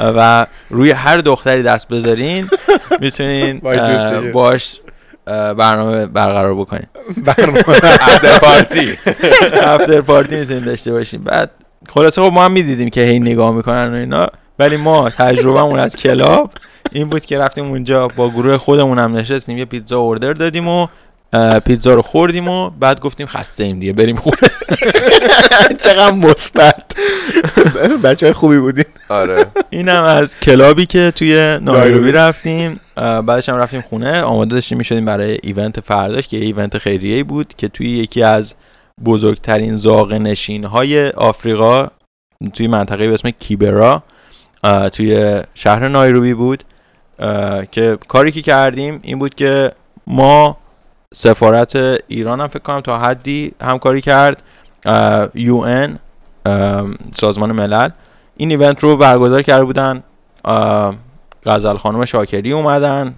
و 0.00 0.46
روی 0.70 0.90
هر 0.90 1.18
دختری 1.18 1.62
دست 1.62 1.88
بذارین 1.88 2.48
می‌تونین 3.00 3.60
باش 4.32 4.80
برنامه 5.56 6.06
برقرار 6.06 6.54
بکنین. 6.54 6.86
برنامه. 7.26 7.62
party 8.40 8.98
after 9.52 10.00
party 10.00 10.36
می‌تونین 10.36 10.64
داشته 10.64 10.92
باشین. 10.92 11.22
بعد 11.22 11.50
خلاصه 11.88 12.22
خب 12.22 12.32
ما 12.32 12.44
هم 12.44 12.52
می‌دیدیم 12.52 12.90
که 12.90 13.00
هی 13.00 13.18
نگاه 13.18 13.54
می‌کنن 13.54 13.92
و 13.92 13.96
اینا. 13.96 14.28
ولی 14.60 14.76
ما 14.76 15.10
تجربهمون 15.10 15.78
از 15.78 15.96
club 15.96 16.50
این 16.92 17.08
بود 17.08 17.24
که 17.24 17.38
رفتیم 17.38 17.64
اونجا 17.64 18.08
با 18.08 18.30
گروه 18.30 18.56
خودمون 18.56 18.98
هم 18.98 19.16
نشستیم. 19.16 19.58
یه 19.58 19.64
پیتزا 19.64 19.98
order 19.98 20.32
دادیم 20.32 20.68
و 20.68 20.86
پیتزا 21.64 21.94
رو 21.94 22.02
خوردیم 22.02 22.48
و 22.48 22.70
بعد 22.70 23.00
گفتیم 23.00 23.26
خسته 23.26 23.64
ایم 23.64 23.78
دیگه 23.78 23.92
بریم 23.92 24.16
خونه. 24.16 24.36
چقدر 25.84 26.10
مثبت 26.10 26.82
بچه 28.04 28.26
های 28.26 28.32
خوبی 28.32 28.58
بودیم 28.58 28.84
آره. 29.08 29.46
اینم 29.70 30.04
از 30.04 30.36
club 30.36 30.76
ی 30.76 30.86
که 30.86 31.12
توی 31.16 31.58
نایروبی 31.62 32.12
رفتیم. 32.12 32.80
بعدش 32.96 33.48
هم 33.48 33.56
رفتیم 33.56 33.80
خونه. 33.80 34.22
آماده 34.22 34.50
داشتیم 34.50 34.78
می‌شدیم 34.78 35.04
برای 35.04 35.38
ایونت 35.42 35.80
فرداش 35.80 36.28
که 36.28 36.36
ایونت 36.36 36.78
خیریه 36.78 37.24
بود 37.24 37.54
که 37.56 37.68
توی 37.68 37.90
یکی 37.90 38.22
از 38.22 38.54
بزرگترین 39.04 39.76
زاغ 39.76 40.12
نشین 40.12 40.64
های 40.64 41.08
آفریقا 41.08 41.86
توی 42.52 42.66
منطقه 42.66 43.08
به 43.08 43.14
اسم 43.14 43.30
کیبرا. 43.30 44.02
توی 44.92 45.40
شهر 45.54 45.88
نایروبی 45.88 46.34
بود 46.34 46.64
که 47.70 47.98
کاری 48.08 48.32
که 48.32 48.42
کردیم 48.42 48.98
این 49.02 49.18
بود 49.18 49.34
که 49.34 49.72
ما 50.06 50.56
سفارت 51.14 51.76
ایران 52.08 52.40
هم 52.40 52.46
فکر 52.46 52.62
کنم 52.62 52.80
تا 52.80 52.98
حدی 52.98 53.52
همکاری 53.62 54.00
کرد 54.00 54.42
یو 55.34 55.56
ان 55.56 55.98
سازمان 57.14 57.52
ملل. 57.52 57.88
این 58.36 58.50
ایونت 58.50 58.80
رو 58.80 58.96
برگزار 58.96 59.42
کرده 59.42 59.64
بودن 59.64 60.02
غزل 61.46 61.76
خانم 61.76 62.04
شاکری 62.04 62.52
اومدن 62.52 63.14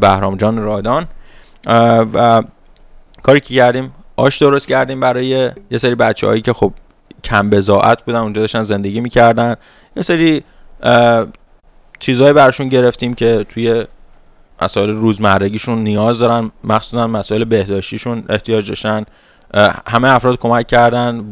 بهرام 0.00 0.36
جان 0.36 0.58
رادان. 0.58 1.06
و 2.14 2.42
کاری 3.22 3.40
که 3.40 3.54
کردیم 3.54 3.92
آش 4.16 4.38
درست 4.38 4.68
کردیم 4.68 5.00
برای 5.00 5.26
یه 5.70 5.78
سری 5.78 5.94
بچه 5.94 6.26
هایی 6.26 6.42
که 6.42 6.52
خب 6.52 6.72
کم 7.24 7.50
بزاعت 7.50 8.02
بودن 8.02 8.18
اونجا 8.18 8.40
داشتن 8.40 8.62
زندگی 8.62 9.00
می‌کردن. 9.00 9.56
یه 9.96 10.02
سری 10.02 10.44
چیزهایی 11.98 12.32
براشون 12.32 12.68
گرفتیم 12.68 13.14
که 13.14 13.46
توی 13.48 13.84
مسائل 14.62 14.90
روزمرگیشون 14.90 15.78
نیاز 15.78 16.18
دارن 16.18 16.50
مخصوصا 16.64 17.06
مسائل 17.06 17.44
بهداشتیشون 17.44 18.24
احتیاج 18.28 18.68
داشتن. 18.68 19.04
همه 19.86 20.08
افراد 20.08 20.38
کمک 20.38 20.66
کردن 20.66 21.30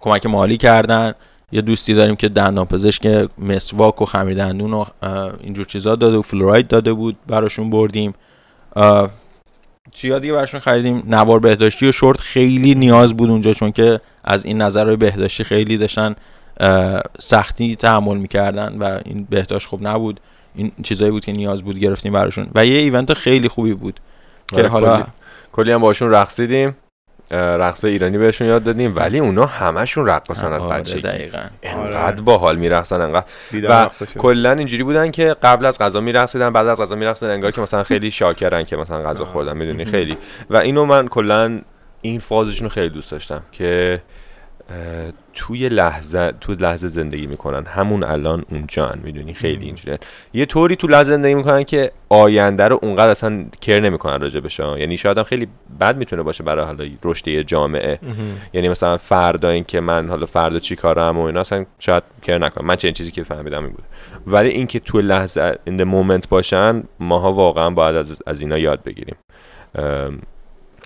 کمک 0.00 0.26
مالی 0.26 0.56
کردن. 0.56 1.14
یه 1.52 1.60
دوستی 1.60 1.94
داریم 1.94 2.16
که 2.16 2.28
دندان 2.28 2.66
پزشک 2.66 3.28
مسواک 3.38 4.02
و 4.02 4.04
خمیر 4.04 4.34
دندون 4.36 4.74
و 4.74 4.84
اینجور 5.40 5.64
چیزا 5.64 5.96
داده 5.96 6.16
و 6.16 6.22
فلوراید 6.22 6.68
داده 6.68 6.92
بود 6.92 7.16
براشون 7.26 7.70
بردیم. 7.70 8.14
چیا 9.92 10.18
دیگه 10.18 10.32
براشون 10.32 10.60
خریدیم؟ 10.60 11.02
نوار 11.06 11.38
بهداشتی 11.38 11.88
و 11.88 11.92
شورت 11.92 12.20
خیلی 12.20 12.74
نیاز 12.74 13.14
بود 13.14 13.30
اونجا 13.30 13.52
چون 13.52 13.72
که 13.72 14.00
از 14.24 14.44
این 14.44 14.62
نظر 14.62 14.96
بهداشتی 14.96 15.44
خیلی 15.44 15.76
داشتن. 15.76 16.16
سختی 17.18 17.76
تحمل 17.76 18.16
می‌کردن 18.16 18.76
و 18.78 18.98
این 19.04 19.26
بهداشت 19.30 19.66
خوب 19.66 19.86
نبود. 19.86 20.20
این 20.54 20.72
چیزایی 20.82 21.10
بود 21.10 21.24
که 21.24 21.32
نیاز 21.32 21.62
بود 21.62 21.78
گرفتیم 21.78 22.12
براشون. 22.12 22.46
و 22.54 22.66
یه 22.66 22.78
ایونت 22.78 23.14
خیلی 23.14 23.48
خوبی 23.48 23.74
بود 23.74 24.00
که 24.48 24.56
آره، 24.56 24.68
حالا 24.68 25.04
کلی 25.52 25.72
هم 25.72 25.80
باشون 25.80 26.10
رقصیدیم. 26.10 26.76
رقص 27.30 27.84
ایرانی 27.84 28.18
بهشون 28.18 28.46
یاد 28.48 28.64
دادیم 28.64 28.96
ولی 28.96 29.18
اونا 29.18 29.46
همشون 29.46 30.06
رقصن 30.06 30.52
از 30.52 30.64
آره، 30.64 30.80
بچگی. 30.80 31.00
دقیقاً. 31.00 31.38
انقدر 31.62 32.20
باحال 32.20 32.56
میرقصن 32.56 33.00
انقدر. 33.00 33.26
و 33.68 33.90
کلا 34.18 34.52
اینجوری 34.52 34.82
بودن 34.82 35.10
که 35.10 35.36
قبل 35.42 35.64
از 35.64 35.78
غذا 35.78 36.00
میرقصیدن 36.00 36.50
بعد 36.50 36.66
از 36.66 36.80
غذا 36.80 36.96
میرقصیدن 36.96 37.32
انگار 37.32 37.50
که 37.50 37.60
مثلا 37.60 37.82
خیلی 37.82 38.10
شاکرن 38.10 38.62
که 38.62 38.76
مثلا 38.76 39.02
غذا 39.02 39.24
خوردن 39.24 39.56
می‌دونی؟ 39.56 39.84
خیلی. 39.84 40.16
و 40.50 40.56
اینو 40.56 40.84
من 40.84 41.08
کلا 41.08 41.60
این 42.00 42.20
فازشون 42.20 42.68
خیلی 42.68 42.88
دوست 42.88 43.10
داشتم 43.10 43.42
که 43.52 44.02
توی 45.36 45.68
لحظه 45.68 46.32
تو 46.40 46.52
لحظه 46.52 46.88
زندگی 46.88 47.26
می‌کنن. 47.26 47.66
همون 47.66 48.04
الان 48.04 48.44
اونجان 48.50 49.00
می‌دونی؟ 49.04 49.34
خیلی 49.34 49.66
اینجوریه. 49.66 49.98
یه 50.34 50.46
طوری 50.46 50.76
تو 50.76 50.86
لحظه 50.86 51.04
زندگی 51.04 51.34
می‌کنن 51.34 51.64
که 51.64 51.92
آینده 52.08 52.68
رو 52.68 52.78
اونقدر 52.82 53.08
اصلا 53.08 53.44
کر 53.60 53.80
نمی‌کنن 53.80 54.20
راجع 54.20 54.40
بهش 54.40 54.58
یعنی 54.58 54.96
شاید 54.96 55.18
هم 55.18 55.24
خیلی 55.24 55.48
بد 55.80 55.96
می‌تونه 55.96 56.22
باشه 56.22 56.44
برای 56.44 56.64
حالا 56.64 56.84
رشد 57.04 57.28
یه 57.28 57.44
جامعه. 57.44 57.98
یعنی 58.52 58.68
مثلا 58.68 58.96
فردا 58.96 59.48
این 59.48 59.64
که 59.64 59.80
من 59.80 60.08
حالا 60.08 60.26
فردا 60.26 60.58
چی 60.58 60.76
کارم 60.76 61.18
و 61.18 61.22
اینا 61.22 61.40
اصلا 61.40 61.64
شاید 61.78 62.02
کر 62.22 62.38
نکنم. 62.38 62.66
من 62.66 62.76
چه 62.76 62.92
چیزی 62.92 63.10
که 63.10 63.22
فهمیدم 63.22 63.64
این 63.64 63.72
بود 63.72 63.84
ولی 64.26 64.48
اینکه 64.48 64.80
تو 64.80 65.00
لحظه 65.00 65.58
این 65.64 65.84
مومنت 65.84 66.28
باشن 66.28 66.82
ماها 67.00 67.32
واقعا 67.32 67.70
باید 67.70 67.96
از, 67.96 68.22
از 68.26 68.40
اینا 68.40 68.58
یاد 68.58 68.82
بگیریم. 68.82 69.16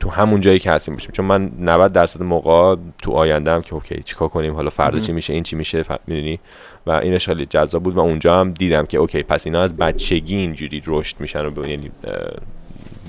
تو 0.01 0.11
همون 0.11 0.41
جایی 0.41 0.59
که 0.59 0.71
هستیم 0.71 0.95
باشیم. 0.95 1.11
چون 1.11 1.27
من 1.27 1.51
90 1.59 1.93
درصد 1.93 2.23
موقع 2.23 2.77
تو 3.03 3.13
آینده 3.13 3.53
هم 3.53 3.63
که 3.63 3.75
اوکی 3.75 4.03
چیکار 4.03 4.29
کنیم؟ 4.29 4.55
حالا 4.55 4.71
فردا 4.71 5.01
چی 5.01 5.13
میشه؟ 5.13 5.33
این 5.33 5.43
چی 5.43 5.57
میشه؟ 5.57 5.85
می‌دونی؟ 6.07 6.41
و 6.87 6.91
اینش 6.91 7.27
خیلی 7.27 7.47
جذاب 7.47 7.83
بود 7.83 7.95
و 7.95 8.01
اونجا 8.01 8.41
هم 8.41 8.53
دیدم 8.53 8.87
که 8.87 8.99
اوکی 8.99 9.23
پس 9.23 9.47
اینا 9.47 9.63
از 9.63 9.77
بچگی 9.77 10.37
اینجوری 10.37 10.83
رشد 10.87 11.21
میشن 11.21 11.47
و 11.47 11.67
یعنی 11.67 11.91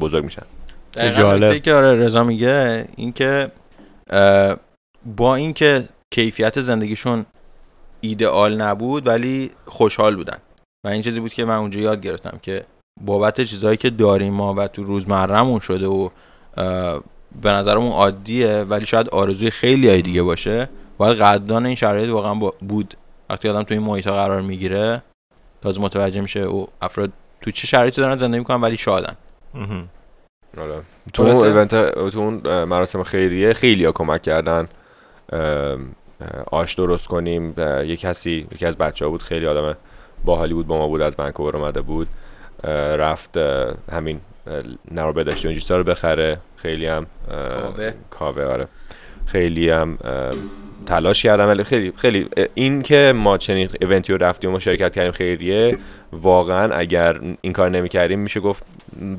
بزرگ 0.01 0.23
میشن. 0.23 0.43
جالب. 0.95 1.57
که 1.63 1.73
آره 1.73 1.95
رضا 1.95 2.23
میگه 2.23 2.85
اینکه 2.95 3.51
با 5.17 5.35
اینکه 5.35 5.83
کیفیت 6.13 6.61
زندگیشون 6.61 7.25
ایدئال 8.01 8.61
نبود 8.61 9.07
ولی 9.07 9.51
خوشحال 9.65 10.15
بودن. 10.15 10.37
و 10.85 10.87
این 10.87 11.01
چیزی 11.01 11.19
بود 11.19 11.33
که 11.33 11.45
من 11.45 11.55
اونجا 11.55 11.79
یاد 11.79 12.01
گرفتم 12.01 12.39
که 12.41 12.63
بابت 13.01 13.41
چیزهایی 13.41 13.77
که 13.77 13.89
داریم 13.89 14.33
ما 14.33 14.53
و 14.53 14.67
تو 14.67 14.83
روزمرهمون 14.83 15.59
شده 15.59 15.87
و 15.87 16.09
به 17.41 17.51
نظرمون 17.51 17.91
عادیه 17.91 18.65
ولی 18.69 18.85
شاید 18.85 19.09
آرزوی 19.09 19.49
خیلی 19.49 19.89
های 19.89 20.01
دیگه 20.01 20.21
باشه. 20.21 20.69
باید 20.97 21.17
قدردان 21.17 21.65
این 21.65 21.75
شرایط 21.75 22.09
واقعا 22.09 22.51
بود. 22.59 22.93
وقتی 23.29 23.49
آدم 23.49 23.63
تو 23.63 23.73
این 23.73 23.83
محیط 23.83 24.07
قرار 24.07 24.41
می‌گیره 24.41 25.01
تازه 25.61 25.81
متوجه 25.81 26.21
میشه 26.21 26.39
او 26.39 26.67
افراد 26.81 27.11
تو 27.41 27.51
چه 27.51 27.67
شرایطی 27.67 28.01
دارن 28.01 28.17
زندگی 28.17 28.39
می‌کنن 28.39 28.61
ولی 28.61 28.77
شادن. 28.77 29.15
آره. 30.57 30.81
تو 31.13 31.23
اون 31.23 31.35
ایونت 31.35 31.75
تو 32.09 32.19
اون 32.19 32.63
مراسم 32.63 33.03
خیریه 33.03 33.53
خیلی 33.53 33.85
ها 33.85 33.91
کمک 33.91 34.21
کردن. 34.21 34.67
آش 36.51 36.73
درست 36.73 37.07
کنیم. 37.07 37.53
یه 37.59 37.95
کسی 37.95 38.47
یکی 38.51 38.65
از 38.65 38.77
بچه 38.77 39.05
ها 39.05 39.11
بود 39.11 39.23
خیلی 39.23 39.47
آدم 39.47 39.77
باحالی 40.25 40.53
بود 40.53 40.67
با 40.67 40.77
ما 40.77 40.87
بود 40.87 41.01
از 41.01 41.15
ونکوور 41.19 41.57
اومده 41.57 41.81
بود. 41.81 42.07
رفت 42.97 43.37
همین 43.91 44.19
نوار 44.91 45.13
بداشته 45.13 45.49
اون 45.49 45.57
رو 45.69 45.83
بخره. 45.83 46.37
خیلی 46.55 46.85
هم 46.85 47.05
کاوه. 47.25 47.93
کاوه 48.09 48.43
آره. 48.43 48.67
خیلی 49.25 49.69
هم 49.69 49.97
تلاش 50.85 51.23
کردم 51.23 51.47
ولی 51.47 51.63
خیلی 51.63 51.93
خیلی 51.95 52.29
این 52.53 52.81
که 52.81 53.13
ما 53.15 53.37
چنین 53.37 53.69
event 53.81 54.08
ی 54.08 54.13
رو 54.13 54.23
رفتیم 54.23 54.53
و 54.53 54.59
شرکت 54.59 54.95
کردیم 54.95 55.11
خیریه. 55.11 55.77
واقعا 56.11 56.75
اگر 56.75 57.19
این 57.41 57.53
کار 57.53 57.69
نمی‌کردیم 57.69 58.19
میشه 58.19 58.39
گفت 58.39 58.63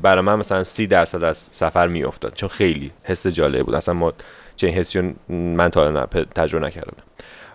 برای 0.01 0.21
من 0.21 0.35
مثلا 0.35 0.63
سی 0.63 0.87
درصد 0.87 1.23
از 1.23 1.37
سفر 1.37 1.87
میافتاد. 1.87 2.33
چون 2.33 2.49
خیلی 2.49 2.91
حس 3.03 3.27
جالب 3.27 3.65
بود. 3.65 3.75
اصلا 3.75 3.93
ما 3.93 4.13
چنین 4.55 4.73
حسی 4.73 5.15
من 5.29 5.69
تا 5.69 6.05
تجربه 6.05 6.65
نکردم. 6.65 6.93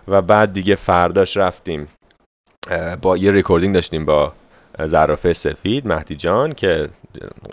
و 0.07 0.21
بعد 0.21 0.53
دیگه 0.53 0.75
فرداش 0.75 1.37
رفتیم 1.37 1.87
با 3.01 3.17
یه 3.17 3.31
recording 3.31 3.73
داشتیم 3.73 4.05
با 4.05 4.33
زرافه 4.79 5.33
سفید 5.33 5.87
مهدی 5.87 6.15
جان 6.15 6.51
که 6.51 6.89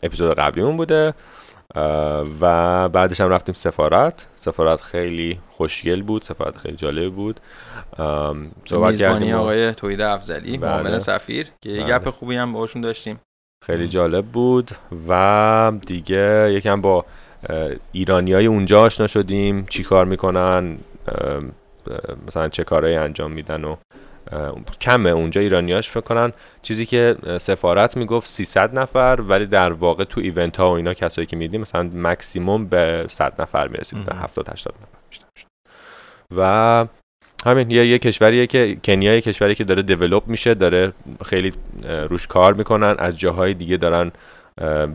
اپیزود 0.02 0.34
قبلیمون 0.34 0.76
بوده 0.76 1.14
و 2.40 2.88
بعدش 2.88 3.20
هم 3.20 3.28
رفتیم 3.28 3.54
سفارت 3.54 4.26
سفارت 4.36 4.80
خیلی 4.80 5.38
خوشگل 5.50 6.02
بود 6.02 6.22
سفارت 6.22 6.56
خیلی 6.56 6.76
جالب 6.76 7.12
بود 7.12 7.40
صحبت 8.64 8.96
کردیم 8.96 9.34
آقای 9.34 9.74
توید 9.74 10.00
افزلی 10.00 10.58
بله. 10.58 10.70
معامل 10.70 10.98
سفیر 10.98 11.46
که 11.60 11.70
یه 11.70 11.82
بله. 11.82 11.98
گپ 11.98 12.10
خوبی 12.10 12.36
هم 12.36 12.52
باشون 12.52 12.82
داشتیم 12.82 13.20
خیلی 13.64 13.88
جالب 13.88 14.24
بود 14.26 14.70
و 15.08 15.72
دیگه 15.86 16.52
یکم 16.52 16.80
با 16.80 17.04
ایرانی 17.92 18.32
های 18.32 18.46
اونجا 18.46 18.82
آشنا 18.82 19.06
شدیم 19.06 19.66
چی 19.66 19.82
کار 19.82 20.04
می‌کنن 20.04 20.78
مثلا 22.28 22.48
چه 22.48 22.64
کارهایی 22.64 22.96
انجام 22.96 23.32
میدن 23.32 23.64
و 23.64 23.76
کمه. 24.80 25.10
اونجا 25.10 25.40
ایرانیاش 25.40 25.90
فکر 25.90 26.00
کنن 26.00 26.32
چیزی 26.62 26.86
که 26.86 27.16
سفارت 27.40 27.96
می‌گفت 27.96 28.28
300 28.28 28.78
نفر 28.78 29.20
ولی 29.28 29.46
در 29.46 29.72
واقع 29.72 30.04
تو 30.04 30.20
event 30.20 30.56
ها 30.56 30.70
و 30.70 30.72
اینا 30.72 30.94
کسایی 30.94 31.26
که 31.26 31.36
میدیم 31.36 31.60
مثلا 31.60 31.90
مکسیموم 31.94 32.66
به 32.66 33.06
100 33.08 33.42
نفر 33.42 33.68
می‌رسید 33.68 34.04
به 34.04 34.14
70 34.16 34.48
80 34.48 34.74
نفر 34.74 34.98
بیشتر 35.10 35.26
و 36.36 36.86
همین 37.46 37.70
یه, 37.70 37.86
یه 37.86 37.98
کشوریه 37.98 38.46
که 38.46 38.76
کنیا 38.84 39.14
یه 39.14 39.20
کشوری 39.20 39.54
که 39.54 39.64
داره 39.64 39.82
develop 39.82 40.22
میشه 40.26 40.54
داره 40.54 40.92
خیلی 41.24 41.52
روش 42.08 42.26
کار 42.26 42.54
می‌کنن. 42.54 42.94
از 42.98 43.18
جاهای 43.18 43.54
دیگه 43.54 43.76
دارن 43.76 44.12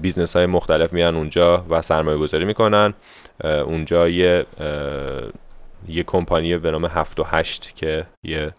business 0.01 0.35
های 0.35 0.45
مختلف 0.45 0.93
میان 0.93 1.15
اونجا 1.15 1.65
و 1.69 1.81
سرمایه 1.81 2.17
گذاری 2.17 2.45
می‌کنن 2.45 2.93
اونجا 3.43 4.09
یه 4.09 4.45
یه 5.87 6.03
کمپانی 6.03 6.57
به 6.57 6.71
نام 6.71 6.85
7 6.85 7.19
و 7.19 7.23
8 7.23 7.75
که 7.75 8.05
یه 8.23 8.51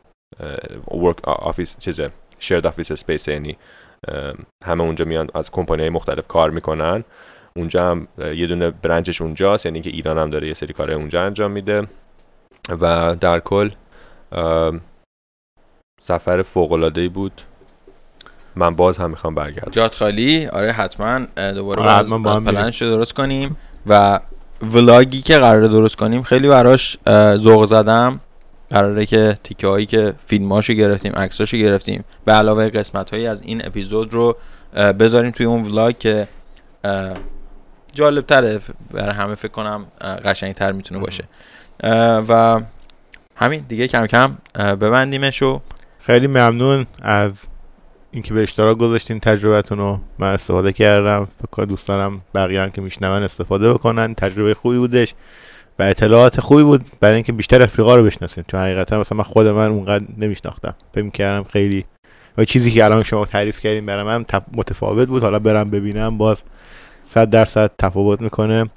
work 0.90 1.28
office 1.28 1.78
چیزه 1.78 2.10
shared 2.38 2.66
office 2.66 2.90
space 2.90 3.28
یعنی 3.28 3.56
همه 4.64 4.82
اونجا 4.82 5.04
میان 5.04 5.28
از 5.34 5.50
کمپانی 5.50 5.82
های 5.82 5.90
مختلف 5.90 6.26
کار 6.26 6.50
می‌کنن. 6.50 7.04
اونجا 7.56 7.90
هم 7.90 8.08
یه 8.18 8.46
دونه 8.46 8.70
branch 8.70 9.08
ش 9.08 9.20
اونجاست 9.20 9.66
یعنی 9.66 9.80
که 9.80 9.90
ایران 9.90 10.18
هم 10.18 10.30
داره 10.30 10.48
یه 10.48 10.54
سری 10.54 10.72
کارهای 10.72 10.98
اونجا 10.98 11.22
انجام 11.22 11.50
میده. 11.50 11.86
و 12.80 13.16
در 13.20 13.38
کل 13.38 13.70
سفر 16.00 16.42
فوق 16.42 16.72
العاده 16.72 17.08
بود. 17.08 17.32
من 18.56 18.70
باز 18.70 18.98
هم 18.98 19.10
می‌خوام 19.10 19.34
برگردم. 19.34 19.70
جات 19.70 19.94
خالی؟ 19.94 20.46
آره 20.46 20.72
حتما. 20.72 21.26
دوباره 21.54 21.82
آره، 21.82 21.90
حتما 21.90 22.18
با 22.18 22.32
هم 22.32 22.44
پلنش 22.44 22.82
رو 22.82 22.88
درست 22.88 23.12
کنیم. 23.12 23.56
و 23.86 24.20
vlog 24.62 25.10
ی 25.10 25.22
که 25.22 25.38
قراره 25.38 25.68
درست 25.68 25.96
کنیم 25.96 26.22
خیلی 26.22 26.48
براش 26.48 26.98
ذوق 27.36 27.64
زدم. 27.64 28.20
قراره 28.72 29.06
که 29.06 29.38
تیکه 29.44 29.66
هایی 29.66 29.86
که 29.86 30.14
فیلماشو 30.26 30.72
گرفتیم 30.72 31.12
عکساشو 31.12 31.56
گرفتیم. 31.56 32.04
به 32.24 32.32
علاوه 32.32 32.68
قسمت 32.68 33.10
هایی 33.10 33.26
از 33.26 33.42
این 33.42 33.66
اپیزود 33.66 34.12
رو 34.12 34.36
بذاریم 34.74 35.30
توی 35.30 35.46
اون 35.46 35.62
ولاگ 35.64 35.98
که 35.98 36.28
جالب 37.92 38.26
تره 38.26 38.60
برای 38.90 39.14
همه 39.14 39.34
فکر 39.34 39.52
کنم 39.52 39.86
قشنگ 40.24 40.54
تر 40.54 40.72
می‌تونه 40.72 41.00
باشه. 41.00 41.24
و 42.28 42.60
همین 43.36 43.64
دیگه 43.68 43.88
کم 43.88 44.06
کم 44.06 44.36
ببندیمش 44.54 45.42
و 45.42 45.60
خیلی 45.98 46.26
ممنون 46.26 46.86
از 47.02 47.32
اینکه 48.10 48.34
به 48.34 48.42
اشتراک 48.42 48.78
گذاشتین 48.78 49.20
تجربتون 49.20 49.78
رو. 49.78 50.00
من 50.18 50.32
استفاده 50.32 50.72
کردم. 50.72 51.28
فکر 51.42 51.64
دوستانم 51.64 52.20
بقیه 52.34 52.60
هم 52.60 52.70
که 52.70 52.80
میشنون 52.80 53.22
استفاده 53.22 53.72
بکنن. 53.72 54.14
تجربه 54.14 54.54
خوبی 54.54 54.78
بودش. 54.78 55.14
و 55.78 55.82
اطلاعات 55.82 56.40
خوبی 56.40 56.62
بود 56.62 56.84
برای 57.00 57.14
اینکه 57.14 57.32
بیشتر 57.32 57.62
افریقا 57.62 57.96
رو 57.96 58.04
بشناسین 58.04 58.44
چون 58.48 58.60
حقیقتا 58.60 59.00
مثلا 59.00 59.18
من 59.18 59.24
خود 59.24 59.46
من 59.46 59.68
اونقدر 59.68 60.04
نمیشناختم. 60.18 60.74
فکر 60.94 61.10
کردم 61.10 61.48
خیلی 61.52 61.84
و 62.38 62.44
چیزی 62.44 62.70
که 62.70 62.84
الان 62.84 63.02
شما 63.02 63.26
تعریف 63.26 63.60
کردین 63.60 63.86
برای 63.86 64.04
من 64.04 64.24
تف- 64.24 64.56
متفاوت 64.56 65.08
بود. 65.08 65.22
حالا 65.22 65.38
برم 65.38 65.70
ببینم 65.70 66.18
باز 66.18 66.42
صد 67.04 67.30
درصد 67.30 67.70
تفاوت 67.78 68.20
می‌کنه. 68.20 68.70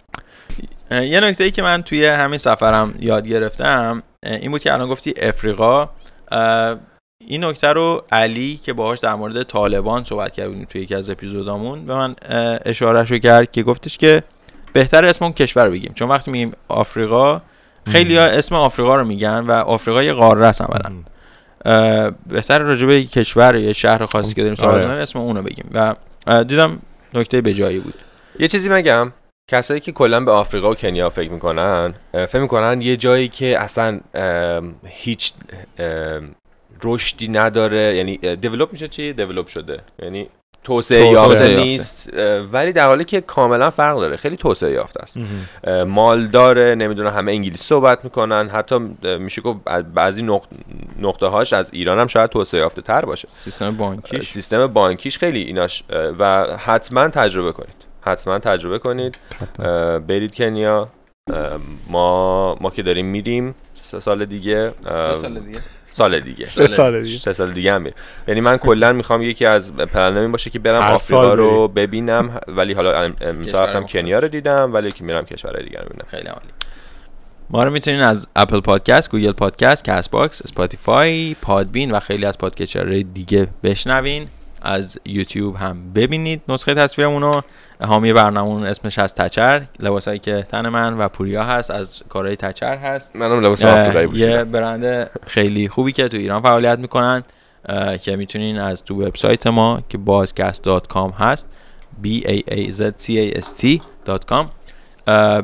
یه 0.92 1.20
نکته 1.20 1.44
ای 1.44 1.52
که 1.52 1.62
من 1.62 1.82
توی 1.82 2.06
همین 2.06 2.38
سفرم 2.38 2.94
یاد 3.00 3.28
گرفتم 3.28 4.04
این 4.24 4.52
بود 4.52 4.62
که 4.62 4.74
الان 4.74 4.90
گفتی 4.90 5.14
افریقا. 5.18 5.90
این 7.28 7.44
نکته 7.44 7.68
رو 7.68 8.04
علی 8.12 8.56
که 8.56 8.74
باهاش 8.74 9.00
در 9.00 9.14
مورد 9.14 9.44
طالبان 9.44 10.04
صحبت 10.04 10.34
کرد 10.34 10.48
بودیم 10.48 10.66
توی 10.66 10.82
یکی 10.82 10.96
از 10.96 11.10
اپیزودامون 11.10 11.86
به 11.86 11.94
من 11.94 12.16
اشاره 12.66 13.04
رو 13.04 13.18
کرد 13.18 13.52
که 13.52 13.64
گفتش 13.64 13.98
که 13.98 14.24
بهتر 14.76 15.06
اسم 15.06 15.26
اون 15.26 15.34
کشور 15.34 15.66
رو 15.66 15.72
بگیم. 15.72 15.92
چون 15.96 16.10
وقتی 16.10 16.32
میگیم 16.32 16.52
آفریقا 16.68 17.42
خیلی 17.88 18.18
ها 18.18 18.24
اسم 18.24 18.56
آفریقا 18.56 18.96
رو 18.96 19.06
میگن 19.06 19.40
و 19.40 19.52
آفریقا 19.52 20.04
یه 20.04 20.14
قاره 20.14 20.46
است 20.46 20.62
عملا. 20.62 20.92
اه، 21.66 22.12
بهتر 22.26 22.60
راجع 22.60 22.86
به 22.86 22.96
یک 22.96 23.12
کشور 23.12 23.56
یا 23.56 23.62
یه 23.62 23.74
شهر 23.74 24.06
خاصی 24.06 24.34
که 24.34 24.42
داریم 24.42 24.56
صحبت 24.56 24.74
آره. 24.74 24.86
اسم 24.86 25.20
اون 25.20 25.36
رو 25.36 25.42
بگیم. 25.42 25.70
و 25.74 25.96
دیدم 26.44 26.80
نکته 27.14 27.42
به 27.42 27.54
جایی 27.54 27.80
بود. 27.80 27.94
یه 28.40 28.48
چیزی 28.48 28.70
مگم 28.70 29.12
کسایی 29.48 29.80
که 29.80 29.92
کلا 29.92 30.20
به 30.20 30.32
آفریقا 30.32 30.72
و 30.72 30.76
کنیا 30.76 31.10
فکر 31.10 31.32
می‌کنن 31.32 31.94
فکر 32.14 32.42
می‌کنن 32.42 32.82
یه 32.82 32.98
جایی 32.98 33.28
که 33.28 33.60
اصلا 33.60 34.00
هیچ 34.86 35.34
رشدی 36.84 37.28
نداره 37.28 37.96
یعنی 37.98 38.36
دیولپ 38.36 38.72
میشه 38.72 38.88
چی؟ 38.88 39.14
دیولپ 39.14 39.48
شده. 39.48 39.80
یعنی 40.00 40.30
توسعه 40.66 41.08
یافته. 41.08 41.56
نیست 41.56 42.10
ولی 42.52 42.74
در 42.74 42.88
حالی 42.88 43.06
که 43.06 43.22
کاملا 43.22 43.70
فرق 43.70 44.00
داره. 44.00 44.18
خیلی 44.18 44.38
توسعه 44.38 44.72
یافته 44.72 45.04
است. 45.04 45.18
مال 45.88 46.28
داره 46.28 46.76
نمی‌دونم 46.76 47.10
همه 47.10 47.32
انگلیسی 47.32 47.64
صحبت 47.64 48.04
می‌کنن. 48.04 48.50
حتی 48.50 48.80
میشه 49.20 49.42
گفت 49.42 49.60
از 49.66 49.94
بعضی 49.94 50.24
نقط... 50.24 50.48
نقطه 51.02 51.28
هاش 51.28 51.54
از 51.54 51.70
ایران 51.74 52.00
هم 52.00 52.08
شاید 52.08 52.30
توسعه 52.30 52.60
یافته 52.60 52.82
تر 52.82 53.06
باشه. 53.06 53.28
سیستم 53.38 53.78
بانکیش. 53.78 54.30
سیستم 54.30 54.68
بانکیش 54.68 55.18
خیلی 55.18 55.42
ایناش 55.42 55.84
و 56.20 56.48
حتما 56.58 57.08
تجربه 57.08 57.52
کنید. 57.52 57.76
حتما 58.02 58.40
تجربه 58.40 58.80
کنید. 58.80 59.18
برید 60.08 60.36
کنیا. 60.36 60.88
ما 61.90 62.58
ما 62.62 62.70
که 62.70 62.84
داریم 62.84 63.06
میریم. 63.06 63.56
سه 63.74 64.00
سال 64.00 64.26
دیگه. 64.26 64.74
اه، 64.86 65.30
دیگه. 65.30 65.60
سال 65.96 66.20
دیگه. 66.20 66.46
سه 66.46 66.68
سال 66.68 67.02
دیگه. 67.02 67.20
سه 67.20 67.34
سال 67.34 67.52
دیگه 67.52 67.74
هم 67.74 67.88
یعنی 68.28 68.42
من 68.42 68.58
کلا 68.58 68.92
می‌خوام 68.92 69.22
یکی 69.22 69.46
از 69.46 69.76
پلنم 69.76 70.18
این 70.22 70.32
باشه 70.32 70.50
که 70.50 70.60
برم 70.60 70.82
آفریقا 70.82 71.34
رو 71.34 71.68
ببینم. 71.68 72.40
ولی 72.48 72.74
حالا 72.74 73.02
ام- 73.02 73.16
امسال 73.22 73.64
رفتم. 73.64 73.86
کنیا 73.86 74.20
رو 74.20 74.28
دیدم 74.28 74.74
ولی 74.74 74.92
که 74.92 75.04
میرم 75.04 75.26
کشورهای 75.26 75.64
دیگر 75.64 75.80
رو 75.80 75.86
ببینم 75.86 76.06
خیلی 76.12 76.28
عالی. 76.28 76.48
ما 77.50 77.64
رو 77.64 77.72
می‌تونین 77.72 78.02
از 78.02 78.28
Apple 78.36 78.60
Podcast، 78.60 79.12
Google 79.12 79.32
Podcast، 79.32 79.84
Castbox، 79.84 80.42
Spotify، 80.42 81.36
Podbean 81.42 81.92
و 81.92 82.00
خیلی 82.00 82.26
از 82.26 82.38
پادکسترهای 82.38 83.04
دیگه 83.04 83.48
بشنوین. 83.64 84.28
از 84.62 85.00
یوتیوب 85.06 85.56
هم 85.56 85.94
ببینید 85.94 86.42
نسخه 86.50 86.74
تصویرمون 86.74 87.22
رو. 87.22 87.42
حامی 87.82 88.14
برنامه‌مون 88.14 88.66
اسمش 88.66 89.00
از 89.00 89.14
تچر 89.14 89.66
لباسایی 89.80 90.20
که 90.20 90.44
تن 90.50 90.70
من 90.70 90.98
و 90.98 91.08
پوریا 91.08 91.44
هست 91.44 91.72
از 91.72 92.04
کارهای 92.10 92.36
تچر 92.36 92.78
هست. 92.78 93.16
منم 93.16 93.46
لباس 93.46 93.62
یه 94.14 94.44
برند 94.44 95.10
خیلی 95.28 95.68
خوبی 95.68 95.92
که 95.92 96.08
تو 96.08 96.18
ایران 96.18 96.42
فعالیت 96.42 96.80
می‌کنن 96.80 97.24
که 98.02 98.16
می‌تونین 98.16 98.60
از 98.60 98.84
تو 98.84 99.06
وبسایت 99.06 99.48
ما 99.48 99.82
که 99.90 99.98
بازکست.com 99.98 101.14
هست 101.20 101.48
b 102.04 102.08
a 102.08 102.42
a 102.52 102.72
z 102.72 102.82
c 103.02 103.10
a 103.10 103.40
s 103.40 103.46
t.com 103.62 104.46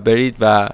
برید 0.03 0.35
و 0.39 0.69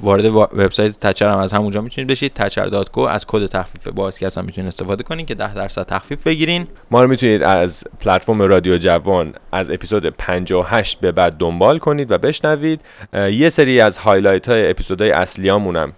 وارد 0.00 0.24
وا- 0.24 0.48
وبسایت 0.52 1.00
تچر 1.00 1.28
هم 1.28 1.38
از 1.38 1.52
همونجا 1.52 1.80
می‌تونید 1.80 2.10
بشید. 2.10 2.32
تچر.co 2.34 2.98
از 2.98 3.26
کد 3.26 3.46
تخفیف 3.46 3.88
بازکست 3.88 4.38
هم 4.38 4.44
می‌تونید 4.44 4.68
استفاده 4.68 5.02
کنین 5.02 5.26
که 5.26 5.34
10 5.34 5.54
درصد 5.54 5.86
تخفیف 5.86 6.26
بگیرین. 6.26 6.66
ما 6.90 7.02
رو 7.02 7.08
می‌تونید 7.08 7.42
از 7.42 7.84
پلتفرم 8.00 8.42
رادیو 8.42 8.78
جوان 8.78 9.32
از 9.52 9.70
اپیزود 9.70 10.06
58 10.06 11.00
به 11.00 11.12
بعد 11.12 11.36
دنبال 11.38 11.78
کنید 11.78 12.10
و 12.10 12.18
بشنوید. 12.18 12.80
یه 13.14 13.48
سری 13.48 13.80
از 13.80 13.98
highlight 13.98 14.48
های 14.48 14.70
اپیزودهای 14.70 15.10
اصلیامون 15.10 15.76
هم 15.76 15.92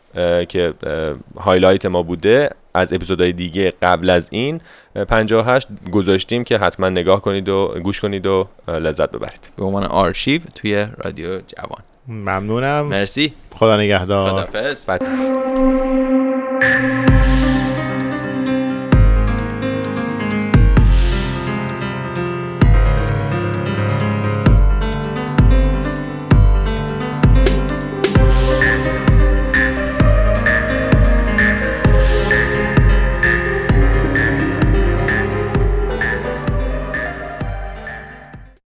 که 0.45 0.75
highlight 1.39 1.87
ما 1.87 2.03
بوده 2.03 2.51
از 2.75 2.93
اپیزودهای 2.93 3.33
دیگه 3.33 3.73
قبل 3.83 4.11
از 4.11 4.29
این 4.33 4.61
اه، 4.97 5.05
58 5.05 5.69
گذاشتیم 5.93 6.45
که 6.45 6.59
حتما 6.59 6.89
نگاه 6.89 7.23
کنید 7.23 7.49
و 7.49 7.75
گوش 7.83 8.01
کنید 8.01 8.27
و 8.27 8.49
لذت 8.69 9.11
ببرید. 9.11 9.51
به 9.57 9.65
عنوان 9.65 9.85
آرشیو 9.85 10.41
توی 10.55 10.87
رادیو 11.05 11.29
جوان. 11.29 11.83
ممنونم. 12.09 12.87
مرسی. 12.87 13.33
خدا 13.55 13.77
نگهدار. 13.77 14.49
بعد 14.87 15.03